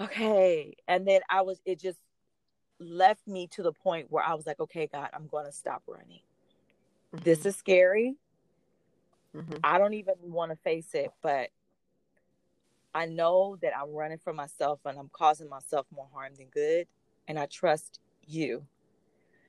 okay. 0.00 0.74
And 0.88 1.06
then 1.06 1.22
I 1.30 1.42
was, 1.42 1.60
it 1.64 1.78
just 1.80 2.00
left 2.78 3.26
me 3.26 3.46
to 3.48 3.62
the 3.62 3.72
point 3.72 4.10
where 4.10 4.24
I 4.24 4.34
was 4.34 4.46
like, 4.46 4.60
okay, 4.60 4.86
God, 4.86 5.10
I'm 5.12 5.26
gonna 5.28 5.52
stop 5.52 5.82
running. 5.86 6.20
This 7.12 7.46
is 7.46 7.56
scary. 7.56 8.16
Mhm. 9.34 9.60
I 9.62 9.78
don't 9.78 9.94
even 9.94 10.14
want 10.20 10.50
to 10.50 10.56
face 10.56 10.94
it, 10.94 11.12
but 11.22 11.50
I 12.94 13.06
know 13.06 13.56
that 13.62 13.76
I'm 13.76 13.92
running 13.92 14.18
for 14.18 14.32
myself 14.32 14.80
and 14.84 14.98
I'm 14.98 15.10
causing 15.12 15.48
myself 15.48 15.86
more 15.94 16.08
harm 16.12 16.34
than 16.36 16.48
good. 16.48 16.86
And 17.28 17.38
I 17.38 17.46
trust 17.46 18.00
you. 18.26 18.66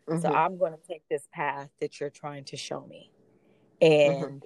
So 0.07 0.29
Mhm. 0.29 0.35
I'm 0.35 0.57
going 0.57 0.73
to 0.73 0.79
take 0.87 1.03
this 1.09 1.27
path 1.31 1.69
that 1.79 1.99
you're 1.99 2.09
trying 2.09 2.43
to 2.45 2.57
show 2.57 2.85
me. 2.85 3.11
Mm-hmm. 3.81 4.23
And 4.23 4.45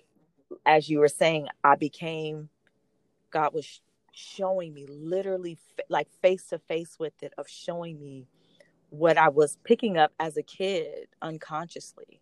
as 0.66 0.90
you 0.90 1.00
were 1.00 1.08
saying, 1.08 1.48
I 1.64 1.76
became, 1.76 2.50
God 3.32 3.54
was 3.54 3.82
showing 4.14 4.74
me 4.74 4.86
literally 4.88 5.58
like 5.90 6.08
face 6.22 6.48
to 6.48 6.60
face 6.60 6.98
with 7.00 7.22
it, 7.22 7.34
of 7.38 7.50
showing 7.50 8.00
me 8.00 8.28
what 8.90 9.18
I 9.18 9.30
was 9.30 9.58
picking 9.64 9.98
up 9.98 10.14
as 10.20 10.38
a 10.38 10.44
kid 10.44 11.10
unconsciously 11.22 12.22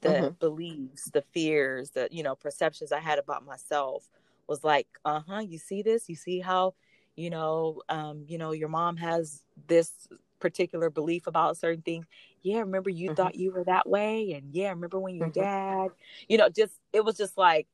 the 0.00 0.08
Mhm. 0.08 0.38
beliefs, 0.38 1.10
the 1.10 1.22
fears, 1.22 1.90
the 1.90 2.08
you 2.10 2.22
know 2.22 2.34
perceptions 2.34 2.92
I 2.92 3.00
had 3.00 3.18
about 3.18 3.44
myself 3.44 4.08
was 4.50 4.64
like, 4.64 4.88
uh 5.06 5.22
huh. 5.26 5.40
You 5.40 5.58
see 5.58 5.82
this? 5.82 6.10
You 6.10 6.16
see 6.16 6.40
how, 6.40 6.74
you 7.16 7.30
know, 7.30 7.82
um, 7.88 8.24
you 8.28 8.36
know, 8.36 8.52
your 8.52 8.68
mom 8.68 8.98
has 8.98 9.44
this 9.68 10.08
particular 10.40 10.90
belief 10.90 11.26
about 11.26 11.52
a 11.52 11.54
certain 11.54 11.82
thing. 11.82 12.04
Yeah, 12.42 12.60
remember 12.60 12.90
you 12.90 13.10
Mhm. 13.10 13.16
thought 13.16 13.36
you 13.36 13.52
were 13.52 13.64
that 13.64 13.88
way, 13.88 14.32
and 14.32 14.52
yeah, 14.54 14.70
remember 14.70 14.98
when 15.00 15.14
your 15.14 15.28
Mhm. 15.28 15.34
dad, 15.34 15.92
you 16.28 16.38
know, 16.38 16.50
just 16.50 16.74
it 16.92 17.04
was 17.04 17.16
just 17.16 17.38
like 17.38 17.68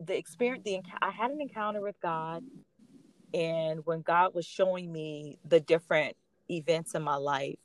the 0.00 0.16
experience. 0.18 0.64
The 0.64 0.82
I 1.00 1.10
had 1.10 1.30
an 1.30 1.40
encounter 1.40 1.80
with 1.80 2.00
God, 2.00 2.44
and 3.34 3.86
when 3.86 4.02
God 4.02 4.34
was 4.34 4.46
showing 4.46 4.92
me 4.92 5.38
the 5.44 5.60
different 5.60 6.16
events 6.50 6.94
in 6.94 7.02
my 7.02 7.16
life 7.16 7.58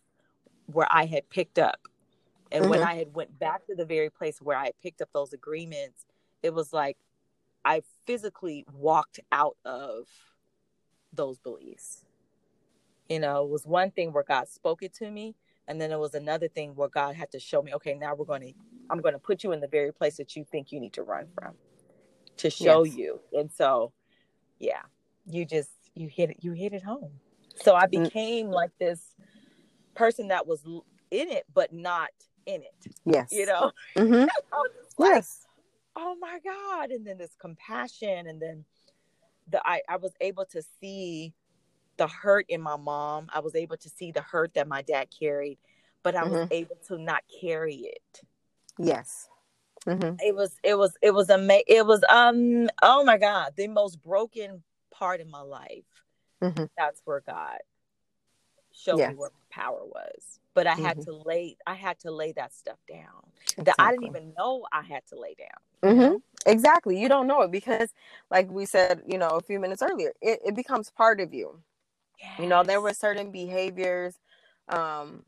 where 0.67 0.87
I 0.91 1.05
had 1.05 1.29
picked 1.29 1.59
up 1.59 1.79
and 2.51 2.69
when 2.69 2.79
Mhm. 2.79 2.83
I 2.83 2.95
had 2.95 3.15
went 3.15 3.39
back 3.39 3.65
to 3.67 3.75
the 3.75 3.85
very 3.85 4.09
place 4.09 4.41
where 4.41 4.57
I 4.57 4.71
picked 4.81 5.01
up 5.01 5.09
those 5.13 5.33
agreements, 5.33 6.05
it 6.43 6.53
was 6.53 6.71
like 6.71 6.97
I 7.65 7.81
physically 8.05 8.65
walked 8.73 9.19
out 9.31 9.57
of 9.65 10.07
those 11.13 11.39
beliefs. 11.39 12.05
You 13.09 13.19
know, 13.19 13.43
it 13.43 13.49
was 13.49 13.65
one 13.65 13.91
thing 13.91 14.11
where 14.13 14.23
God 14.23 14.47
spoke 14.47 14.81
it 14.83 14.93
to 14.95 15.09
me, 15.09 15.35
and 15.67 15.79
then 15.79 15.91
it 15.91 15.99
was 15.99 16.13
another 16.13 16.47
thing 16.47 16.75
where 16.75 16.89
God 16.89 17.15
had 17.15 17.31
to 17.31 17.39
show 17.39 17.61
me, 17.61 17.73
okay, 17.75 17.93
now 17.93 18.15
we're 18.15 18.25
going 18.25 18.41
to, 18.41 18.53
I'm 18.89 18.99
going 19.01 19.13
to 19.13 19.19
put 19.19 19.43
you 19.43 19.51
in 19.51 19.59
the 19.59 19.67
very 19.67 19.93
place 19.93 20.17
that 20.17 20.35
you 20.35 20.43
think 20.43 20.71
you 20.71 20.79
need 20.79 20.93
to 20.93 21.03
run 21.03 21.27
from 21.35 21.53
to 22.37 22.49
show 22.49 22.83
Yes. 22.83 22.97
you. 22.97 23.19
And 23.33 23.51
so, 23.51 23.93
yeah, 24.59 24.81
you 25.25 25.45
just, 25.45 25.69
you 25.95 26.07
hit 26.07 26.31
it, 26.31 26.37
you 26.41 26.53
hit 26.53 26.73
it 26.73 26.83
home. 26.83 27.11
So 27.55 27.75
I 27.75 27.85
Mm. 27.85 28.03
became 28.03 28.49
like 28.49 28.71
this 28.79 29.15
person 29.93 30.29
that 30.29 30.47
was 30.47 30.63
in 31.11 31.29
it, 31.29 31.45
but 31.53 31.71
not 31.71 32.09
in 32.45 32.63
it, 32.63 32.95
Yes. 33.05 33.31
you 33.31 33.45
know? 33.45 33.71
Mhm. 33.95 34.27
Just 34.27 34.99
like, 34.99 35.13
Yes. 35.13 35.45
Oh 35.95 36.15
my 36.19 36.39
god 36.43 36.91
and 36.91 37.05
then 37.05 37.17
this 37.17 37.35
compassion 37.39 38.27
and 38.27 38.41
then 38.41 38.65
the 39.49 39.61
i 39.67 39.81
i 39.89 39.97
was 39.97 40.13
able 40.21 40.45
to 40.45 40.61
see 40.79 41.33
the 41.97 42.07
hurt 42.07 42.45
in 42.49 42.61
my 42.61 42.75
mom. 42.75 43.27
I 43.31 43.39
was 43.39 43.55
able 43.55 43.77
to 43.77 43.89
see 43.89 44.11
the 44.11 44.21
hurt 44.21 44.53
that 44.55 44.67
my 44.67 44.81
dad 44.81 45.09
carried, 45.17 45.59
but 46.01 46.15
I 46.15 46.23
was 46.23 46.39
Mhm. 46.39 46.47
able 46.51 46.75
to 46.87 46.97
not 46.97 47.23
carry 47.39 47.75
it. 47.75 48.21
Yes. 48.79 49.29
hmm 49.85 50.15
It 50.19 50.35
was 50.35 50.57
it 50.63 50.75
was 50.75 50.97
it 51.01 51.11
was 51.11 51.29
ama- 51.29 51.61
it 51.67 51.85
was 51.85 52.03
um 52.09 52.69
oh 52.81 53.03
my 53.03 53.17
god, 53.17 53.53
the 53.55 53.67
most 53.67 54.01
broken 54.01 54.63
part 54.91 55.19
in 55.21 55.29
my 55.29 55.41
life. 55.41 55.85
Mhm. 56.41 56.69
That's 56.77 57.01
where 57.05 57.21
God 57.21 57.59
showed 58.71 58.97
Yes. 58.97 59.09
me 59.09 59.15
where 59.15 59.29
my 59.29 59.45
power 59.63 59.85
was. 59.85 60.39
But 60.55 60.67
I 60.67 60.75
had 60.75 60.97
Mhm. 60.97 61.03
to 61.03 61.13
lay 61.13 61.57
I 61.67 61.75
had 61.75 61.99
to 62.01 62.11
lay 62.11 62.33
that 62.33 62.53
stuff 62.53 62.79
down. 62.89 63.31
That 63.65 63.75
I 63.79 63.91
didn't 63.91 64.05
even 64.05 64.33
know 64.37 64.65
I 64.73 64.83
had 64.83 65.03
to 65.09 65.19
lay 65.19 65.35
down. 65.35 65.61
you 65.83 65.95
know? 65.95 66.09
hmm 66.09 66.17
Exactly. 66.45 66.99
You 67.01 67.09
don't 67.09 67.27
know 67.27 67.41
it 67.43 67.51
because, 67.51 67.89
like 68.31 68.51
we 68.51 68.65
said, 68.65 69.03
you 69.07 69.17
know, 69.17 69.29
a 69.29 69.41
few 69.41 69.59
minutes 69.59 69.81
earlier, 69.83 70.13
it, 70.21 70.39
it 70.45 70.55
becomes 70.55 70.89
part 70.91 71.19
of 71.21 71.33
you. 71.33 71.61
You 72.39 72.47
know, 72.47 72.63
there 72.63 72.81
were 72.81 72.93
certain 72.93 73.31
behaviors 73.31 74.15
um, 74.69 75.23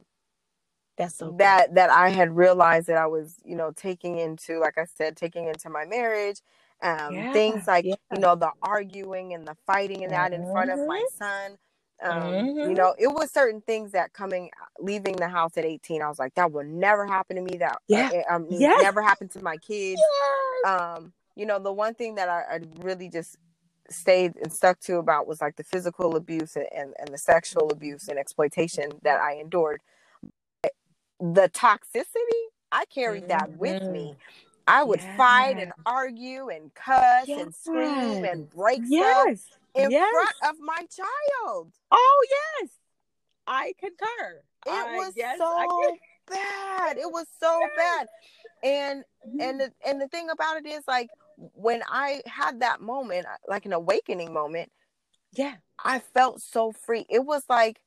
that's 0.97 1.15
so 1.15 1.31
good. 1.33 1.39
that 1.39 1.75
that 1.75 1.89
I 1.89 2.09
had 2.11 2.35
realized 2.35 2.87
that 2.87 2.97
I 2.97 3.07
was, 3.07 3.37
you 3.45 3.55
know, 3.55 3.71
taking 3.75 4.17
into, 4.19 4.59
like 4.59 4.77
I 4.77 4.85
said, 4.85 5.17
taking 5.17 5.47
into 5.47 5.69
my 5.69 5.85
marriage. 5.85 6.41
Um, 6.83 7.25
Yeah, 7.25 7.31
things 7.33 7.67
like 7.67 7.85
yeah. 7.85 7.95
you 8.13 8.19
know 8.19 8.35
the 8.35 8.51
arguing 8.61 9.33
and 9.33 9.47
the 9.47 9.55
fighting 9.67 10.03
and 10.03 10.13
that 10.13 10.33
in 10.33 10.45
front 10.45 10.71
of 10.71 10.85
my 10.85 11.03
Mhm. 11.03 11.09
son. 11.09 11.57
Um, 12.03 12.49
You 12.63 12.73
Mhm. 12.73 12.77
know, 12.77 12.95
it 12.97 13.07
was 13.07 13.31
certain 13.31 13.61
things 13.61 13.91
that 13.93 14.13
coming 14.13 14.51
leaving 14.79 15.15
the 15.15 15.29
house 15.29 15.57
at 15.57 15.65
18, 15.65 16.01
I 16.01 16.09
was 16.09 16.19
like, 16.19 16.35
that 16.35 16.51
will 16.51 16.63
never 16.65 17.05
happen 17.07 17.37
to 17.37 17.41
me. 17.41 17.57
That 17.57 17.79
Yeah. 17.87 18.09
uh, 18.29 18.39
mean, 18.39 18.59
Yes. 18.61 18.81
never 18.81 19.01
happened 19.01 19.31
to 19.31 19.43
my 19.43 19.57
kids. 19.57 20.01
Um, 20.65 21.13
you 21.35 21.45
know, 21.45 21.59
the 21.59 21.71
one 21.73 21.93
thing 21.95 22.15
that 22.15 22.29
I, 22.29 22.43
I 22.55 22.59
really 22.81 23.09
just 23.09 23.37
stayed 23.89 24.35
and 24.37 24.51
stuck 24.51 24.79
to 24.81 24.97
about 24.97 25.27
was 25.27 25.41
like 25.41 25.55
the 25.57 25.63
physical 25.63 26.15
abuse 26.15 26.55
and, 26.55 26.67
and, 26.75 26.93
and 26.99 27.09
the 27.09 27.17
sexual 27.17 27.71
abuse 27.71 28.07
and 28.09 28.17
exploitation 28.19 28.89
that 29.03 29.19
I 29.21 29.35
endured. 29.35 29.81
The 31.19 31.49
toxicity, 31.49 32.43
I 32.71 32.85
carried 32.85 33.27
that 33.29 33.51
with 33.53 33.87
me. 33.89 34.17
I 34.67 34.83
would 34.83 35.03
fight 35.03 35.59
and 35.59 35.73
argue 35.85 36.49
and 36.49 36.73
cuss 36.73 37.27
and 37.37 37.53
scream 37.55 38.25
and 38.25 38.49
break 38.49 38.85
stuff 38.85 39.27
Yes. 39.27 39.47
In 39.75 39.91
Yes. 39.91 40.13
front 40.13 40.55
of 40.55 40.59
my 40.59 40.85
child. 40.95 41.71
Oh 41.91 42.25
yes. 42.61 42.69
I 43.47 43.73
concur. 43.79 44.41
It 44.65 44.71
I- 44.71 44.95
was 44.97 45.13
yes, 45.15 45.37
so 45.37 45.97
bad. 46.27 46.97
It 46.97 47.11
was 47.11 47.27
so 47.39 47.59
Yes. 47.61 47.69
bad. 47.77 48.07
And 48.63 49.03
Mm-hmm. 49.27 49.41
and 49.41 49.59
the, 49.59 49.71
and 49.85 50.01
the 50.01 50.07
thing 50.07 50.29
about 50.29 50.57
it 50.57 50.67
is 50.67 50.83
like 50.87 51.09
when 51.37 51.81
I 51.89 52.21
had 52.25 52.61
that 52.61 52.79
moment, 52.81 53.25
like 53.47 53.65
an 53.65 53.73
awakening 53.73 54.31
moment, 54.33 54.71
yeah. 55.33 55.55
I 55.83 55.99
felt 55.99 56.41
so 56.41 56.71
free. 56.71 57.05
It 57.09 57.25
was 57.25 57.43
like 57.49 57.81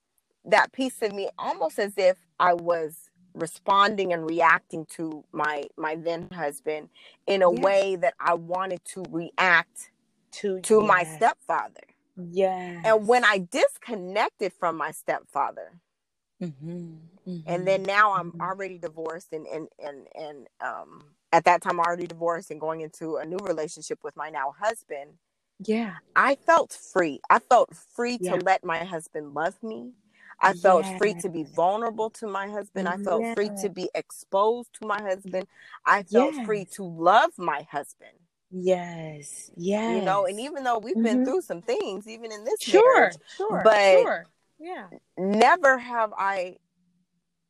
that 0.44 0.72
piece 0.72 1.00
of 1.02 1.12
me 1.12 1.28
almost 1.38 1.78
as 1.78 1.92
if 1.96 2.18
I 2.38 2.54
was 2.54 3.10
responding 3.34 4.12
and 4.12 4.28
reacting 4.28 4.84
to 4.86 5.24
my 5.32 5.64
my 5.76 5.94
then 5.94 6.28
husband 6.32 6.88
in 7.26 7.42
a 7.42 7.50
way 7.50 7.96
that 7.96 8.14
I 8.18 8.34
wanted 8.34 8.84
to 8.86 9.04
react 9.10 9.90
To 10.38 10.64
to 10.64 10.82
my 10.82 11.04
stepfather. 11.04 11.82
Yeah. 12.16 12.82
And 12.84 13.08
when 13.08 13.24
I 13.24 13.38
disconnected 13.50 14.52
from 14.54 14.76
my 14.76 14.92
stepfather, 14.92 15.72
Mhm. 16.40 17.10
Mhm. 17.26 17.44
and 17.46 17.66
then 17.66 17.82
now 17.82 18.14
I'm 18.14 18.32
Mhm. 18.34 18.40
already 18.40 18.78
divorced 18.78 19.32
and 19.32 19.46
and 19.46 19.68
and 19.78 20.06
and 20.14 20.48
um 20.60 21.16
at 21.32 21.44
that 21.44 21.62
time 21.62 21.80
already 21.80 22.06
divorced 22.06 22.50
and 22.50 22.60
going 22.60 22.80
into 22.82 23.16
a 23.16 23.26
new 23.26 23.38
relationship 23.42 24.00
with 24.04 24.16
my 24.16 24.30
now 24.30 24.54
husband 24.58 25.12
yeah. 25.60 25.96
I 26.16 26.36
felt 26.36 26.72
free 26.72 27.20
I 27.30 27.40
felt 27.40 27.74
free 27.76 28.18
Yeah. 28.18 28.30
to 28.30 28.36
let 28.36 28.64
my 28.64 28.84
husband 28.84 29.34
love 29.34 29.62
me 29.62 29.92
I 30.40 30.54
felt 30.54 30.86
free 30.86 31.14
to 31.16 31.30
be 31.30 31.44
vulnerable 31.44 32.10
to 32.12 32.28
my 32.28 32.48
husband 32.48 32.88
I 32.88 32.98
felt 32.98 33.26
free 33.26 33.50
to 33.60 33.70
be 33.70 33.90
exposed 33.94 34.70
to 34.80 34.86
my 34.86 35.02
husband 35.02 35.48
I 35.86 36.04
felt 36.04 36.36
free 36.36 36.66
to 36.72 36.84
love 36.84 37.32
my 37.38 37.66
husband 37.70 38.18
Yes. 38.50 39.50
Yes. 39.56 39.94
you 39.96 40.02
know 40.02 40.26
and 40.26 40.40
even 40.40 40.64
though 40.64 40.78
we've 40.78 41.02
been 41.02 41.20
Mhm. 41.20 41.24
through 41.26 41.42
some 41.42 41.60
things 41.62 42.08
even 42.08 42.32
in 42.32 42.44
this 42.44 42.60
sure. 42.60 42.94
marriage 43.00 43.16
Sure. 43.36 43.60
but- 43.62 44.00
sure. 44.02 44.26
Yeah. 44.58 44.88
never 45.18 45.78
have 45.78 46.12
I 46.16 46.56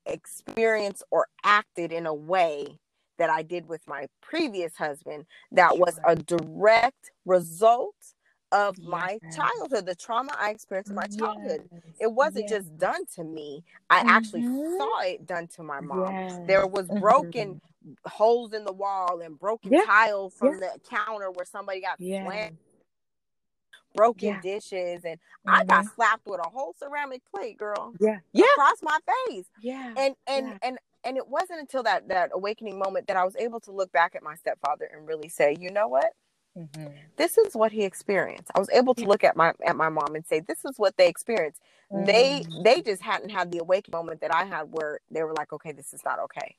experienced 0.06 1.02
or 1.10 1.26
acted 1.44 1.92
in 1.92 2.06
a 2.06 2.14
way 2.14 2.78
that 3.18 3.30
I 3.30 3.42
did 3.42 3.66
with 3.66 3.86
my 3.86 4.08
previous 4.20 4.76
husband 4.76 5.26
that 5.52 5.78
was 5.78 5.98
a 6.06 6.16
direct 6.16 7.10
result 7.24 7.94
of 8.50 8.78
my 8.78 9.18
childhood, 9.36 9.84
the 9.86 9.94
trauma 9.94 10.34
I 10.38 10.50
experienced 10.50 10.88
in 10.90 10.96
my 10.96 11.06
childhood. 11.06 11.68
Yes. 11.70 11.82
It 12.00 12.12
wasn't 12.12 12.48
Yes. 12.48 12.50
just 12.50 12.78
done 12.78 13.04
to 13.16 13.24
me, 13.24 13.62
I 13.90 13.98
actually 14.06 14.42
Mhm. 14.42 14.78
saw 14.78 15.00
it 15.00 15.26
done 15.26 15.48
to 15.48 15.62
my 15.62 15.80
mom. 15.80 16.12
Yes. 16.14 16.40
There 16.46 16.66
was 16.66 16.88
broken 17.02 17.60
holes 18.06 18.52
in 18.52 18.64
the 18.64 18.72
wall 18.72 19.20
and 19.20 19.38
broken 19.38 19.72
Yeah. 19.72 19.84
tile 19.84 20.30
from 20.30 20.60
the 20.60 20.78
counter 20.90 21.30
where 21.30 21.46
somebody 21.46 21.80
got 21.80 22.00
Yeah. 22.00 22.22
slammed, 22.22 22.58
broken 23.94 24.28
Yeah. 24.28 24.40
dishes, 24.40 25.04
and 25.04 25.20
I 25.46 25.64
got 25.64 25.86
Mhm. 25.86 25.92
slapped 25.94 26.26
with 26.26 26.40
a 26.44 26.48
whole 26.50 26.74
ceramic 26.78 27.22
plate, 27.34 27.58
girl 27.58 27.96
Yeah. 28.00 28.18
Yeah. 28.32 28.44
across 28.44 28.82
my 28.82 28.98
face 29.28 29.46
Yeah. 29.58 29.96
and 29.96 30.14
and 30.26 30.46
Yeah. 30.46 30.58
and 30.62 30.78
and 31.04 31.16
it 31.16 31.28
wasn't 31.28 31.60
until 31.60 31.82
that 31.84 32.08
that 32.08 32.30
awakening 32.34 32.78
moment 32.78 33.06
that 33.08 33.16
i 33.16 33.24
was 33.24 33.36
able 33.36 33.60
to 33.60 33.72
look 33.72 33.92
back 33.92 34.14
at 34.14 34.22
my 34.22 34.34
stepfather 34.36 34.88
and 34.92 35.08
really 35.08 35.28
say 35.28 35.56
you 35.60 35.70
know 35.70 35.88
what 35.88 36.12
Mhm. 36.56 36.92
this 37.16 37.38
is 37.38 37.54
what 37.54 37.72
he 37.72 37.84
experienced 37.84 38.50
i 38.54 38.58
was 38.58 38.70
able 38.70 38.94
to 38.94 39.06
look 39.06 39.24
at 39.24 39.36
my 39.36 39.52
at 39.66 39.76
my 39.76 39.88
mom 39.88 40.14
and 40.14 40.26
say 40.26 40.40
this 40.40 40.64
is 40.64 40.74
what 40.78 40.96
they 40.96 41.08
experienced 41.08 41.60
they 41.92 42.44
Mhm. 42.44 42.64
they 42.64 42.82
just 42.82 43.02
hadn't 43.02 43.30
had 43.30 43.52
the 43.52 43.58
awakening 43.60 43.98
moment 43.98 44.20
that 44.22 44.34
i 44.34 44.44
had 44.44 44.64
where 44.72 45.00
they 45.10 45.22
were 45.22 45.34
like 45.34 45.52
okay 45.52 45.72
this 45.72 45.94
is 45.94 46.04
not 46.04 46.18
okay 46.20 46.56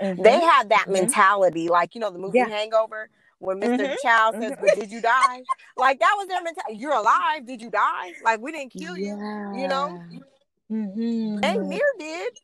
They 0.00 0.40
had 0.40 0.70
that 0.70 0.86
Mhm. 0.88 0.92
mentality 0.92 1.68
like 1.68 1.94
you 1.94 2.00
know 2.00 2.10
the 2.10 2.18
movie 2.18 2.38
Yeah. 2.38 2.48
hangover 2.48 3.10
when 3.38 3.58
mister 3.58 3.86
Mhm. 3.86 3.96
Chow 4.02 4.32
says 4.32 4.52
but 4.60 4.74
did 4.78 4.90
you 4.90 5.00
die 5.00 5.42
like 5.76 5.98
that 6.00 6.14
was 6.18 6.28
their 6.28 6.42
mentality 6.42 6.76
you're 6.76 6.92
alive 6.92 7.46
did 7.46 7.60
you 7.62 7.70
die 7.70 8.12
like 8.24 8.40
we 8.40 8.52
didn't 8.52 8.72
kill 8.72 8.96
you 8.96 9.16
you 9.56 9.68
know 9.68 10.00
Mhm. 10.70 11.40
they 11.42 11.56
near 11.58 11.92
did 11.98 12.38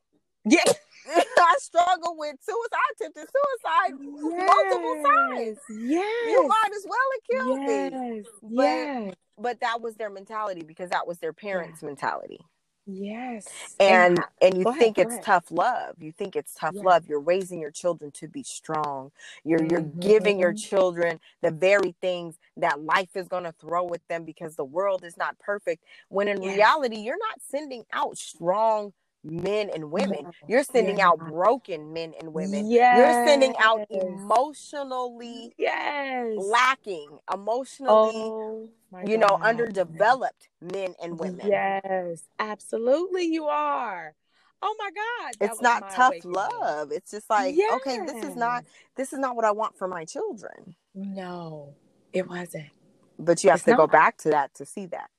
Yeah. 0.45 0.63
I 1.39 1.55
struggle 1.59 2.17
with 2.17 2.35
suicide, 2.41 2.79
attempted 2.95 3.29
suicide 3.29 3.93
multiple 4.01 5.03
times. 5.05 5.59
Yes. 5.71 6.31
You 6.33 6.49
might 6.49 6.71
as 6.75 6.85
well 6.89 6.99
have 7.13 7.23
killed 7.31 7.59
me. 7.61 8.25
But- 8.43 8.65
yes. 8.65 9.15
But 9.39 9.61
that 9.61 9.81
was 9.81 9.95
their 9.97 10.11
mentality 10.11 10.63
because 10.63 10.91
that 10.91 11.07
was 11.07 11.19
their 11.19 11.33
parents' 11.33 11.83
mentality. 11.83 12.41
Yes. 12.87 13.79
And 13.79 14.19
ha- 14.19 14.29
and 14.41 14.57
you 14.59 14.67
ahead, 14.71 14.79
think 14.79 14.99
it's 14.99 15.19
tough 15.19 15.51
love. 15.51 15.97
You 16.01 16.13
think 16.13 16.35
it's 16.35 16.55
tough 16.55 16.77
love. 16.83 17.07
You're 17.09 17.21
raising 17.21 17.61
your 17.61 17.71
children 17.71 18.11
to 18.13 18.29
be 18.29 18.43
strong. 18.43 19.13
You're 19.45 19.65
you're 19.65 19.91
Mhm. 19.95 19.95
giving 20.01 20.39
your 20.41 20.55
children 20.55 21.21
the 21.43 21.51
very 21.51 21.95
things 22.01 22.37
that 22.57 22.81
life 22.81 23.11
is 23.17 23.29
going 23.29 23.45
to 23.45 23.53
throw 23.53 23.93
at 23.93 24.01
them 24.09 24.25
because 24.25 24.57
the 24.57 24.65
world 24.65 25.05
is 25.05 25.17
not 25.19 25.39
perfect. 25.39 25.85
When 26.09 26.29
in 26.29 26.43
reality, 26.43 26.97
you're 26.99 27.19
not 27.19 27.41
sending 27.51 27.85
out 27.93 28.17
strong 28.19 28.93
men 29.27 29.71
and 29.71 29.91
women. 29.91 30.31
You're 30.47 30.63
sending 30.63 30.99
You're 30.99 31.07
out 31.09 31.19
broken 31.19 31.93
men 31.93 32.15
and 32.21 32.33
women. 32.33 32.71
Yes. 32.71 32.97
You're 32.97 33.25
sending 33.25 33.55
out 33.59 33.81
emotionally 33.91 35.55
Yes. 35.59 36.37
lacking, 36.37 37.19
emotionally, 37.33 38.13
Oh, 38.15 38.69
you 39.05 39.19
know, 39.19 39.27
God. 39.29 39.43
underdeveloped 39.43 40.49
men 40.61 40.95
and 41.03 41.19
women. 41.19 41.49
Yes, 41.49 42.23
absolutely, 42.39 43.25
you 43.25 43.47
are. 43.47 44.15
Oh 44.63 44.75
my 44.79 44.91
God, 44.91 45.35
It's 45.41 45.61
not 45.61 45.91
tough 45.91 46.13
awakening. 46.13 46.35
love. 46.35 46.93
It's 46.93 47.11
just 47.11 47.29
like, 47.29 47.57
okay, 47.75 47.99
this 48.07 48.23
is 48.25 48.37
not 48.37 48.65
this 48.97 49.13
is 49.13 49.19
not 49.19 49.37
what 49.37 49.45
I 49.45 49.53
want 49.53 49.77
for 49.77 49.87
my 49.87 50.05
children. 50.05 50.75
No, 50.95 51.75
it 52.13 52.29
wasn't. 52.29 52.71
But 53.19 53.45
you 53.45 53.51
have 53.51 53.59
It's 53.59 53.67
to 53.67 53.75
go 53.75 53.87
back 53.87 54.17
to 54.19 54.31
that 54.31 54.55
to 54.55 54.65
see 54.67 54.87
that. 54.87 55.11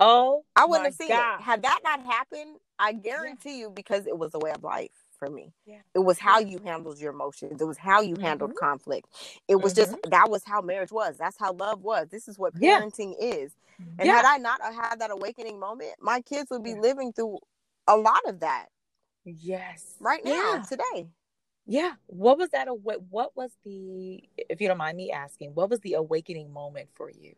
Oh, 0.00 0.44
I 0.56 0.66
wouldn't 0.66 0.86
have 0.86 0.94
seen 0.94 1.08
God. 1.08 1.40
it. 1.40 1.42
Had 1.42 1.62
that 1.62 1.80
not 1.84 2.00
happened, 2.04 2.56
I 2.84 2.92
guarantee 2.94 3.60
you 3.60 3.70
because 3.70 4.06
it 4.06 4.18
was 4.18 4.34
a 4.34 4.40
way 4.40 4.52
of 4.52 4.64
life 4.64 4.90
for 5.18 5.30
me. 5.30 5.54
Yeah. 5.66 5.82
It 5.94 6.00
was 6.00 6.18
how 6.20 6.40
you 6.40 6.60
handled 6.64 7.00
your 7.00 7.12
emotions. 7.12 7.60
It 7.62 7.66
was 7.66 7.78
how 7.78 8.02
you 8.02 8.16
handled 8.16 8.52
Mhm. 8.52 8.56
conflict. 8.56 9.08
It 9.48 9.56
was 9.56 9.74
just 9.74 9.92
Mhm. 9.92 10.10
that 10.10 10.30
was 10.30 10.44
how 10.44 10.62
marriage 10.62 10.92
was. 10.92 11.18
That's 11.18 11.38
how 11.38 11.52
love 11.54 11.82
was. 11.82 12.08
This 12.10 12.28
is 12.28 12.38
what 12.38 12.54
Yeah. 12.54 12.80
parenting 12.80 13.16
is. 13.20 13.56
And 13.98 14.08
yeah. 14.08 14.16
had 14.16 14.26
I 14.26 14.38
not 14.38 14.62
had 14.62 15.00
that 15.00 15.12
awakening 15.12 15.60
moment, 15.60 15.94
my 16.00 16.22
kids 16.22 16.50
would 16.50 16.64
be 16.64 16.74
Yeah. 16.74 16.80
living 16.80 17.12
through 17.14 17.40
a 17.88 17.96
lot 17.96 18.22
of 18.28 18.40
that 18.40 18.68
yes. 19.24 19.96
right 20.00 20.24
now, 20.24 20.58
Yeah. 20.58 20.64
today. 20.68 21.08
Yeah. 21.66 21.94
What 22.08 22.38
was 22.38 22.50
that? 22.50 22.68
What 22.82 23.02
What 23.10 23.36
was 23.36 23.52
the? 23.64 24.28
If 24.38 24.60
you 24.60 24.68
don't 24.68 24.78
mind 24.78 24.96
me 24.98 25.12
asking, 25.12 25.54
what 25.54 25.70
was 25.70 25.80
the 25.80 25.94
awakening 25.94 26.52
moment 26.52 26.90
for 26.94 27.10
you? 27.10 27.34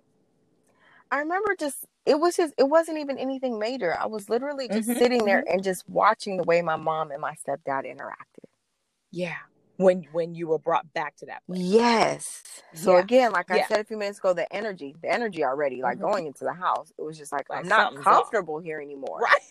I 1.10 1.18
remember 1.20 1.54
just 1.58 1.86
it 2.04 2.18
was 2.18 2.36
just 2.36 2.54
it 2.58 2.68
wasn't 2.68 2.98
even 2.98 3.18
anything 3.18 3.58
major. 3.58 3.96
I 3.98 4.06
was 4.06 4.28
literally 4.28 4.68
just 4.68 4.88
Mhm, 4.88 4.98
sitting 4.98 5.24
there 5.24 5.44
and 5.48 5.62
just 5.62 5.88
watching 5.88 6.36
the 6.36 6.42
way 6.44 6.62
my 6.62 6.76
mom 6.76 7.10
and 7.10 7.20
my 7.20 7.34
stepdad 7.34 7.84
interacted. 7.84 8.44
Yeah. 9.10 9.36
when 9.76 10.04
when 10.12 10.34
you 10.34 10.48
were 10.48 10.58
brought 10.58 10.92
back 10.94 11.16
to 11.16 11.26
that 11.26 11.42
place. 11.46 11.60
Yes. 11.60 12.42
So 12.74 12.92
Yeah. 12.94 13.00
again, 13.02 13.32
like 13.32 13.50
I 13.50 13.62
said 13.62 13.80
a 13.80 13.84
few 13.84 13.96
minutes 13.96 14.18
ago, 14.18 14.32
the 14.34 14.52
energy, 14.54 14.94
the 15.00 15.10
energy 15.12 15.44
already, 15.44 15.82
like 15.82 15.98
Mhm. 15.98 16.02
going 16.02 16.26
into 16.26 16.44
the 16.44 16.52
house, 16.52 16.92
it 16.98 17.02
was 17.02 17.16
just 17.16 17.32
like, 17.32 17.48
Like 17.48 17.60
I'm 17.60 17.68
not 17.68 17.84
something's 17.88 18.06
off. 18.06 18.14
comfortable 18.30 18.58
here 18.58 18.80
anymore. 18.80 19.20
Right. 19.20 19.40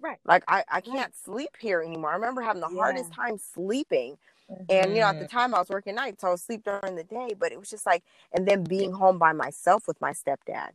Right. 0.00 0.18
Like 0.24 0.42
I, 0.48 0.64
I 0.68 0.80
can't 0.80 1.14
sleep 1.14 1.50
here 1.60 1.80
anymore. 1.82 2.10
I 2.10 2.14
remember 2.14 2.40
having 2.40 2.60
the 2.60 2.68
hardest 2.68 3.12
time 3.12 3.38
sleeping. 3.38 4.16
And 4.68 4.94
you 4.94 5.00
know, 5.00 5.06
at 5.08 5.18
the 5.18 5.26
Mhm. 5.26 5.30
time 5.30 5.54
I 5.54 5.58
was 5.60 5.68
working 5.68 5.94
nights, 5.94 6.22
so 6.22 6.28
I 6.28 6.30
would 6.30 6.40
sleep 6.40 6.64
during 6.64 6.96
the 6.96 7.04
day, 7.04 7.34
but 7.38 7.52
it 7.52 7.58
was 7.60 7.70
just 7.70 7.86
like 7.86 8.02
and 8.32 8.48
then 8.48 8.64
being 8.64 8.92
home 8.92 9.18
by 9.18 9.32
myself 9.32 9.86
with 9.86 10.00
my 10.00 10.12
stepdad. 10.12 10.70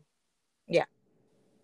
Yeah. 0.68 0.86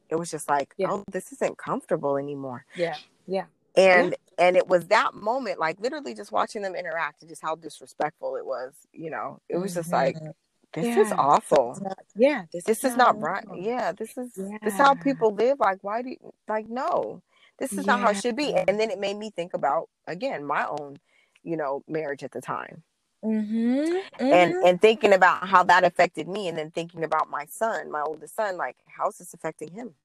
It 0.09 0.15
was 0.15 0.29
just 0.31 0.47
like, 0.49 0.73
Yeah. 0.77 0.87
oh, 0.91 1.03
this 1.11 1.31
isn't 1.33 1.57
comfortable 1.57 2.17
anymore. 2.17 2.65
yeah. 2.75 2.95
Yeah. 3.25 3.45
and 3.75 4.15
and 4.37 4.55
it 4.57 4.67
was 4.67 4.87
that 4.89 5.13
moment 5.15 5.57
like 5.59 5.79
literally 5.79 6.13
just 6.13 6.31
watching 6.31 6.61
them 6.61 6.75
interact 6.75 7.21
and 7.21 7.29
just 7.29 7.41
how 7.41 7.55
disrespectful 7.55 8.35
it 8.35 8.45
was 8.45 8.73
you 8.91 9.09
know 9.09 9.39
it 9.49 9.57
was 9.57 9.73
just 9.73 9.91
like 9.91 10.15
Mhm. 10.17 10.33
this 10.73 10.97
is 10.97 11.09
Yeah. 11.09 11.15
awful 11.17 11.79
yeah. 12.15 12.45
This, 12.51 12.65
this 12.65 12.83
is 12.83 12.95
not 12.97 13.19
right 13.21 13.45
yeah 13.55 13.91
this 13.93 14.15
is 14.17 14.33
this 14.33 14.73
is 14.73 14.73
how 14.73 14.93
people 14.93 15.33
live 15.33 15.59
like 15.59 15.79
why 15.83 16.01
do 16.03 16.09
you 16.09 16.33
like 16.47 16.67
no 16.69 17.21
this 17.57 17.71
is 17.73 17.85
not 17.87 17.99
how 18.01 18.09
it 18.09 18.17
should 18.21 18.35
be 18.35 18.53
and 18.53 18.77
then 18.79 18.91
it 18.91 18.99
made 18.99 19.17
me 19.17 19.31
think 19.31 19.53
about 19.55 19.89
again 20.05 20.43
my 20.45 20.67
own 20.67 20.97
you 21.43 21.55
know 21.57 21.81
marriage 21.87 22.23
at 22.23 22.31
the 22.31 22.41
time 22.41 22.83
Mm-hmm. 23.23 23.99
and 24.19 24.53
and 24.65 24.81
thinking 24.81 25.13
about 25.13 25.47
how 25.47 25.63
that 25.63 25.85
affected 25.85 26.27
me 26.27 26.49
and 26.49 26.57
then 26.57 26.71
thinking 26.71 27.03
about 27.05 27.29
my 27.29 27.45
son 27.45 27.89
my 27.89 28.01
oldest 28.01 28.35
son 28.35 28.57
like 28.57 28.75
how's 28.85 29.17
this 29.17 29.33
affecting 29.33 29.71
him 29.71 29.95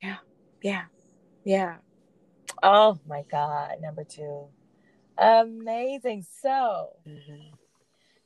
Yeah. 0.00 0.18
Yeah. 0.62 0.84
Yeah 1.44 1.76
oh 2.62 2.98
my 3.06 3.22
God. 3.30 3.76
Number 3.80 4.04
two. 4.04 4.46
Amazing. 5.18 6.24
So 6.42 6.96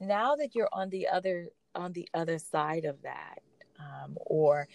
now 0.01 0.37
that 0.37 0.55
you're 0.55 0.69
on 0.73 0.91
the 0.91 1.09
other 1.09 1.49
on 1.75 1.93
the 1.93 2.09
other 2.15 2.39
side 2.39 2.85
of 2.85 3.03
that, 3.03 3.41
um, 3.79 4.17
or 4.27 4.69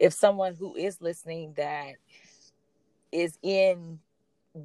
if 0.00 0.12
someone 0.12 0.54
who 0.54 0.74
is 0.74 1.00
listening 1.00 1.54
that 1.56 1.94
is 3.12 3.38
in 3.42 3.98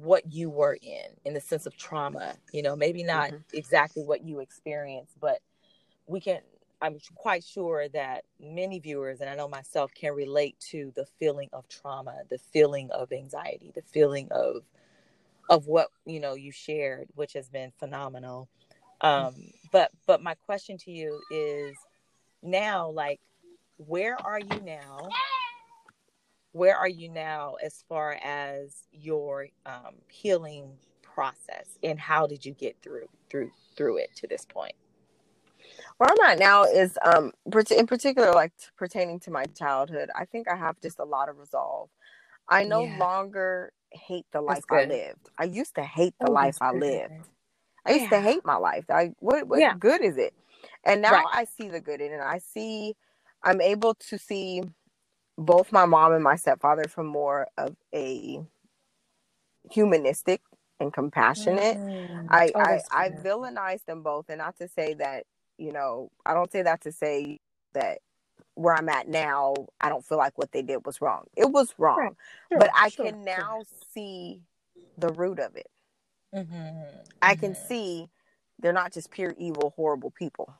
what 0.02 0.32
you 0.32 0.50
were 0.50 0.78
in, 0.82 1.16
in 1.24 1.34
the 1.34 1.40
sense 1.40 1.66
of 1.66 1.76
trauma, 1.76 2.36
you 2.52 2.62
know, 2.62 2.76
maybe 2.76 3.04
not 3.04 3.30
Mhm. 3.30 3.44
exactly 3.52 4.04
what 4.04 4.24
you 4.24 4.40
experienced, 4.40 5.18
but 5.20 5.40
we 6.06 6.20
can 6.20 6.42
I'm 6.82 6.98
quite 7.14 7.44
sure 7.44 7.88
that 7.90 8.24
many 8.40 8.78
viewers, 8.80 9.20
and 9.20 9.30
I 9.30 9.36
know 9.36 9.48
myself, 9.48 9.94
can 9.94 10.14
relate 10.14 10.58
to 10.70 10.92
the 10.96 11.06
feeling 11.06 11.48
of 11.52 11.68
trauma, 11.68 12.22
the 12.30 12.38
feeling 12.38 12.90
of 12.90 13.12
anxiety, 13.12 13.72
the 13.74 13.82
feeling 13.82 14.28
of 14.32 14.64
of 15.50 15.66
what 15.66 15.88
you 16.06 16.20
know 16.20 16.34
you 16.34 16.52
shared, 16.52 17.08
which 17.14 17.34
has 17.34 17.48
been 17.50 17.72
phenomenal. 17.78 18.48
Um, 19.00 19.52
but 19.72 19.92
but 20.06 20.22
my 20.22 20.34
question 20.34 20.78
to 20.78 20.90
you 20.92 21.22
is 21.30 21.76
now, 22.42 22.90
like, 22.90 23.20
where 23.78 24.18
are 24.18 24.40
you 24.40 24.60
now? 24.60 25.16
Where 26.54 26.76
are 26.76 26.88
you 26.88 27.10
now 27.10 27.56
as 27.64 27.84
far 27.88 28.14
as 28.24 28.84
your 28.92 29.48
um, 29.66 29.96
healing 30.08 30.70
process, 31.02 31.78
and 31.84 32.00
how 32.00 32.28
did 32.28 32.46
you 32.46 32.54
get 32.54 32.76
through 32.82 33.08
through 33.30 33.52
through 33.76 33.98
it 33.98 34.10
to 34.16 34.28
this 34.28 34.46
point? 34.46 34.74
where 35.98 36.10
I'm 36.10 36.30
at 36.32 36.38
now 36.40 36.64
is 36.64 36.98
um 37.04 37.32
in 37.70 37.86
particular 37.86 38.32
like 38.32 38.52
pertaining 38.76 39.20
to 39.20 39.32
my 39.32 39.44
childhood. 39.46 40.10
I 40.16 40.26
think 40.26 40.48
I 40.48 40.56
have 40.56 40.80
just 40.80 41.00
a 41.00 41.04
lot 41.04 41.28
of 41.30 41.38
resolve. 41.38 41.90
I 42.48 42.64
no 42.64 42.84
Yeah. 42.84 42.98
longer 42.98 43.72
hate 43.92 44.26
the 44.32 44.42
life 44.42 44.64
I 44.70 44.82
lived. 44.82 45.30
I 45.38 45.44
used 45.44 45.76
to 45.76 45.84
hate 45.84 46.14
the 46.20 46.28
Oh, 46.28 46.32
life 46.32 46.56
I 46.60 46.72
lived. 46.72 47.14
I 47.86 47.92
used 47.94 48.10
to 48.10 48.20
hate 48.20 48.44
my 48.44 48.56
life. 48.56 48.84
I 48.90 49.12
what 49.20 49.48
what 49.48 49.60
Yeah. 49.60 49.74
good 49.78 50.02
is 50.04 50.18
it? 50.18 50.34
And 50.84 51.02
now 51.02 51.12
Right. 51.12 51.24
I 51.32 51.44
see 51.44 51.68
the 51.68 51.80
good 51.80 52.00
in 52.00 52.12
it. 52.12 52.20
I 52.20 52.38
see 52.38 52.96
I'm 53.42 53.60
able 53.60 53.94
to 54.10 54.18
see 54.18 54.62
both 55.38 55.72
my 55.72 55.86
mom 55.86 56.12
and 56.12 56.24
my 56.24 56.36
stepfather 56.36 56.84
from 56.88 57.06
more 57.06 57.48
of 57.58 57.76
a 57.94 58.42
humanistic 59.70 60.42
and 60.80 60.92
compassionate. 60.92 61.78
Mm. 61.78 62.28
I 62.28 62.52
Oh, 62.54 62.60
I 62.60 62.82
I 62.90 63.08
good. 63.08 63.18
villainize 63.24 63.84
them 63.86 64.02
both, 64.02 64.26
and 64.30 64.38
not 64.38 64.56
to 64.58 64.68
say 64.68 64.94
that 64.94 65.24
you 65.58 65.72
know 65.72 66.10
I 66.26 66.34
don't 66.34 66.52
say 66.52 66.62
that 66.62 66.82
to 66.82 66.92
say 66.92 67.40
that 67.74 67.98
where 68.54 68.74
I'm 68.74 68.88
at 68.90 69.08
now 69.08 69.54
I 69.80 69.88
don't 69.90 70.04
feel 70.06 70.18
like 70.18 70.38
what 70.38 70.52
they 70.52 70.62
did 70.62 70.86
was 70.86 71.00
wrong. 71.00 71.24
It 71.36 71.50
was 71.50 71.74
wrong, 71.78 71.98
Right. 71.98 72.14
Sure, 72.52 72.60
but 72.60 72.70
I 72.74 72.90
sure, 72.90 73.06
can 73.06 73.24
now 73.24 73.64
see 73.94 74.42
the 74.98 75.10
root 75.12 75.40
of 75.40 75.56
it. 75.56 75.68
sure. 76.34 76.44
Mhm. 76.44 77.08
I 77.22 77.36
can 77.36 77.54
Mhm. 77.54 77.66
see 77.68 78.08
they're 78.60 78.72
not 78.72 78.92
just 78.92 79.10
pure 79.10 79.34
evil, 79.38 79.72
horrible 79.76 80.10
people. 80.12 80.54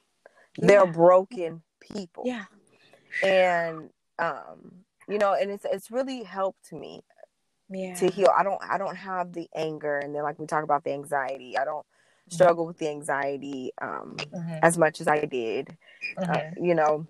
They're 0.58 0.86
broken 0.86 1.62
people, 1.80 2.24
Yeah. 2.26 2.46
and 3.22 3.90
um, 4.18 4.84
you 5.08 5.18
know, 5.18 5.34
and 5.34 5.50
it's 5.50 5.64
it's 5.70 5.90
really 5.90 6.22
helped 6.22 6.72
me 6.72 7.02
Yeah. 7.68 7.94
to 7.94 8.08
heal. 8.08 8.30
I 8.36 8.42
don't 8.42 8.60
I 8.62 8.78
don't 8.78 8.96
have 8.96 9.32
the 9.32 9.48
anger, 9.54 9.98
and 9.98 10.14
then 10.14 10.22
like 10.22 10.38
we 10.38 10.46
talk 10.46 10.64
about 10.64 10.84
the 10.84 10.92
anxiety. 10.92 11.56
I 11.58 11.64
don't 11.64 11.86
struggle 12.28 12.66
with 12.66 12.78
the 12.78 12.88
anxiety 12.88 13.72
um, 13.80 14.16
Mhm. 14.16 14.58
as 14.62 14.78
much 14.78 15.00
as 15.00 15.08
I 15.08 15.24
did, 15.24 15.76
uh, 16.18 16.24
Mhm. 16.24 16.64
you 16.66 16.74
know, 16.74 17.06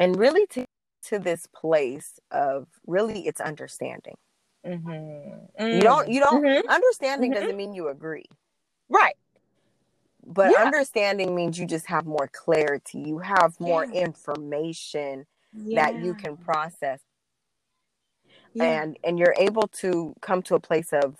and 0.00 0.16
really 0.16 0.46
to 0.48 0.66
to 1.04 1.18
this 1.18 1.46
place 1.46 2.18
of 2.30 2.66
really 2.86 3.26
it's 3.26 3.40
understanding. 3.40 4.16
Mhm. 4.64 5.48
You 5.74 5.80
don't 5.82 6.08
you 6.08 6.20
don't 6.20 6.44
Mhm. 6.44 6.68
understanding 6.68 7.30
Mhm. 7.30 7.34
doesn't 7.34 7.56
mean 7.56 7.72
you 7.72 7.88
agree, 7.88 8.26
Right. 8.88 9.16
but 10.26 10.50
Yeah. 10.52 10.64
understanding 10.64 11.34
means 11.34 11.58
you 11.58 11.66
just 11.66 11.86
have 11.86 12.06
more 12.06 12.28
clarity. 12.32 12.98
You 13.00 13.18
have 13.18 13.58
more 13.60 13.84
Yeah. 13.84 14.02
information 14.02 15.26
that 15.52 15.96
you 15.96 16.14
can 16.14 16.36
process, 16.36 17.00
Yeah. 18.52 18.64
and 18.64 18.98
and 19.04 19.18
you're 19.18 19.34
able 19.38 19.68
to 19.68 20.14
come 20.20 20.42
to 20.42 20.54
a 20.54 20.60
place 20.60 20.92
of 20.92 21.16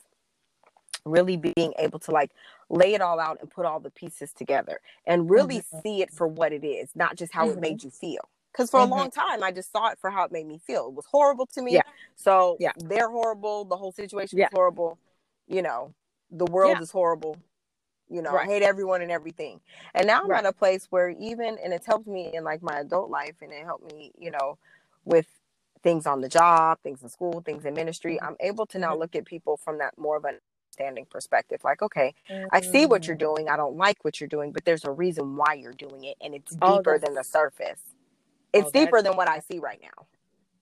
really 1.05 1.37
being 1.37 1.73
able 1.79 1.99
to 2.01 2.11
like 2.11 2.31
lay 2.69 2.93
it 2.95 3.01
all 3.01 3.19
out 3.19 3.39
and 3.41 3.51
put 3.51 3.65
all 3.65 3.81
the 3.81 3.91
pieces 3.91 4.33
together 4.33 4.81
and 5.07 5.31
really 5.31 5.61
Mhm. 5.61 5.83
see 5.83 6.03
it 6.03 6.11
for 6.13 6.27
what 6.27 6.53
it 6.53 6.65
is, 6.65 6.95
not 6.95 7.17
just 7.17 7.33
how 7.33 7.47
Mhm. 7.47 7.53
it 7.53 7.61
made 7.61 7.83
you 7.83 7.91
feel. 7.91 8.29
Because 8.53 8.71
for 8.71 8.81
Mhm. 8.81 8.91
a 8.91 8.95
long 8.95 9.11
time, 9.11 9.43
I 9.43 9.51
just 9.53 9.71
saw 9.71 9.89
it 9.89 9.99
for 9.99 10.11
how 10.11 10.25
it 10.25 10.33
made 10.33 10.47
me 10.47 10.59
feel. 10.59 10.89
It 10.89 10.95
was 10.95 11.07
horrible 11.07 11.47
to 11.47 11.63
me. 11.63 11.75
Yeah. 11.75 11.83
So 12.17 12.57
Yeah. 12.61 12.73
they're 12.77 13.09
horrible. 13.09 13.65
The 13.65 13.77
whole 13.77 13.93
situation 13.93 14.39
Yeah. 14.39 14.47
was 14.47 14.57
horrible. 14.57 14.99
You 15.47 15.63
know, 15.63 15.95
the 16.31 16.47
world 16.47 16.77
Yeah. 16.77 16.83
is 16.83 16.91
horrible. 16.91 17.37
You 18.11 18.23
know, 18.23 18.31
I 18.31 18.35
Right. 18.35 18.49
hate 18.49 18.63
everyone 18.63 19.03
and 19.03 19.11
everything. 19.11 19.61
And 19.95 20.07
now 20.07 20.23
I'm 20.23 20.31
Right. 20.31 20.39
at 20.39 20.47
a 20.47 20.53
place 20.53 20.87
where 20.91 21.11
even, 21.11 21.59
and 21.59 21.73
it's 21.73 21.87
helped 21.87 22.07
me 22.07 22.31
in 22.35 22.45
like 22.45 22.63
my 22.63 22.81
adult 22.81 23.11
life 23.11 23.37
and 23.43 23.53
it 23.53 23.65
helped 23.65 23.93
me, 23.93 24.13
you 24.19 24.31
know, 24.31 24.59
with 25.05 25.27
things 25.83 26.07
on 26.07 26.21
the 26.21 26.29
job, 26.29 26.79
things 26.83 27.03
in 27.03 27.09
school, 27.09 27.41
things 27.41 27.65
in 27.65 27.75
ministry. 27.75 28.19
Mhm. 28.21 28.27
I'm 28.27 28.37
able 28.41 28.67
to 28.67 28.79
now 28.79 28.95
Mhm. 28.95 28.99
look 28.99 29.17
at 29.17 29.25
people 29.25 29.57
from 29.57 29.79
that 29.79 29.97
more 29.99 30.17
of 30.17 30.25
an 30.25 30.41
understanding 30.71 31.07
perspective. 31.07 31.63
Like, 31.65 31.83
okay, 31.83 32.15
I 32.53 32.61
see 32.61 32.87
what 32.87 33.07
you're 33.07 33.17
Mm. 33.17 33.21
doing. 33.21 33.49
I 33.49 33.57
don't 33.57 33.77
like 33.77 34.05
what 34.05 34.21
you're 34.21 34.29
doing, 34.29 34.53
but 34.53 34.65
there's 34.65 34.85
a 34.85 34.91
reason 34.91 35.37
why 35.37 35.55
you're 35.55 35.73
doing 35.73 36.05
it, 36.05 36.17
and 36.21 36.35
it's 36.35 36.57
Oh, 36.63 36.79
deeper 36.79 36.93
that's- 36.93 37.03
than 37.03 37.15
the 37.15 37.25
surface. 37.25 37.81
It's 38.53 38.69
Oh, 38.69 38.71
deeper 38.73 39.03
than 39.03 39.17
what 39.17 39.29
I 39.29 39.41
see 39.41 39.59
right 39.59 39.81
now. 39.81 40.07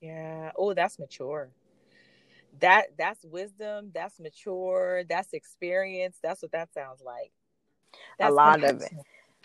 Yeah. 0.00 0.52
Oh, 0.56 0.74
that's 0.74 0.98
mature. 0.98 1.50
That 2.60 2.86
that's 2.98 3.24
wisdom. 3.24 3.90
That's 3.94 4.18
mature. 4.20 5.04
That's 5.08 5.32
experience. 5.32 6.18
That's 6.22 6.42
what 6.42 6.52
that 6.52 6.72
sounds 6.72 7.00
like. 7.04 7.32
That's 8.18 8.34
lot 8.34 8.64
of 8.64 8.82
it. 8.82 8.92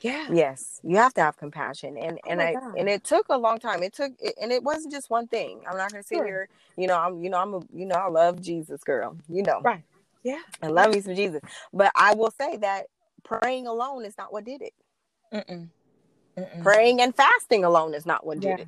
Yeah. 0.01 0.27
Yes, 0.31 0.79
you 0.83 0.97
have 0.97 1.13
to 1.15 1.21
have 1.21 1.37
compassion, 1.37 1.97
and 1.97 2.19
Oh 2.25 2.29
and 2.29 2.41
I 2.41 2.53
God. 2.53 2.77
and 2.77 2.89
it 2.89 3.03
took 3.03 3.27
a 3.29 3.37
long 3.37 3.59
time. 3.59 3.83
It 3.83 3.93
took, 3.93 4.13
and 4.41 4.51
it 4.51 4.63
wasn't 4.63 4.93
just 4.93 5.09
one 5.09 5.27
thing. 5.27 5.61
I'm 5.69 5.77
not 5.77 5.91
gonna 5.91 6.03
sit 6.03 6.17
Sure. 6.17 6.25
here, 6.25 6.49
you 6.75 6.87
know. 6.87 6.97
I'm, 6.97 7.21
you 7.23 7.29
know, 7.29 7.37
I'm 7.37 7.53
a, 7.53 7.59
you 7.73 7.85
know, 7.85 7.95
I 7.95 8.07
love 8.09 8.41
Jesus, 8.41 8.83
girl. 8.83 9.17
You 9.29 9.43
know, 9.43 9.61
Right. 9.61 9.83
Yeah. 10.23 10.39
I 10.61 10.67
love 10.67 10.93
me 10.93 11.01
some 11.01 11.15
Jesus. 11.15 11.41
But 11.73 11.91
I 11.95 12.13
will 12.15 12.31
say 12.31 12.57
that 12.57 12.87
praying 13.23 13.67
alone 13.67 14.05
is 14.05 14.17
not 14.17 14.33
what 14.33 14.45
did 14.45 14.61
it. 14.61 14.73
Mm-mm. 15.33 15.67
Mm-mm. 16.37 16.63
Praying 16.63 17.01
and 17.01 17.15
fasting 17.15 17.63
alone 17.63 17.93
is 17.93 18.05
not 18.05 18.25
what 18.25 18.39
did. 18.39 18.47
Yeah. 18.47 18.55
it. 18.63 18.67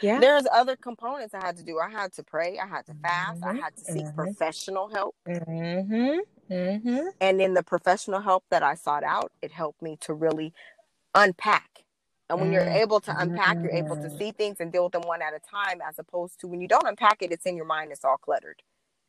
Yeah. 0.00 0.20
There's 0.20 0.46
other 0.52 0.76
components 0.76 1.34
I 1.34 1.44
had 1.44 1.56
to 1.58 1.64
do. 1.64 1.78
I 1.80 1.90
had 1.90 2.12
to 2.14 2.24
pray. 2.24 2.58
I 2.58 2.66
had 2.66 2.86
to 2.86 2.94
fast. 3.02 3.42
I 3.44 3.54
Mhm, 3.54 3.60
had 3.62 3.76
to 3.78 3.84
seek 3.84 4.06
mhm. 4.06 4.14
professional 4.14 4.88
help. 4.90 5.16
Mm-hmm. 5.28 6.18
Mm-hmm. 6.52 7.08
And 7.20 7.40
in 7.42 7.54
the 7.54 7.64
professional 7.64 8.20
help 8.22 8.44
that 8.50 8.62
I 8.62 8.76
sought 8.76 9.04
out, 9.04 9.32
it 9.42 9.52
helped 9.52 9.82
me 9.82 9.96
to 10.02 10.14
really 10.14 10.54
unpack. 11.14 11.84
And 12.30 12.40
when 12.40 12.52
you're 12.52 12.62
Mm. 12.62 12.76
able 12.76 13.00
to 13.02 13.20
unpack, 13.20 13.58
you're 13.62 13.72
able 13.72 13.96
to 13.98 14.10
Mm. 14.10 14.18
see 14.18 14.32
things 14.32 14.58
and 14.60 14.72
deal 14.72 14.84
with 14.84 14.94
them 14.94 15.02
one 15.02 15.22
at 15.22 15.34
a 15.34 15.40
time, 15.40 15.82
as 15.86 15.98
opposed 16.00 16.40
to 16.40 16.48
when 16.48 16.62
you 16.62 16.68
don't 16.68 16.88
unpack 16.88 17.22
it, 17.22 17.32
it's 17.32 17.46
in 17.46 17.56
your 17.56 17.66
mind, 17.66 17.92
it's 17.92 18.04
all 18.06 18.18
cluttered. 18.18 18.62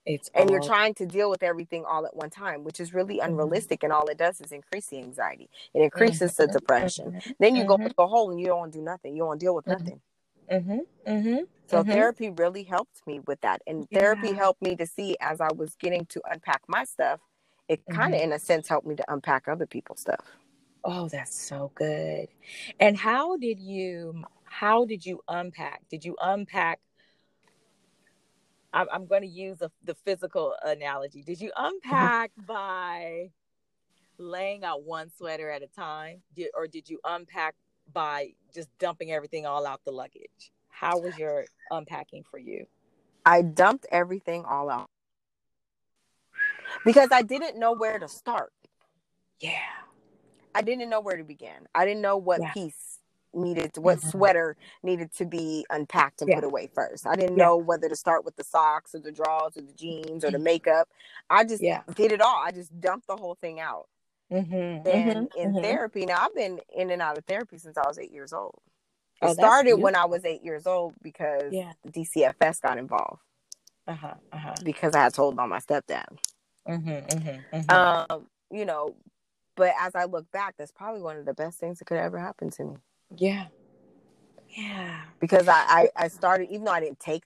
It's 0.06 0.30
And 0.36 0.52
you're 0.52 0.62
trying 0.62 0.94
to 0.96 1.06
deal 1.08 1.30
with 1.30 1.44
everything 1.44 1.86
all 1.86 2.06
at 2.06 2.16
one 2.16 2.30
time, 2.32 2.64
which 2.64 2.80
is 2.80 2.94
really 2.94 3.20
Mhm. 3.26 3.28
unrealistic. 3.28 3.84
And 3.84 3.94
all 3.94 4.08
it 4.10 4.18
does 4.18 4.42
is 4.42 4.52
increase 4.52 4.88
the 4.88 5.00
anxiety, 5.00 5.50
it 5.74 5.82
increases 5.82 6.36
the 6.36 6.48
depression. 6.48 7.14
Then 7.40 7.56
you 7.56 7.66
go 7.66 7.76
into 7.84 7.96
a 8.00 8.08
hole 8.08 8.32
and 8.32 8.40
you 8.40 8.48
don't 8.48 8.60
want 8.60 8.74
to 8.74 8.80
do 8.80 8.86
nothing, 8.86 9.16
you 9.16 9.24
don't 9.24 9.40
deal 9.40 9.56
with 9.56 9.68
nothing. 9.68 10.02
Mhm, 10.52 10.82
mhm, 11.08 11.48
So 11.68 11.84
mhm. 11.84 11.86
therapy 11.86 12.30
really 12.32 12.64
helped 12.64 13.06
me 13.08 13.20
with 13.22 13.42
that. 13.42 13.62
And 13.68 13.88
therapy 13.92 14.30
Yeah. 14.30 14.34
helped 14.34 14.62
me 14.62 14.76
to 14.78 14.86
see 14.86 15.18
as 15.22 15.42
I 15.42 15.52
was 15.54 15.76
getting 15.76 16.06
to 16.08 16.22
unpack 16.32 16.64
my 16.68 16.86
stuff, 16.86 17.22
it 17.70 17.86
kind 17.90 18.14
of 18.16 18.20
Mhm. 18.20 18.24
in 18.24 18.34
a 18.34 18.40
sense 18.40 18.68
helped 18.70 18.88
me 18.88 18.96
to 18.96 19.14
unpack 19.14 19.48
other 19.48 19.66
people's 19.68 20.02
stuff 20.02 20.26
Oh, 20.84 21.10
that's 21.10 21.38
so 21.38 21.72
good. 21.76 22.30
And 22.80 22.98
how 22.98 23.38
did 23.38 23.60
you 23.60 24.24
how 24.46 24.86
did 24.86 25.06
you 25.06 25.22
unpack? 25.28 25.82
Did 25.90 26.06
you 26.06 26.16
unpack 26.22 26.80
I'm, 28.74 28.88
I'm 28.92 29.06
going 29.08 29.22
to 29.22 29.28
use 29.28 29.62
a, 29.62 29.72
the 29.84 29.96
physical 29.96 30.56
analogy. 30.64 31.24
Did 31.24 31.40
you 31.42 31.52
unpack 31.58 32.32
by 32.48 33.32
laying 34.18 34.64
out 34.64 34.84
one 34.84 35.10
sweater 35.18 35.50
at 35.50 35.64
a 35.64 35.68
time, 35.68 36.22
Did, 36.36 36.52
or 36.56 36.68
did 36.68 36.90
you 36.90 37.00
unpack 37.04 37.56
by 37.94 38.34
just 38.54 38.70
dumping 38.80 39.12
everything 39.12 39.46
all 39.46 39.66
out 39.66 39.82
the 39.86 39.92
luggage? 39.92 40.52
How 40.70 40.98
was 41.00 41.18
your 41.18 41.46
unpacking 41.72 42.24
for 42.30 42.38
you? 42.40 42.66
i 43.26 43.42
dumped 43.42 43.86
everything 43.92 44.46
all 44.46 44.70
out 44.70 44.90
because 46.86 47.10
i 47.12 47.22
didn't 47.22 47.60
know 47.60 47.74
where 47.74 48.00
to 48.00 48.08
start 48.08 48.54
Yeah. 49.42 49.60
i 50.56 50.62
didn't 50.62 50.90
know 50.90 51.02
where 51.02 51.18
to 51.18 51.26
begin 51.26 51.68
i 51.76 51.84
didn't 51.86 52.02
know 52.02 52.16
what 52.16 52.40
Yeah. 52.40 52.54
piece 52.54 53.00
needed 53.34 53.74
to, 53.74 53.82
what 53.82 53.98
Mhm. 53.98 54.12
sweater 54.12 54.56
needed 54.82 55.12
to 55.16 55.26
be 55.26 55.66
unpacked 55.70 56.22
and 56.22 56.30
Yeah. 56.30 56.36
put 56.36 56.46
away 56.46 56.68
first 56.68 57.06
i 57.06 57.16
didn't 57.16 57.38
Yeah. 57.38 57.46
know 57.46 57.58
whether 57.58 57.90
to 57.90 57.96
start 57.98 58.24
with 58.24 58.38
the 58.38 58.46
socks 58.46 58.96
or 58.96 59.00
the 59.00 59.12
drawers 59.12 59.58
or 59.58 59.62
the 59.62 59.74
jeans 59.74 60.24
or 60.24 60.32
the 60.32 60.40
makeup 60.40 60.88
i 61.30 61.44
just 61.44 61.62
did 61.96 62.14
it 62.14 62.22
all 62.22 62.38
i 62.42 62.52
just 62.52 62.80
dumped 62.80 63.08
the 63.08 63.18
whole 63.18 63.36
thing 63.36 63.60
out 63.60 63.90
Mm-hmm. 64.32 64.88
and 64.92 65.30
in 65.36 65.56
therapy 65.62 66.06
now 66.06 66.26
i've 66.26 66.36
been 66.36 66.60
in 66.76 66.92
and 66.92 67.02
out 67.02 67.18
of 67.18 67.26
therapy 67.26 67.58
since 67.58 67.78
i 67.78 67.88
was 67.88 68.00
eight 68.00 68.12
years 68.12 68.34
old 68.34 68.60
it 69.22 69.30
Oh, 69.30 69.34
started 69.34 69.76
when 69.78 69.96
i 69.96 70.06
was 70.06 70.26
eight 70.26 70.44
years 70.44 70.68
old 70.68 70.96
because 71.04 71.54
Yeah. 71.54 71.74
dcfs 71.88 72.62
got 72.62 72.78
involved 72.78 73.22
Uh 73.88 73.96
huh. 73.96 74.14
Uh 74.34 74.38
huh. 74.38 74.56
because 74.64 74.96
i 74.96 75.04
had 75.04 75.14
told 75.14 75.40
on 75.40 75.50
my 75.50 75.60
stepdad 75.60 76.06
Mm-hmm. 76.68 77.58
Mm-hmm. 77.58 77.60
um 77.70 78.28
you 78.52 78.66
know 78.66 78.96
but 79.56 79.74
as 79.80 79.96
i 79.96 80.06
look 80.06 80.32
back 80.32 80.56
that's 80.58 80.72
probably 80.72 81.02
one 81.02 81.18
of 81.18 81.26
the 81.26 81.34
best 81.34 81.60
things 81.60 81.80
that 81.80 81.86
could 81.86 81.98
ever 81.98 82.20
happen 82.20 82.50
to 82.52 82.64
me 82.66 82.76
yeah. 83.18 83.48
Yeah. 84.50 85.02
because 85.20 85.48
i 85.48 85.90
i, 85.98 86.06
I 86.06 86.08
started 86.10 86.50
even 86.52 86.66
though 86.66 86.72
i 86.74 86.82
didn't 86.82 87.00
take 87.02 87.24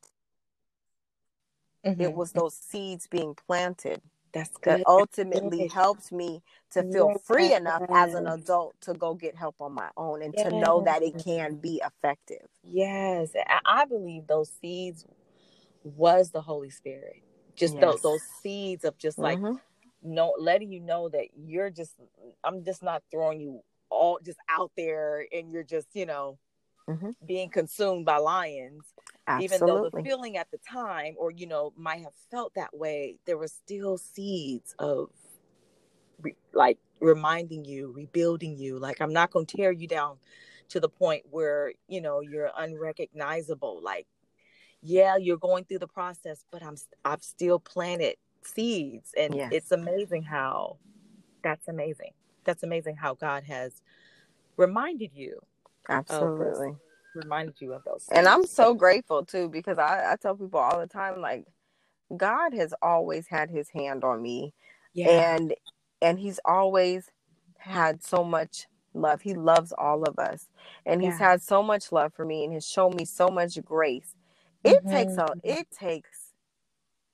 it 2.00 2.14
Mhm. 2.14 2.14
was 2.14 2.34
those 2.34 2.56
seeds 2.56 3.08
being 3.08 3.36
planted 3.36 4.02
That's 4.34 4.58
good. 4.58 4.64
that 4.66 4.82
ultimately 4.88 5.60
Yes. 5.64 5.74
helped 5.74 6.12
me 6.12 6.42
to 6.72 6.84
feel 6.84 7.10
free 7.20 7.54
enough 7.54 7.84
as 7.94 8.14
an 8.14 8.28
adult 8.28 8.76
to 8.82 8.94
go 8.94 9.14
get 9.14 9.36
help 9.36 9.56
on 9.60 9.74
my 9.74 9.90
own 9.98 10.22
and 10.22 10.36
to 10.38 10.52
know 10.52 10.82
that 10.82 11.04
it 11.04 11.18
can 11.24 11.56
be 11.56 11.82
effective 11.86 12.48
Yes, 12.64 13.32
I 13.66 13.86
believe 13.86 14.28
those 14.28 14.52
seeds 14.62 15.06
was 15.84 16.32
the 16.32 16.42
Holy 16.42 16.70
Spirit. 16.70 17.24
Just 17.56 17.76
Yes. 17.76 17.82
those 17.82 18.02
those 18.02 18.22
seeds 18.42 18.86
of 18.86 18.98
just 18.98 19.18
like 19.18 19.40
Mhm. 19.40 19.60
no 20.04 20.36
letting 20.40 20.72
you 20.72 20.80
know 20.80 21.10
that 21.10 21.28
you're 21.36 21.70
just 21.70 21.96
I'm 22.44 22.64
just 22.64 22.84
not 22.84 23.04
throwing 23.12 23.42
you 23.42 23.62
all 23.90 24.20
just 24.24 24.40
out 24.50 24.72
there 24.78 25.26
and 25.34 25.52
you're 25.52 25.64
just, 25.64 25.88
you 25.94 26.06
know, 26.06 26.38
Mhm. 26.88 27.16
being 27.26 27.50
consumed 27.50 28.06
by 28.06 28.18
lions. 28.18 28.94
Even 29.38 29.66
though 29.66 29.80
the 29.80 29.92
feeling 30.04 30.38
at 30.38 30.52
the 30.52 30.58
time 30.60 31.16
or 31.18 31.32
you 31.32 31.48
know 31.48 31.74
might 31.78 32.02
have 32.04 32.14
felt 32.32 32.54
that 32.56 32.76
way, 32.78 33.18
there 33.26 33.38
were 33.38 33.48
still 33.48 33.98
seeds 33.98 34.76
of 34.80 35.10
re- 36.22 36.36
like 36.54 36.78
reminding 37.00 37.66
you, 37.66 37.92
rebuilding 37.92 38.58
you. 38.58 38.80
Like 38.80 39.02
I'm 39.02 39.14
not 39.14 39.32
going 39.32 39.46
to 39.46 39.58
tear 39.58 39.72
you 39.72 39.88
down 39.88 40.18
to 40.70 40.80
the 40.80 40.90
point 40.90 41.26
where 41.30 41.74
you 41.88 42.02
know 42.02 42.22
you're 42.22 42.52
unrecognizable. 42.58 43.82
Like, 43.82 44.08
yeah, 44.82 45.18
you're 45.18 45.38
going 45.38 45.66
through 45.66 45.80
the 45.80 45.88
process, 45.88 46.46
but 46.52 46.64
I'm 46.64 46.78
I've 47.06 47.24
still 47.24 47.60
planted 47.60 48.18
seeds, 48.44 49.14
and 49.18 49.36
Yes. 49.36 49.52
it's 49.52 49.72
amazing 49.72 50.24
how 50.24 50.78
that's 51.44 51.68
amazing. 51.68 52.14
That's 52.46 52.64
amazing 52.64 52.98
how 52.98 53.16
God 53.16 53.44
has 53.46 53.82
reminded 54.58 55.12
you, 55.14 55.40
absolutely. 55.92 56.76
reminded 57.16 57.56
you 57.60 57.74
of 57.74 57.84
those. 57.84 58.08
and 58.12 58.28
i'm 58.28 58.46
so 58.46 58.74
grateful 58.74 59.26
too 59.26 59.50
because 59.50 59.78
I, 59.78 60.14
I 60.14 60.16
tell 60.16 60.36
people 60.36 60.60
all 60.60 60.80
the 60.80 60.88
time 60.88 61.22
like 61.22 61.46
god 62.16 62.54
has 62.54 62.74
always 62.82 63.28
had 63.28 63.50
his 63.50 63.70
hand 63.70 64.04
on 64.04 64.22
me 64.22 64.54
yeah, 64.94 65.36
and 65.36 65.54
and 66.02 66.20
he's 66.20 66.40
always 66.46 67.10
had 67.58 68.04
so 68.04 68.24
much 68.24 68.68
love. 68.94 69.22
He 69.22 69.34
loves 69.34 69.72
all 69.72 70.04
of 70.04 70.20
us 70.20 70.48
and 70.86 71.02
he's 71.02 71.18
had 71.18 71.42
so 71.42 71.64
much 71.64 71.92
love 71.92 72.14
for 72.14 72.26
me 72.26 72.44
and 72.44 72.54
has 72.54 72.68
shown 72.68 72.96
me 72.96 73.06
so 73.06 73.30
much 73.30 73.64
grace. 73.64 74.16
It 74.64 74.84
takes 74.88 75.14
mm-hmm. 75.14 75.40
a 75.50 75.60
it 75.60 75.68
takes 75.72 76.34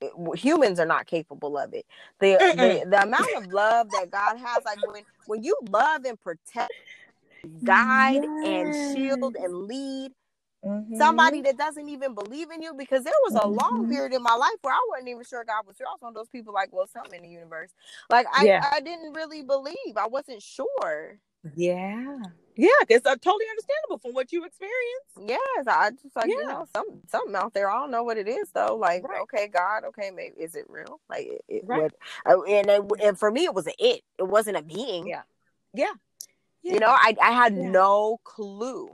it- 0.02 0.40
humans 0.40 0.80
are 0.80 0.86
not 0.86 1.08
capable 1.08 1.58
of 1.58 1.74
it. 1.74 1.86
The, 2.20 2.38
the 2.56 2.90
the 2.90 3.04
amount 3.04 3.36
of 3.36 3.54
love 3.54 3.90
that 3.92 4.12
god 4.12 4.38
has 4.38 4.66
like 4.66 4.86
when 4.88 5.04
when 5.26 5.44
you 5.44 5.56
love 5.70 6.06
and 6.06 6.20
protect 6.20 6.74
guide 7.64 8.26
and 8.44 8.76
shield 8.94 9.36
and 9.36 9.54
lead 9.54 10.12
Mhm. 10.66 10.98
somebody 10.98 11.42
that 11.42 11.58
doesn't 11.58 11.88
even 11.88 12.14
believe 12.16 12.50
in 12.52 12.62
you 12.62 12.74
because 12.74 13.04
there 13.04 13.14
was 13.24 13.36
a 13.36 13.48
long 13.48 13.86
Mhm. 13.86 13.90
period 13.90 14.14
in 14.14 14.24
my 14.24 14.34
life 14.34 14.58
where 14.62 14.74
I 14.74 14.86
wasn't 14.90 15.10
even 15.10 15.24
sure 15.24 15.44
God 15.44 15.66
was 15.68 15.78
here. 15.78 15.88
I 15.88 15.92
was 15.94 16.02
one 16.02 16.10
of 16.10 16.16
those 16.16 16.30
people 16.30 16.54
like, 16.54 16.74
well, 16.74 16.88
something 16.88 17.14
in 17.14 17.22
the 17.24 17.30
universe. 17.30 17.72
Like 18.10 18.26
I, 18.34 18.46
Yeah. 18.46 18.70
I 18.72 18.80
didn't 18.80 19.14
really 19.14 19.44
believe. 19.44 19.96
I 19.96 20.08
wasn't 20.08 20.42
sure. 20.42 21.20
Yeah. 21.56 22.18
Yeah, 22.56 22.70
it's 22.90 23.06
uh, 23.06 23.16
totally 23.18 23.46
understandable 23.52 24.00
from 24.00 24.14
what 24.14 24.32
you 24.32 24.44
experienced. 24.44 25.18
Yes, 25.20 25.68
I 25.68 25.92
just 25.92 26.16
like 26.16 26.28
you 26.28 26.48
know 26.48 26.66
some 26.74 27.04
something 27.08 27.36
out 27.36 27.54
there. 27.54 27.70
I 27.70 27.80
don't 27.80 27.92
know 27.92 28.04
what 28.04 28.18
it 28.18 28.28
is 28.28 28.50
though. 28.52 28.76
Like 28.76 29.08
Right. 29.08 29.22
okay, 29.22 29.48
God, 29.48 29.84
okay, 29.86 30.10
maybe 30.10 30.36
is 30.38 30.56
it 30.56 30.66
real? 30.68 31.00
Like 31.08 31.28
it, 31.28 31.46
it 31.48 31.64
Right. 31.68 31.84
would, 31.84 31.94
uh, 32.26 32.42
and 32.42 32.68
it, 32.68 32.82
and 33.00 33.20
for 33.20 33.30
me 33.30 33.44
it 33.46 33.54
was 33.54 33.68
a 33.68 33.74
it. 33.78 34.04
It 34.18 34.24
wasn't 34.24 34.58
a 34.58 34.64
being. 34.64 35.06
Yeah. 35.06 35.22
Yeah. 35.74 35.94
You 36.64 36.80
know, 36.80 36.90
I 36.90 37.16
I 37.22 37.32
had 37.32 37.56
Yeah. 37.56 37.72
no 37.72 38.20
clue, 38.24 38.90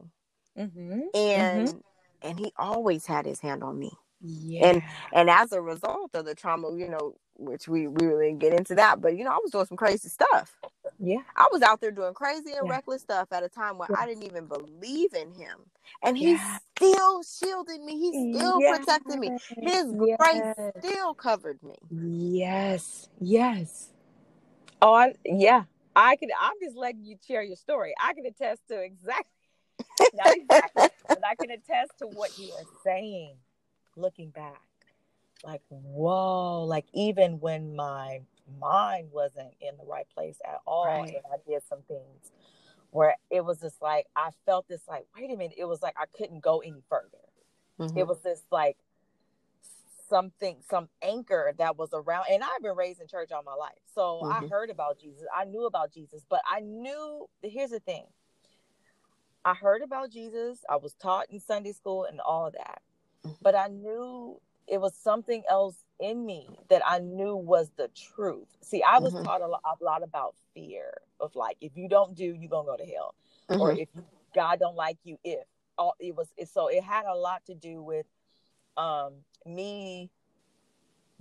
Mm-hmm. 0.58 1.02
and 1.14 1.82
and 2.22 2.40
He 2.40 2.54
always 2.58 3.06
had 3.06 3.26
His 3.26 3.40
hand 3.40 3.64
on 3.64 3.78
me. 3.80 3.92
Yeah. 4.22 4.80
and 5.12 5.30
as 5.30 5.52
a 5.52 5.62
result 5.62 6.12
of 6.16 6.26
the 6.26 6.36
trauma, 6.36 6.76
you 6.78 6.88
know, 6.90 7.16
which 7.36 7.68
we, 7.68 7.88
we 7.88 8.06
really 8.06 8.28
didn't 8.28 8.40
get 8.40 8.54
into 8.54 8.76
that, 8.76 9.02
but 9.02 9.18
you 9.18 9.24
know, 9.26 9.32
I 9.32 9.40
was 9.42 9.52
doing 9.52 9.66
some 9.66 9.78
crazy 9.78 10.08
stuff. 10.10 10.56
yeah. 11.00 11.18
I 11.36 11.48
was 11.52 11.62
out 11.62 11.82
there 11.82 11.92
doing 11.92 12.14
crazy 12.14 12.54
and 12.54 12.66
Yeah. 12.66 12.72
reckless 12.76 13.02
stuff 13.02 13.28
at 13.34 13.44
a 13.44 13.50
time 13.50 13.78
when 13.78 13.90
Yeah. 13.90 13.98
I 14.00 14.06
didn't 14.06 14.24
even 14.24 14.46
believe 14.46 15.14
in 15.14 15.32
him. 15.34 15.60
And 16.04 16.18
he 16.18 16.32
Yeah. 16.32 16.60
still 16.78 17.24
shielded 17.24 17.82
me. 17.82 17.98
He 18.00 18.36
still 18.38 18.62
protected 18.62 19.20
me. 19.20 19.32
His 19.62 19.92
grace 19.92 20.56
still 20.80 21.14
covered 21.14 21.62
me. 21.64 21.76
Yes. 21.90 23.10
Yes. 23.20 23.90
Oh, 24.82 24.94
I, 24.94 25.16
yeah. 25.26 25.64
I 25.96 26.16
could. 26.16 26.30
I'm 26.40 26.54
just 26.62 26.76
letting 26.76 27.04
you 27.06 27.18
share 27.28 27.42
your 27.44 27.56
story. 27.56 27.94
I 28.02 28.14
can 28.14 28.26
attest 28.26 28.68
to 28.70 28.82
exactly, 28.82 29.32
not 30.14 30.36
exactly, 30.36 30.84
but 31.08 31.22
I 31.26 31.36
can 31.36 31.52
attest 31.52 31.92
to 32.00 32.08
what 32.08 32.38
you 32.38 32.52
are 32.54 32.66
saying. 32.84 33.36
Looking 33.96 34.30
back, 34.32 34.62
like 35.44 35.62
whoa, 35.70 36.64
like 36.64 36.86
even 36.94 37.40
when 37.40 37.76
my 37.76 38.22
mind 38.60 39.10
wasn't 39.12 39.54
in 39.62 39.78
the 39.78 39.86
right 39.86 40.08
place 40.16 40.38
at 40.46 40.60
all, 40.66 40.86
Right. 40.86 41.14
and 41.16 41.24
I 41.32 41.38
did 41.48 41.62
some 41.70 41.82
things 41.88 42.32
where 42.92 43.16
it 43.30 43.44
was 43.46 43.60
just 43.60 43.82
like 43.82 44.08
I 44.16 44.30
felt 44.46 44.68
this 44.68 44.82
like, 44.88 45.06
wait 45.16 45.32
a 45.32 45.36
minute, 45.38 45.56
it 45.58 45.66
was 45.66 45.82
like 45.82 45.96
I 45.98 46.06
couldn't 46.18 46.42
go 46.42 46.60
any 46.60 46.82
further. 46.90 47.18
Mhm. 47.80 47.98
it 47.98 48.08
was 48.08 48.20
this 48.22 48.42
like 48.52 48.78
something 50.14 50.58
some 50.70 50.88
anchor 51.02 51.54
that 51.58 51.78
was 51.78 51.90
around 51.94 52.26
and 52.32 52.44
i've 52.44 52.62
been 52.62 52.76
raised 52.76 53.02
in 53.02 53.08
church 53.08 53.32
all 53.32 53.44
my 53.44 53.56
life 53.56 53.80
so 53.96 54.24
i 54.32 54.42
Mhm. 54.42 54.50
heard 54.50 54.70
about 54.70 55.00
jesus 55.00 55.24
i 55.36 55.44
knew 55.46 55.66
about 55.66 55.92
jesus 55.94 56.24
but 56.30 56.42
i 56.50 56.60
knew 56.60 57.28
here's 57.42 57.72
the 57.72 57.80
thing 57.80 58.06
i 59.46 59.54
heard 59.56 59.82
about 59.82 60.12
jesus 60.12 60.60
i 60.70 60.76
was 60.76 60.94
taught 60.96 61.26
in 61.32 61.40
sunday 61.40 61.72
school 61.74 62.06
and 62.06 62.22
all 62.22 62.46
of 62.48 62.54
that 62.54 62.82
Mhm. 63.26 63.38
but 63.42 63.56
i 63.56 63.68
knew 63.68 64.40
it 64.68 64.80
was 64.80 64.96
something 64.96 65.44
else 65.50 65.84
in 66.00 66.26
me 66.26 66.48
that 66.70 66.82
i 66.86 67.00
knew 67.00 67.36
was 67.36 67.72
the 67.78 67.90
truth 67.90 68.48
see 68.62 68.84
i 68.84 69.00
was 69.00 69.14
Mhm. 69.14 69.24
taught 69.24 69.42
a 69.42 69.48
lot, 69.48 69.62
a 69.82 69.84
lot 69.84 70.04
about 70.04 70.36
fear 70.54 70.94
of 71.20 71.36
like 71.36 71.58
if 71.62 71.76
you 71.76 71.90
don't 71.90 72.16
do 72.16 72.26
you're 72.26 72.50
gonna 72.50 72.68
go 72.68 72.78
to 72.78 72.86
hell 72.86 73.16
or 73.50 73.72
Mhm. 73.72 73.80
if 73.80 73.90
God 74.34 74.60
don't 74.60 74.76
like 74.76 74.98
you, 75.04 75.18
if 75.24 75.46
all 75.78 75.96
it 76.00 76.16
was, 76.16 76.30
it, 76.38 76.50
so 76.50 76.68
it 76.68 76.84
had 76.84 77.06
a 77.06 77.16
lot 77.16 77.46
to 77.46 77.56
do 77.56 77.82
with 77.82 78.06
um 78.78 79.14
me 79.46 80.10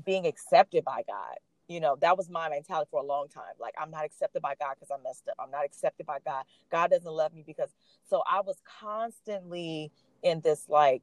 being 0.05 0.27
accepted 0.27 0.85
by 0.85 1.03
God. 1.07 1.37
You 1.69 1.81
know, 1.81 1.97
that 2.01 2.17
was 2.19 2.29
my 2.29 2.49
mentality 2.49 2.89
for 2.91 3.01
a 3.01 3.07
long 3.07 3.29
time. 3.29 3.55
Like 3.59 3.75
I'm 3.81 3.91
not 3.91 4.05
accepted 4.05 4.43
by 4.43 4.55
God 4.61 4.75
because 4.75 4.91
I 4.91 5.03
messed 5.03 5.29
up. 5.29 5.37
I'm 5.39 5.51
not 5.51 5.65
accepted 5.65 6.07
by 6.07 6.19
God. 6.25 6.45
God 6.71 6.91
doesn't 6.91 7.11
love 7.11 7.33
me 7.33 7.45
because. 7.47 7.71
So 8.09 8.23
I 8.31 8.41
was 8.41 8.57
constantly 8.81 9.91
in 10.23 10.41
this 10.43 10.69
like 10.69 11.03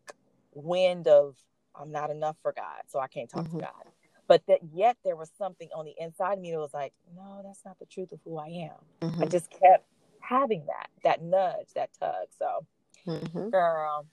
wind 0.53 1.07
of 1.07 1.36
I'm 1.76 1.91
not 1.91 2.11
enough 2.11 2.36
for 2.41 2.51
God, 2.51 2.82
so 2.88 2.99
I 2.99 3.07
can't 3.07 3.30
talk 3.30 3.45
Mhm. 3.45 3.51
to 3.51 3.57
God. 3.59 3.86
But 4.28 4.45
that 4.47 4.59
yet 4.74 4.97
there 5.03 5.15
was 5.15 5.32
something 5.38 5.70
on 5.74 5.86
the 5.86 5.95
inside 5.97 6.34
of 6.34 6.39
me 6.39 6.51
that 6.51 6.59
was 6.59 6.74
like, 6.74 6.93
no, 7.15 7.41
that's 7.43 7.63
not 7.65 7.80
the 7.80 7.86
truth 7.86 8.11
of 8.11 8.20
who 8.24 8.38
I 8.38 8.47
am. 8.47 8.86
I 9.01 9.05
Mhm. 9.26 9.32
just 9.32 9.49
kept 9.49 9.88
having 10.20 10.65
that, 10.67 10.89
that 11.03 11.22
nudge, 11.22 11.70
that 11.74 11.91
tug. 11.93 12.28
So, 12.38 12.65
Mhm. 13.05 13.49
girl, 13.49 14.05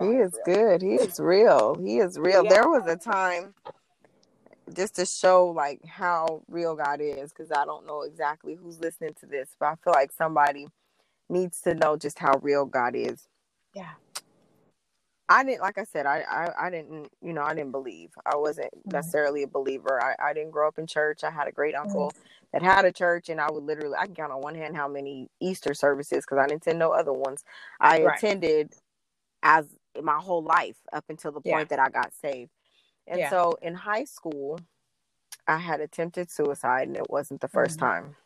He 0.00 0.06
is 0.06 0.32
real. 0.34 0.44
good. 0.44 0.82
He 0.82 0.94
is 0.96 1.20
real. 1.20 1.76
He 1.76 1.98
is 1.98 2.18
real. 2.18 2.44
Yeah. 2.44 2.50
There 2.50 2.68
was 2.68 2.86
a 2.86 2.96
time 2.96 3.54
just 4.74 4.96
to 4.96 5.06
show 5.06 5.46
like 5.48 5.84
how 5.86 6.42
real 6.48 6.76
God 6.76 7.00
is, 7.00 7.30
because 7.32 7.52
I 7.52 7.64
don't 7.64 7.86
know 7.86 8.02
exactly 8.02 8.54
who's 8.54 8.80
listening 8.80 9.14
to 9.20 9.26
this, 9.26 9.50
but 9.60 9.66
I 9.66 9.74
feel 9.84 9.92
like 9.94 10.12
somebody 10.12 10.68
needs 11.28 11.60
to 11.62 11.74
know 11.74 11.96
just 11.96 12.18
how 12.18 12.38
real 12.42 12.66
God 12.66 12.94
is. 12.96 13.28
Yeah. 13.74 13.92
I 15.28 15.44
didn't, 15.44 15.62
like 15.62 15.78
I 15.78 15.84
said, 15.84 16.06
I, 16.06 16.20
I, 16.30 16.66
I 16.66 16.70
didn't, 16.70 17.08
you 17.22 17.32
know, 17.32 17.42
I 17.42 17.54
didn't 17.54 17.72
believe. 17.72 18.10
I 18.26 18.36
wasn't 18.36 18.70
Mhm. 18.88 18.92
necessarily 18.92 19.42
a 19.42 19.48
believer. 19.48 20.00
I, 20.02 20.30
I 20.30 20.34
didn't 20.34 20.52
grow 20.52 20.68
up 20.68 20.78
in 20.78 20.86
church. 20.86 21.24
I 21.24 21.30
had 21.30 21.48
a 21.48 21.52
great 21.52 21.74
Mm-hmm. 21.84 22.06
uncle 22.06 22.14
that 22.52 22.62
had 22.62 22.84
a 22.84 22.92
church, 22.92 23.28
and 23.28 23.40
I 23.40 23.50
would 23.50 23.64
literally, 23.64 23.96
I 23.98 24.06
can 24.06 24.14
count 24.14 24.32
on 24.32 24.42
one 24.42 24.54
hand 24.54 24.76
how 24.76 24.88
many 24.88 25.28
Easter 25.40 25.74
services 25.74 26.24
because 26.24 26.38
I 26.38 26.46
didn't 26.46 26.62
attend 26.62 26.78
no 26.78 26.92
other 26.92 27.12
ones. 27.12 27.44
I 27.80 27.98
Right. 28.02 28.16
attended 28.18 28.74
as 29.42 29.66
my 30.04 30.18
whole 30.18 30.42
life 30.42 30.78
up 30.92 31.04
until 31.08 31.32
the 31.32 31.40
Yeah. 31.44 31.56
point 31.56 31.68
that 31.70 31.78
I 31.78 31.88
got 31.88 32.12
saved. 32.12 32.50
And 33.06 33.20
Yeah. 33.20 33.30
so 33.30 33.52
in 33.62 33.74
high 33.74 34.04
school, 34.04 34.58
I 35.46 35.58
had 35.58 35.80
attempted 35.80 36.30
suicide, 36.30 36.88
and 36.88 36.96
it 36.96 37.08
wasn't 37.08 37.40
the 37.40 37.48
1st 37.48 37.76
Mhm. 37.76 37.80
time. 37.80 38.16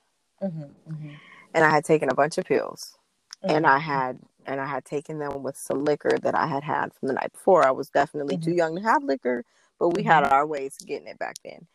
Mm-hmm. 0.42 0.62
Mm-hmm. 0.92 1.14
And 1.52 1.64
I 1.64 1.70
had 1.70 1.84
taken 1.84 2.10
a 2.10 2.14
bunch 2.14 2.38
of 2.38 2.44
pills 2.46 2.96
and 3.42 3.64
Mm-hmm. 3.64 3.74
I 3.74 3.78
had 3.78 4.20
and 4.46 4.58
I 4.58 4.64
had 4.64 4.86
taken 4.86 5.18
them 5.18 5.42
with 5.42 5.56
some 5.58 5.84
liquor 5.84 6.16
that 6.22 6.34
I 6.34 6.46
had 6.46 6.62
had 6.64 6.94
from 6.94 7.08
the 7.08 7.14
night 7.14 7.30
before. 7.32 7.62
I 7.66 7.72
was 7.72 7.90
definitely 7.90 8.38
too 8.38 8.52
young 8.52 8.74
to 8.76 8.82
have 8.82 9.04
liquor, 9.04 9.44
but 9.78 9.90
we 9.90 10.02
had 10.02 10.24
our 10.24 10.46
ways 10.46 10.78
of 10.80 10.86
getting 10.86 11.08
it 11.08 11.18
back 11.18 11.36
then. 11.44 11.66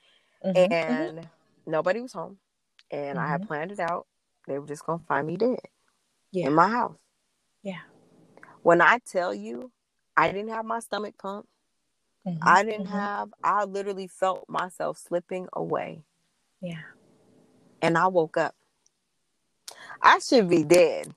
Mm-hmm. 0.43 0.74
And 0.74 1.30
nobody 1.68 2.02
was 2.02 2.12
home, 2.14 2.39
and 2.89 3.20
I 3.20 3.28
had 3.28 3.48
planned 3.48 3.72
it 3.72 3.80
out. 3.80 4.08
They 4.48 4.58
were 4.58 4.66
just 4.66 4.84
gonna 4.84 5.04
find 5.08 5.28
me 5.28 5.38
dead 5.38 5.60
Yeah. 6.32 6.48
in 6.48 6.56
my 6.56 6.68
house. 6.70 6.98
Yeah. 7.62 7.82
When 8.64 8.82
I 8.82 8.98
tell 9.00 9.32
you, 9.34 9.72
I 10.18 10.32
didn't 10.32 10.49
have 10.49 10.66
my 10.66 10.80
stomach 10.80 11.18
pump. 11.18 11.47
Mhm. 12.26 12.39
I 12.41 12.63
didn't 12.63 12.88
Mhm. 12.88 12.91
have. 12.91 13.34
I 13.43 13.66
literally 13.66 14.07
felt 14.07 14.47
myself 14.49 14.97
slipping 14.97 15.47
away, 15.53 16.03
Yeah. 16.61 16.82
and 17.82 17.97
I 17.97 18.07
woke 18.07 18.38
up. 18.38 18.55
I 20.01 20.20
should 20.20 20.49
be 20.49 20.63
dead. 20.63 21.13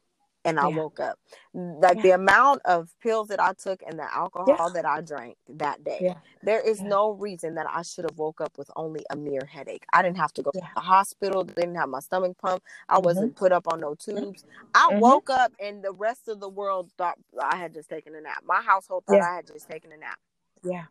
And 0.48 0.60
I 0.60 0.68
Yeah. 0.68 0.76
woke 0.78 1.00
up. 1.00 1.18
Like 1.54 1.96
Yeah. 1.96 2.02
the 2.02 2.10
amount 2.12 2.62
of 2.64 2.90
pills 3.02 3.28
that 3.28 3.40
I 3.40 3.52
took 3.54 3.82
and 3.86 3.98
the 3.98 4.14
alcohol 4.14 4.70
Yeah. 4.70 4.74
that 4.74 4.86
I 4.86 5.00
drank 5.02 5.36
that 5.48 5.84
day. 5.84 6.16
There 6.42 6.60
is 6.60 6.82
no 6.82 7.12
reason 7.12 7.56
that 7.56 7.66
I 7.68 7.82
should 7.82 8.04
have 8.10 8.18
woke 8.18 8.40
up 8.40 8.58
with 8.58 8.70
only 8.76 9.04
a 9.10 9.16
mere 9.16 9.44
headache. 9.44 9.84
I 9.92 10.02
didn't 10.02 10.18
have 10.18 10.32
to 10.34 10.42
go 10.42 10.52
to 10.52 10.60
the 10.74 10.80
hospital, 10.80 11.44
didn't 11.44 11.76
have 11.76 11.88
my 11.90 12.00
stomach 12.00 12.38
pump. 12.38 12.62
I 12.88 12.98
Mhm. 12.98 13.04
wasn't 13.04 13.36
put 13.36 13.52
up 13.52 13.68
on 13.72 13.80
no 13.80 13.94
tubes. 13.96 14.44
I 14.74 14.90
Mhm. 14.90 15.00
woke 15.00 15.30
up 15.30 15.52
and 15.60 15.82
the 15.84 15.92
rest 15.92 16.28
of 16.28 16.40
the 16.40 16.48
world 16.48 16.92
thought 16.98 17.18
I 17.42 17.56
had 17.56 17.74
just 17.74 17.90
taken 17.90 18.14
a 18.14 18.20
nap. 18.20 18.44
My 18.44 18.62
household 18.62 19.04
thought. 19.06 19.22
I 19.22 19.36
had 19.36 19.46
just 19.46 19.68
taken 19.68 19.92
a 19.92 19.96
nap. 19.98 20.18
Yeah. 20.62 20.86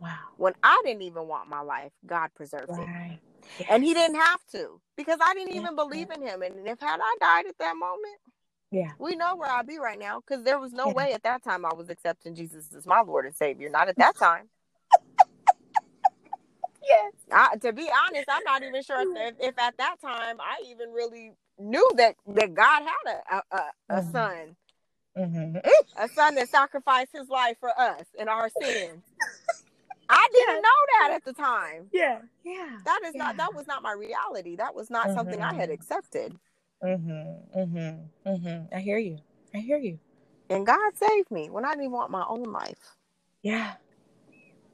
Wow. 0.00 0.18
When 0.36 0.54
I 0.62 0.80
didn't 0.84 1.02
even 1.02 1.28
want 1.28 1.48
my 1.48 1.60
life, 1.60 1.92
God 2.06 2.30
preserved 2.34 2.70
it. 2.70 2.88
Right. 2.88 3.20
And 3.70 3.84
he 3.84 3.94
didn't 3.94 4.16
have 4.16 4.44
to 4.52 4.80
because 4.96 5.18
I 5.22 5.34
didn't 5.34 5.54
Yeah. 5.54 5.60
even 5.62 5.76
believe 5.76 6.10
in 6.10 6.22
him. 6.22 6.42
And 6.42 6.66
if 6.68 6.80
had 6.80 7.00
I 7.00 7.16
died 7.20 7.46
at 7.46 7.58
that 7.58 7.76
moment, 7.76 8.20
Yeah. 8.76 8.92
we 8.98 9.16
know 9.16 9.36
where 9.36 9.50
I'd 9.50 9.66
be 9.66 9.78
right 9.78 9.98
now 9.98 10.20
because 10.20 10.44
there 10.44 10.58
was 10.60 10.72
no 10.72 10.88
Yeah. 10.88 10.92
way 10.94 11.12
at 11.14 11.22
that 11.24 11.42
time 11.44 11.64
I 11.64 11.74
was 11.74 11.88
accepting 11.90 12.34
Jesus 12.34 12.74
as 12.76 12.86
my 12.86 13.00
Lord 13.02 13.26
and 13.26 13.34
Savior. 13.34 13.70
Not 13.70 13.88
at 13.88 13.96
that 13.98 14.16
time. 14.18 14.50
Yes. 16.82 17.12
I, 17.32 17.56
to 17.58 17.72
be 17.72 17.88
honest, 18.08 18.26
I'm 18.28 18.44
not 18.44 18.62
even 18.62 18.82
sure 18.82 19.02
if, 19.16 19.34
if, 19.40 19.58
at 19.58 19.76
that 19.78 19.96
time 20.02 20.36
I 20.40 20.62
even 20.68 20.92
really 20.92 21.32
knew 21.58 21.88
that, 21.96 22.16
that 22.28 22.54
God 22.54 22.82
had 22.82 23.14
a, 23.32 23.36
a, 23.36 23.72
a, 23.90 24.02
Mhm. 24.02 24.12
son, 24.12 24.56
Mm-hmm. 25.16 25.58
a 25.98 26.08
son 26.10 26.34
that 26.36 26.48
sacrificed 26.50 27.10
his 27.14 27.28
life 27.28 27.56
for 27.60 27.70
us 27.78 28.04
and 28.18 28.28
our 28.28 28.50
sins. 28.50 29.04
I 30.08 30.28
didn't 30.32 30.62
know 30.62 30.70
that 31.00 31.12
at 31.16 31.24
the 31.24 31.32
time. 31.32 31.88
Yeah. 31.92 32.20
Yeah. 32.44 32.78
That 32.84 33.00
is 33.06 33.14
not 33.16 33.36
that 33.38 33.54
was 33.54 33.66
not 33.66 33.82
my 33.82 33.92
reality. 33.92 34.56
That 34.56 34.74
was 34.74 34.90
not 34.90 35.12
something 35.12 35.42
I 35.42 35.54
had 35.54 35.70
Mhm. 35.70 35.74
accepted. 35.74 36.38
Mm-hmm. 36.82 37.58
Mm-hmm. 37.58 38.28
Mm-hmm. 38.28 38.74
I 38.74 38.80
hear 38.80 38.98
you. 38.98 39.18
I 39.54 39.58
hear 39.58 39.78
you. 39.78 39.98
And 40.50 40.66
God 40.66 40.96
saved 40.96 41.30
me 41.30 41.50
when 41.50 41.64
I 41.64 41.74
didn't 41.74 41.90
want 41.90 42.10
my 42.10 42.24
own 42.28 42.44
life. 42.44 42.96
Yeah. 43.42 43.74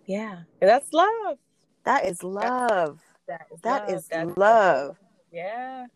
Yeah. 0.06 0.40
That's 0.60 0.92
love. 0.92 1.38
That 1.84 2.04
is 2.06 2.22
love. 2.22 3.00
That 3.28 3.46
is 3.52 3.60
That 3.62 3.88
love. 3.88 3.98
is 3.98 4.06
That's 4.08 4.36
love. 4.36 4.96
Yeah. 5.30 5.86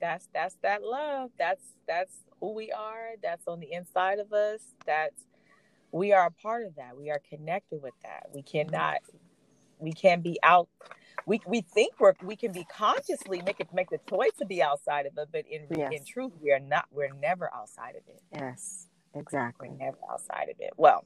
That's 0.00 0.28
that's 0.32 0.56
that 0.62 0.82
love. 0.82 1.30
That's 1.38 1.62
that's 1.86 2.14
who 2.40 2.52
we 2.54 2.72
are. 2.72 3.10
That's 3.22 3.46
on 3.46 3.60
the 3.60 3.72
inside 3.72 4.18
of 4.18 4.32
us. 4.32 4.60
That's 4.86 5.22
we 5.92 6.12
are 6.12 6.26
a 6.26 6.30
part 6.30 6.66
of 6.66 6.76
that. 6.76 6.96
We 6.96 7.10
are 7.10 7.20
connected 7.28 7.82
with 7.82 7.94
that. 8.02 8.28
We 8.34 8.42
cannot 8.42 8.98
we 9.78 9.92
can't 9.92 10.22
be 10.22 10.38
out 10.42 10.68
we 11.26 11.40
we 11.46 11.60
think 11.60 11.94
we're 12.00 12.14
we 12.22 12.36
can 12.36 12.52
be 12.52 12.64
consciously 12.64 13.42
make 13.42 13.60
it 13.60 13.68
make 13.72 13.90
the 13.90 13.98
choice 14.08 14.32
to 14.38 14.46
be 14.46 14.62
outside 14.62 15.06
of 15.06 15.16
it, 15.18 15.28
but 15.32 15.44
in 15.46 15.66
Yes. 15.70 15.92
in 15.92 16.04
truth 16.04 16.32
we 16.40 16.50
are 16.52 16.58
not 16.60 16.86
we're 16.90 17.12
never 17.14 17.50
outside 17.54 17.96
of 17.96 18.02
it. 18.08 18.22
Yes, 18.32 18.88
We're 19.12 19.20
exactly. 19.22 19.68
never 19.70 19.98
outside 20.10 20.48
of 20.50 20.56
it. 20.60 20.70
Well, 20.76 21.04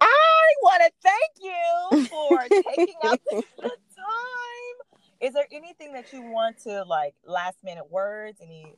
I 0.00 0.52
want 0.62 0.82
to 0.84 0.90
thank 1.02 1.32
you 1.40 2.06
for 2.08 2.40
taking 2.76 2.94
out 3.04 3.20
the 3.24 3.42
time. 3.60 4.98
Is 5.20 5.32
there 5.32 5.46
anything 5.50 5.92
that 5.94 6.12
you 6.12 6.22
want 6.22 6.58
to 6.64 6.84
like 6.84 7.14
last 7.24 7.56
minute 7.64 7.90
words? 7.90 8.38
Any 8.42 8.74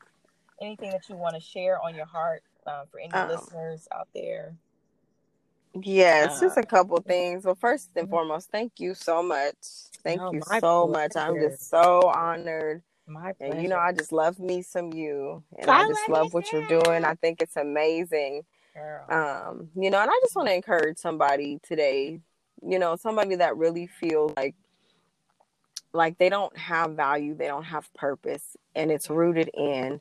anything 0.61 0.91
that 0.91 1.09
you 1.09 1.17
want 1.17 1.35
to 1.35 1.41
share 1.41 1.81
on 1.83 1.95
your 1.95 2.07
heart 2.07 2.43
um, 2.67 2.87
for 2.91 3.01
any 3.01 3.13
Um, 3.13 3.29
listeners 3.29 3.89
out 3.95 4.09
there? 4.15 4.57
Yes, 5.75 6.41
just 6.41 6.57
Uh, 6.57 6.61
a 6.61 6.65
couple 6.65 7.01
things. 7.01 7.45
Well, 7.45 7.55
first 7.55 7.91
and 7.97 8.09
mhm. 8.09 8.11
foremost, 8.11 8.51
thank 8.51 8.81
you 8.81 8.95
so 8.95 9.23
much. 9.23 9.55
Thank 10.03 10.21
No, 10.21 10.33
you 10.33 10.41
so 10.43 10.87
much. 10.89 11.17
I'm 11.17 11.35
just 11.41 11.69
so 11.69 12.03
honored. 12.03 12.83
My 13.07 13.33
pleasure. 13.33 13.55
And 13.55 13.63
you 13.63 13.69
know, 13.69 13.79
I 13.79 13.93
just 13.93 14.13
love 14.13 14.39
me 14.39 14.63
some 14.63 14.93
you. 14.93 15.43
And 15.59 15.71
I 15.71 15.85
I 15.85 15.89
just 15.89 16.09
love 16.09 16.25
love 16.25 16.35
what 16.35 16.53
you're 16.53 16.67
doing. 16.67 17.05
I 17.05 17.15
think 17.15 17.43
it's 17.43 17.57
amazing. 17.57 18.45
Girl. 18.75 19.05
Um, 19.11 19.71
you 19.77 19.91
know, 19.91 20.01
and 20.01 20.11
I 20.11 20.19
just 20.23 20.37
want 20.37 20.49
to 20.49 20.55
encourage 20.55 20.99
somebody 20.99 21.59
today, 21.63 22.21
you 22.63 22.79
know, 22.79 22.97
somebody 22.97 23.37
that 23.37 23.57
really 23.57 23.87
feels 23.87 24.33
like 24.37 24.55
like 25.93 26.19
they 26.19 26.29
don't 26.29 26.57
have 26.57 26.93
value, 26.93 27.35
they 27.35 27.47
don't 27.47 27.65
have 27.65 27.93
purpose, 27.95 28.57
and 28.75 28.91
it's 28.91 29.11
rooted 29.11 29.51
in 29.55 30.01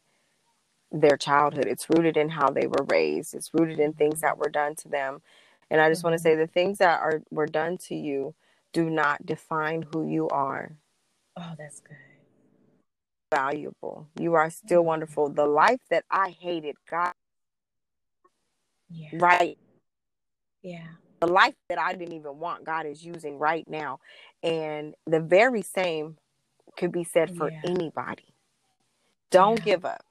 their 0.92 1.18
childhood. 1.18 1.66
It's 1.68 1.88
rooted 1.90 2.18
in 2.18 2.30
how 2.30 2.50
they 2.50 2.68
were 2.68 2.86
raised. 2.90 3.34
It's 3.36 3.54
rooted 3.54 3.80
in 3.80 3.94
things 3.94 4.22
that 4.22 4.38
were 4.38 4.50
done 4.50 4.76
to 4.78 4.90
them. 4.90 5.22
And 5.70 5.82
I 5.82 5.90
just 5.90 6.04
want 6.04 6.14
to 6.16 6.20
say 6.22 6.36
the 6.36 6.48
things 6.48 6.78
that 6.80 7.02
are 7.02 7.22
were 7.32 7.46
done 7.48 7.78
to 7.80 7.96
you 7.96 8.34
do 8.74 8.90
not 8.90 9.26
define 9.26 9.84
who 9.94 10.08
you 10.08 10.28
are. 10.30 10.78
oh, 11.38 11.54
that's 11.58 11.80
good. 11.82 11.98
Valuable. 13.34 14.08
You 14.20 14.36
are 14.36 14.50
still 14.50 14.82
Mhm. 14.82 14.86
wonderful. 14.86 15.30
The 15.30 15.46
life 15.46 15.82
that 15.90 16.06
I 16.10 16.30
hated, 16.30 16.76
God, 16.90 17.14
Yeah. 18.90 19.10
right 19.14 19.58
Yeah. 20.62 20.88
the 21.22 21.28
life 21.28 21.56
that 21.70 21.80
I 21.80 21.94
didn't 21.94 22.14
even 22.14 22.40
want, 22.40 22.64
God 22.64 22.86
is 22.86 23.04
using 23.06 23.40
right 23.40 23.68
now. 23.68 24.00
And 24.44 24.96
the 25.06 25.20
very 25.20 25.62
same 25.64 26.18
could 26.78 26.92
be 26.92 27.04
said 27.04 27.36
for 27.36 27.50
Yeah. 27.52 27.62
anybody. 27.64 28.36
Don't 29.32 29.58
Yeah. 29.58 29.64
give 29.66 29.86
up. 29.86 30.06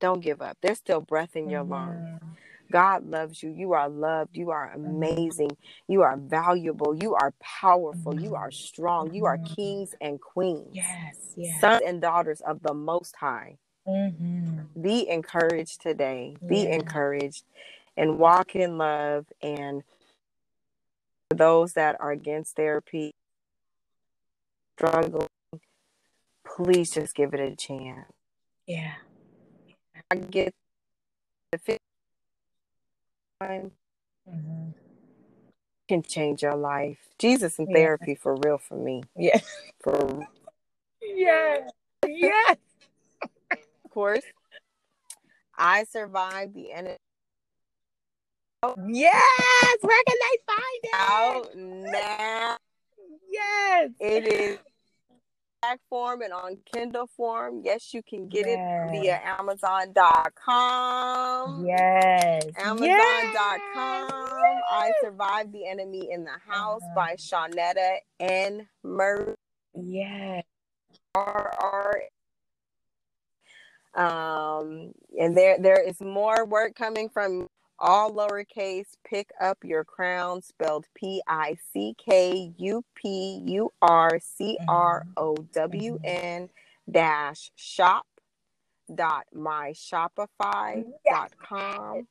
Don't 0.00 0.20
give 0.20 0.40
up. 0.42 0.56
There's 0.62 0.78
still 0.78 1.00
breath 1.00 1.36
in 1.36 1.50
your 1.50 1.64
lungs. 1.64 2.20
God 2.70 3.06
loves 3.06 3.42
you. 3.42 3.50
You 3.50 3.72
are 3.72 3.88
loved. 3.88 4.36
You 4.36 4.50
are 4.50 4.68
Mm-hmm. 4.70 4.84
amazing. 4.96 5.56
You 5.88 6.02
are 6.02 6.16
valuable. 6.16 6.94
You 6.94 7.14
are 7.14 7.32
powerful. 7.40 8.14
You 8.20 8.34
are 8.34 8.50
Mhm. 8.50 8.54
strong. 8.54 9.14
You 9.14 9.26
are 9.26 9.38
kings 9.38 9.94
and 10.00 10.20
queens, 10.20 10.74
Yes. 10.74 11.32
Yeah. 11.36 11.58
sons 11.60 11.82
and 11.84 12.00
daughters 12.00 12.40
of 12.40 12.62
the 12.62 12.74
Most 12.74 13.16
High. 13.16 13.58
Mm-hmm. 13.86 14.80
Be 14.82 15.08
encouraged 15.08 15.80
today. 15.80 16.36
Be 16.46 16.64
Yeah. 16.64 16.74
encouraged 16.76 17.44
and 17.96 18.18
walk 18.18 18.54
in 18.54 18.78
love. 18.78 19.26
And 19.42 19.82
for 21.30 21.36
those 21.36 21.72
that 21.74 22.00
are 22.00 22.12
against 22.12 22.56
therapy, 22.56 23.14
struggling, 24.76 25.28
please 26.44 26.90
just 26.90 27.14
give 27.14 27.34
it 27.34 27.40
a 27.40 27.56
chance. 27.56 28.12
Yeah. 28.66 28.96
I 30.10 30.16
get 30.16 30.54
the 31.52 31.58
Mm-hmm. 33.42 34.68
can 35.88 36.02
change 36.02 36.42
your 36.42 36.54
life. 36.56 36.98
Jesus 37.18 37.58
in 37.58 37.66
Yeah. 37.70 37.76
therapy 37.76 38.14
for 38.14 38.34
real 38.36 38.58
for 38.58 38.74
me. 38.76 39.04
Yeah. 39.16 39.40
For 39.80 40.26
Yeah. 41.00 41.68
Yeah. 42.06 42.54
of 43.52 43.90
course, 43.90 44.24
I 45.56 45.84
survived 45.84 46.54
the 46.54 46.72
enemy 46.72 46.96
Yes. 48.88 49.76
Where 49.82 50.02
can 50.06 50.16
they 50.20 50.38
find 50.46 50.82
it? 50.82 50.90
out 50.94 51.56
now. 51.56 52.56
Yes. 53.30 53.90
It 54.00 54.26
is 54.26 54.58
back 55.62 55.80
form 55.88 56.22
and 56.22 56.32
on 56.32 56.56
Kindle 56.72 57.08
form. 57.16 57.62
Yes, 57.64 57.92
you 57.92 58.02
can 58.02 58.28
get 58.28 58.46
it 58.46 58.58
via 58.90 59.20
Amazon.com. 59.38 59.96
Yes. 61.66 62.44
Amazon.com. 62.58 64.08
I 64.70 64.92
Survived 65.02 65.52
the 65.52 65.66
Enemy 65.66 66.08
in 66.10 66.24
the 66.24 66.36
House 66.46 66.82
uh-huh. 66.82 66.94
by 66.94 67.16
Shawnetta 67.16 67.96
N. 68.20 68.68
Murray. 68.82 69.34
Yeah. 69.74 70.42
R 71.14 71.54
R. 71.58 72.02
Um, 73.94 74.92
and 75.18 75.36
there 75.36 75.58
there 75.58 75.82
is 75.82 76.00
more 76.00 76.44
work 76.44 76.76
coming 76.76 77.08
from 77.08 77.48
all 77.78 78.12
lowercase. 78.12 78.88
Pick 79.04 79.30
up 79.40 79.58
your 79.62 79.84
crown, 79.84 80.42
spelled 80.42 80.86
P 80.94 81.22
I 81.26 81.56
C 81.72 81.94
K 81.98 82.52
U 82.56 82.84
P 82.94 83.42
U 83.46 83.72
R 83.80 84.18
C 84.20 84.58
R 84.68 85.06
O 85.16 85.36
W 85.52 85.98
N 86.04 86.48
dash 86.90 87.50
shop 87.56 88.06
dot 88.94 89.26
my 89.34 89.72
shopify 89.74 90.82
dot 91.08 91.32
com 91.38 92.06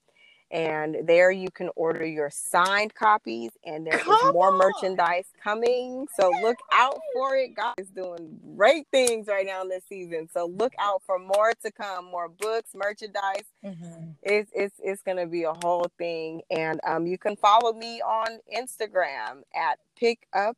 and 0.52 0.98
there 1.04 1.30
you 1.30 1.50
can 1.52 1.70
order 1.76 2.06
your 2.06 2.30
signed 2.30 2.93
copies 2.95 3.52
and 3.66 3.86
there 3.86 3.98
Come 3.98 4.14
is 4.30 4.34
more 4.34 4.52
on. 4.52 4.58
merchandise 4.58 5.26
coming 5.43 6.08
so 6.18 6.32
look 6.41 6.58
out 6.72 6.98
for 7.14 7.36
it 7.36 7.54
god 7.54 7.74
is 7.78 7.89
doing 7.89 8.39
great 8.56 8.88
things 8.91 9.28
right 9.28 9.45
now 9.45 9.62
in 9.62 9.70
this 9.70 9.84
season 9.89 10.30
so 10.34 10.45
look 10.45 10.74
out 10.80 11.02
for 11.06 11.20
more 11.20 11.52
to 11.64 11.72
come 11.72 12.06
more 12.06 12.30
books 12.30 12.72
merchandise 12.74 13.43
mm-hmm. 13.64 14.12
it's, 14.24 14.52
it's 14.56 14.76
it's 14.82 15.02
gonna 15.02 15.28
be 15.28 15.43
a 15.43 15.54
whole 15.64 15.91
thing 15.98 16.41
and 16.50 16.80
um, 16.86 17.06
you 17.06 17.18
can 17.18 17.36
follow 17.36 17.74
me 17.74 18.02
on 18.02 18.39
instagram 18.56 19.41
at 19.54 19.80
pick 19.98 20.28
up 20.34 20.58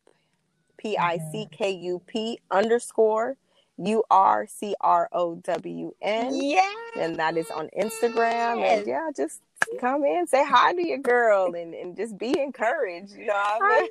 p-i-c-k-u-p 0.77 2.39
underscore 2.51 3.37
U 3.79 4.03
R 4.11 4.45
C 4.45 4.75
R 4.81 5.09
O 5.13 5.35
W 5.35 5.93
N. 6.01 6.35
Yeah. 6.35 6.69
And 6.97 7.15
that 7.15 7.37
is 7.37 7.49
on 7.49 7.69
Instagram. 7.77 8.61
And 8.61 8.85
yeah, 8.85 9.09
just 9.15 9.41
come 9.79 10.03
in, 10.03 10.27
say 10.27 10.43
hi 10.45 10.73
to 10.73 10.87
your 10.87 10.97
girl, 10.97 11.53
and, 11.53 11.73
and 11.73 11.95
just 11.95 12.17
be 12.17 12.37
encouraged. 12.39 13.13
You 13.13 13.27
know, 13.27 13.43
I'm, 13.61 13.87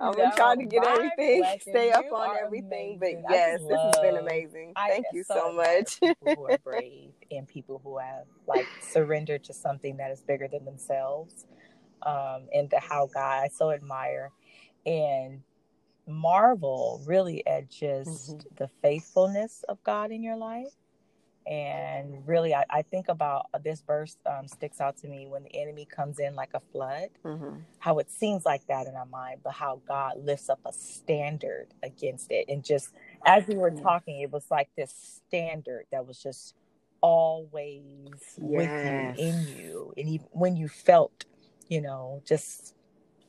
I'm 0.00 0.12
gonna 0.12 0.32
try 0.36 0.56
to 0.56 0.64
get 0.64 0.84
everything, 0.84 1.44
stay 1.60 1.90
up 1.90 2.04
on 2.12 2.36
everything. 2.42 2.98
Amazing. 3.00 3.22
But 3.26 3.34
yes, 3.34 3.60
this 3.62 3.78
has 3.78 3.98
been 4.00 4.16
amazing. 4.16 4.72
Thank 4.76 5.06
you 5.12 5.24
so, 5.24 5.52
much. 5.52 6.00
people 6.00 6.34
who 6.36 6.44
are 6.52 6.58
brave 6.64 7.10
and 7.30 7.46
people 7.48 7.80
who 7.82 7.98
have 7.98 8.24
like 8.46 8.66
surrendered 8.80 9.44
to 9.44 9.52
something 9.52 9.96
that 9.96 10.10
is 10.10 10.20
bigger 10.22 10.48
than 10.48 10.64
themselves, 10.64 11.46
um, 12.02 12.48
and 12.54 12.70
to 12.70 12.78
how 12.78 13.08
God 13.12 13.44
I 13.44 13.48
so 13.48 13.70
admire 13.70 14.30
and 14.84 15.42
marvel 16.06 17.02
really 17.04 17.44
at 17.46 17.68
just 17.68 18.30
mm-hmm. 18.36 18.48
the 18.56 18.68
faithfulness 18.80 19.64
of 19.68 19.82
God 19.82 20.12
in 20.12 20.22
your 20.22 20.36
life 20.36 20.72
and 21.46 22.26
really, 22.26 22.54
I, 22.54 22.64
I 22.68 22.82
think 22.82 23.08
about 23.08 23.46
uh, 23.54 23.58
this 23.58 23.80
verse 23.86 24.16
um, 24.26 24.48
sticks 24.48 24.80
out 24.80 24.96
to 24.98 25.08
me 25.08 25.28
when 25.28 25.44
the 25.44 25.54
enemy 25.54 25.86
comes 25.86 26.18
in 26.18 26.34
like 26.34 26.50
a 26.54 26.60
flood, 26.72 27.10
mm-hmm. 27.24 27.58
how 27.78 27.98
it 28.00 28.10
seems 28.10 28.44
like 28.44 28.66
that 28.66 28.88
in 28.88 28.94
our 28.96 29.06
mind, 29.06 29.40
but 29.44 29.52
how 29.52 29.80
God 29.86 30.14
lifts 30.24 30.48
up 30.48 30.58
a 30.66 30.72
standard 30.72 31.68
against 31.84 32.32
it. 32.32 32.46
And 32.48 32.64
just 32.64 32.92
as 33.24 33.46
we 33.46 33.54
were 33.54 33.70
talking, 33.70 34.20
it 34.20 34.32
was 34.32 34.50
like 34.50 34.70
this 34.76 35.20
standard 35.28 35.84
that 35.92 36.04
was 36.04 36.20
just 36.20 36.56
always 37.00 37.82
yes. 38.10 38.38
with 38.38 39.18
you, 39.18 39.24
in 39.24 39.46
you. 39.56 39.94
And 39.96 40.08
even 40.08 40.26
when 40.32 40.56
you 40.56 40.66
felt, 40.66 41.26
you 41.68 41.80
know, 41.80 42.22
just 42.26 42.74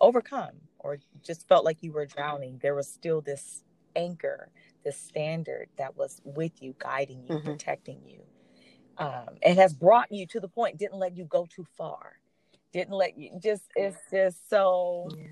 overcome 0.02 0.56
or 0.80 0.98
just 1.24 1.48
felt 1.48 1.66
like 1.66 1.84
you 1.84 1.92
were 1.92 2.08
drowning, 2.08 2.60
there 2.64 2.74
was 2.74 2.88
still 2.88 3.22
this 3.22 3.64
anchor 3.96 4.50
the 4.84 4.92
standard 4.92 5.70
that 5.78 5.96
was 5.96 6.22
with 6.24 6.62
you, 6.62 6.76
guiding 6.80 7.24
you, 7.28 7.36
mm-hmm. 7.36 7.46
protecting 7.46 8.02
you. 8.06 8.22
Um, 8.98 9.38
and 9.44 9.60
has 9.60 9.74
brought 9.74 10.12
you 10.12 10.26
to 10.28 10.40
the 10.40 10.48
point, 10.48 10.78
didn't 10.78 10.98
let 10.98 11.16
you 11.16 11.26
go 11.26 11.46
too 11.46 11.66
far. 11.78 12.14
Didn't 12.74 12.94
let 12.94 13.18
you 13.18 13.32
just, 13.42 13.64
it's 13.76 13.98
just 14.12 14.50
so, 14.50 15.10
yeah. 15.16 15.26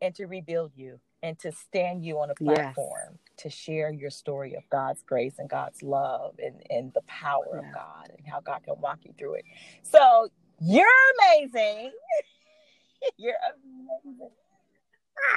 and 0.00 0.14
to 0.14 0.26
rebuild 0.26 0.72
you 0.74 0.98
and 1.22 1.38
to 1.38 1.52
stand 1.52 2.04
you 2.04 2.18
on 2.18 2.30
a 2.30 2.34
platform 2.34 3.10
yes. 3.10 3.18
to 3.38 3.50
share 3.50 3.92
your 3.92 4.10
story 4.10 4.54
of 4.54 4.62
God's 4.70 5.02
grace 5.02 5.34
and 5.38 5.48
God's 5.48 5.82
love 5.82 6.34
and, 6.42 6.62
and 6.70 6.92
the 6.94 7.02
power 7.02 7.44
yeah. 7.52 7.68
of 7.68 7.74
God 7.74 8.10
and 8.16 8.26
how 8.26 8.40
God 8.40 8.62
can 8.64 8.74
walk 8.80 9.00
you 9.02 9.12
through 9.18 9.34
it. 9.34 9.44
So 9.82 10.28
you're 10.60 10.86
amazing. 11.20 11.92
you're 13.18 13.36
amazing. 14.04 14.30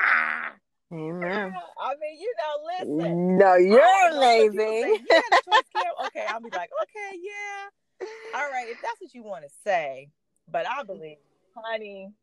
Ah. 0.04 0.54
Amen. 0.96 1.54
I 1.80 1.94
mean, 2.00 2.20
you 2.20 2.34
know, 2.40 2.96
listen. 3.04 3.38
No, 3.38 3.56
you're 3.56 4.12
amazing. 4.12 4.58
Say, 4.58 5.00
yeah, 5.10 5.82
okay, 6.08 6.26
I'll 6.30 6.40
be 6.40 6.50
like, 6.52 6.70
okay, 6.84 7.20
yeah. 7.22 8.08
All 8.36 8.50
right, 8.50 8.68
if 8.70 8.82
that's 8.82 9.00
what 9.02 9.14
you 9.14 9.24
want 9.24 9.44
to 9.44 9.50
say. 9.64 10.10
But 10.50 10.66
I 10.70 10.84
believe, 10.84 11.18
honey, 11.56 12.14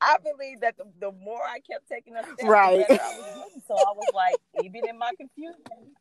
I 0.00 0.16
believe 0.22 0.60
that 0.60 0.76
the, 0.76 0.84
the 1.00 1.12
more 1.12 1.42
I 1.42 1.58
kept 1.60 1.88
taking 1.88 2.16
up 2.16 2.24
steps, 2.24 2.42
right. 2.44 2.84
I 2.88 3.18
was 3.18 3.50
so 3.66 3.74
I 3.74 3.92
was 3.94 4.08
like, 4.14 4.36
even 4.62 4.88
in 4.88 4.98
my 4.98 5.12
confusion, 5.18 5.94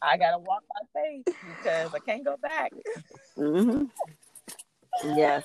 I 0.00 0.16
gotta 0.16 0.38
walk 0.38 0.62
my 0.74 1.00
faith 1.02 1.24
because 1.26 1.94
I 1.94 1.98
can't 1.98 2.24
go 2.24 2.36
back. 2.36 2.72
Mm-hmm. 3.38 3.84
Yes. 5.16 5.44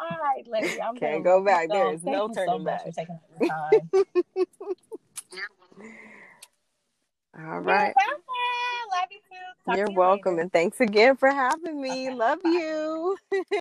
All 0.00 0.18
right, 0.18 0.46
lady. 0.48 0.80
I'm 0.80 0.96
Can't 0.96 1.24
go 1.24 1.44
back. 1.44 1.68
There 1.68 1.92
is 1.92 2.04
no 2.04 2.28
turning 2.28 2.50
so 2.60 2.64
back. 2.64 2.84
taking 2.94 3.18
the 3.38 3.46
time. 3.46 3.90
All 7.38 7.60
right. 7.60 7.94
You're 7.96 8.10
welcome. 9.66 9.76
You're 9.76 9.90
welcome. 9.90 10.38
And 10.38 10.52
thanks 10.52 10.80
again 10.80 11.16
for 11.16 11.30
having 11.30 11.80
me. 11.80 12.08
Okay. 12.08 12.14
Love 12.16 12.42
Bye. 12.42 12.50
you. 12.50 13.16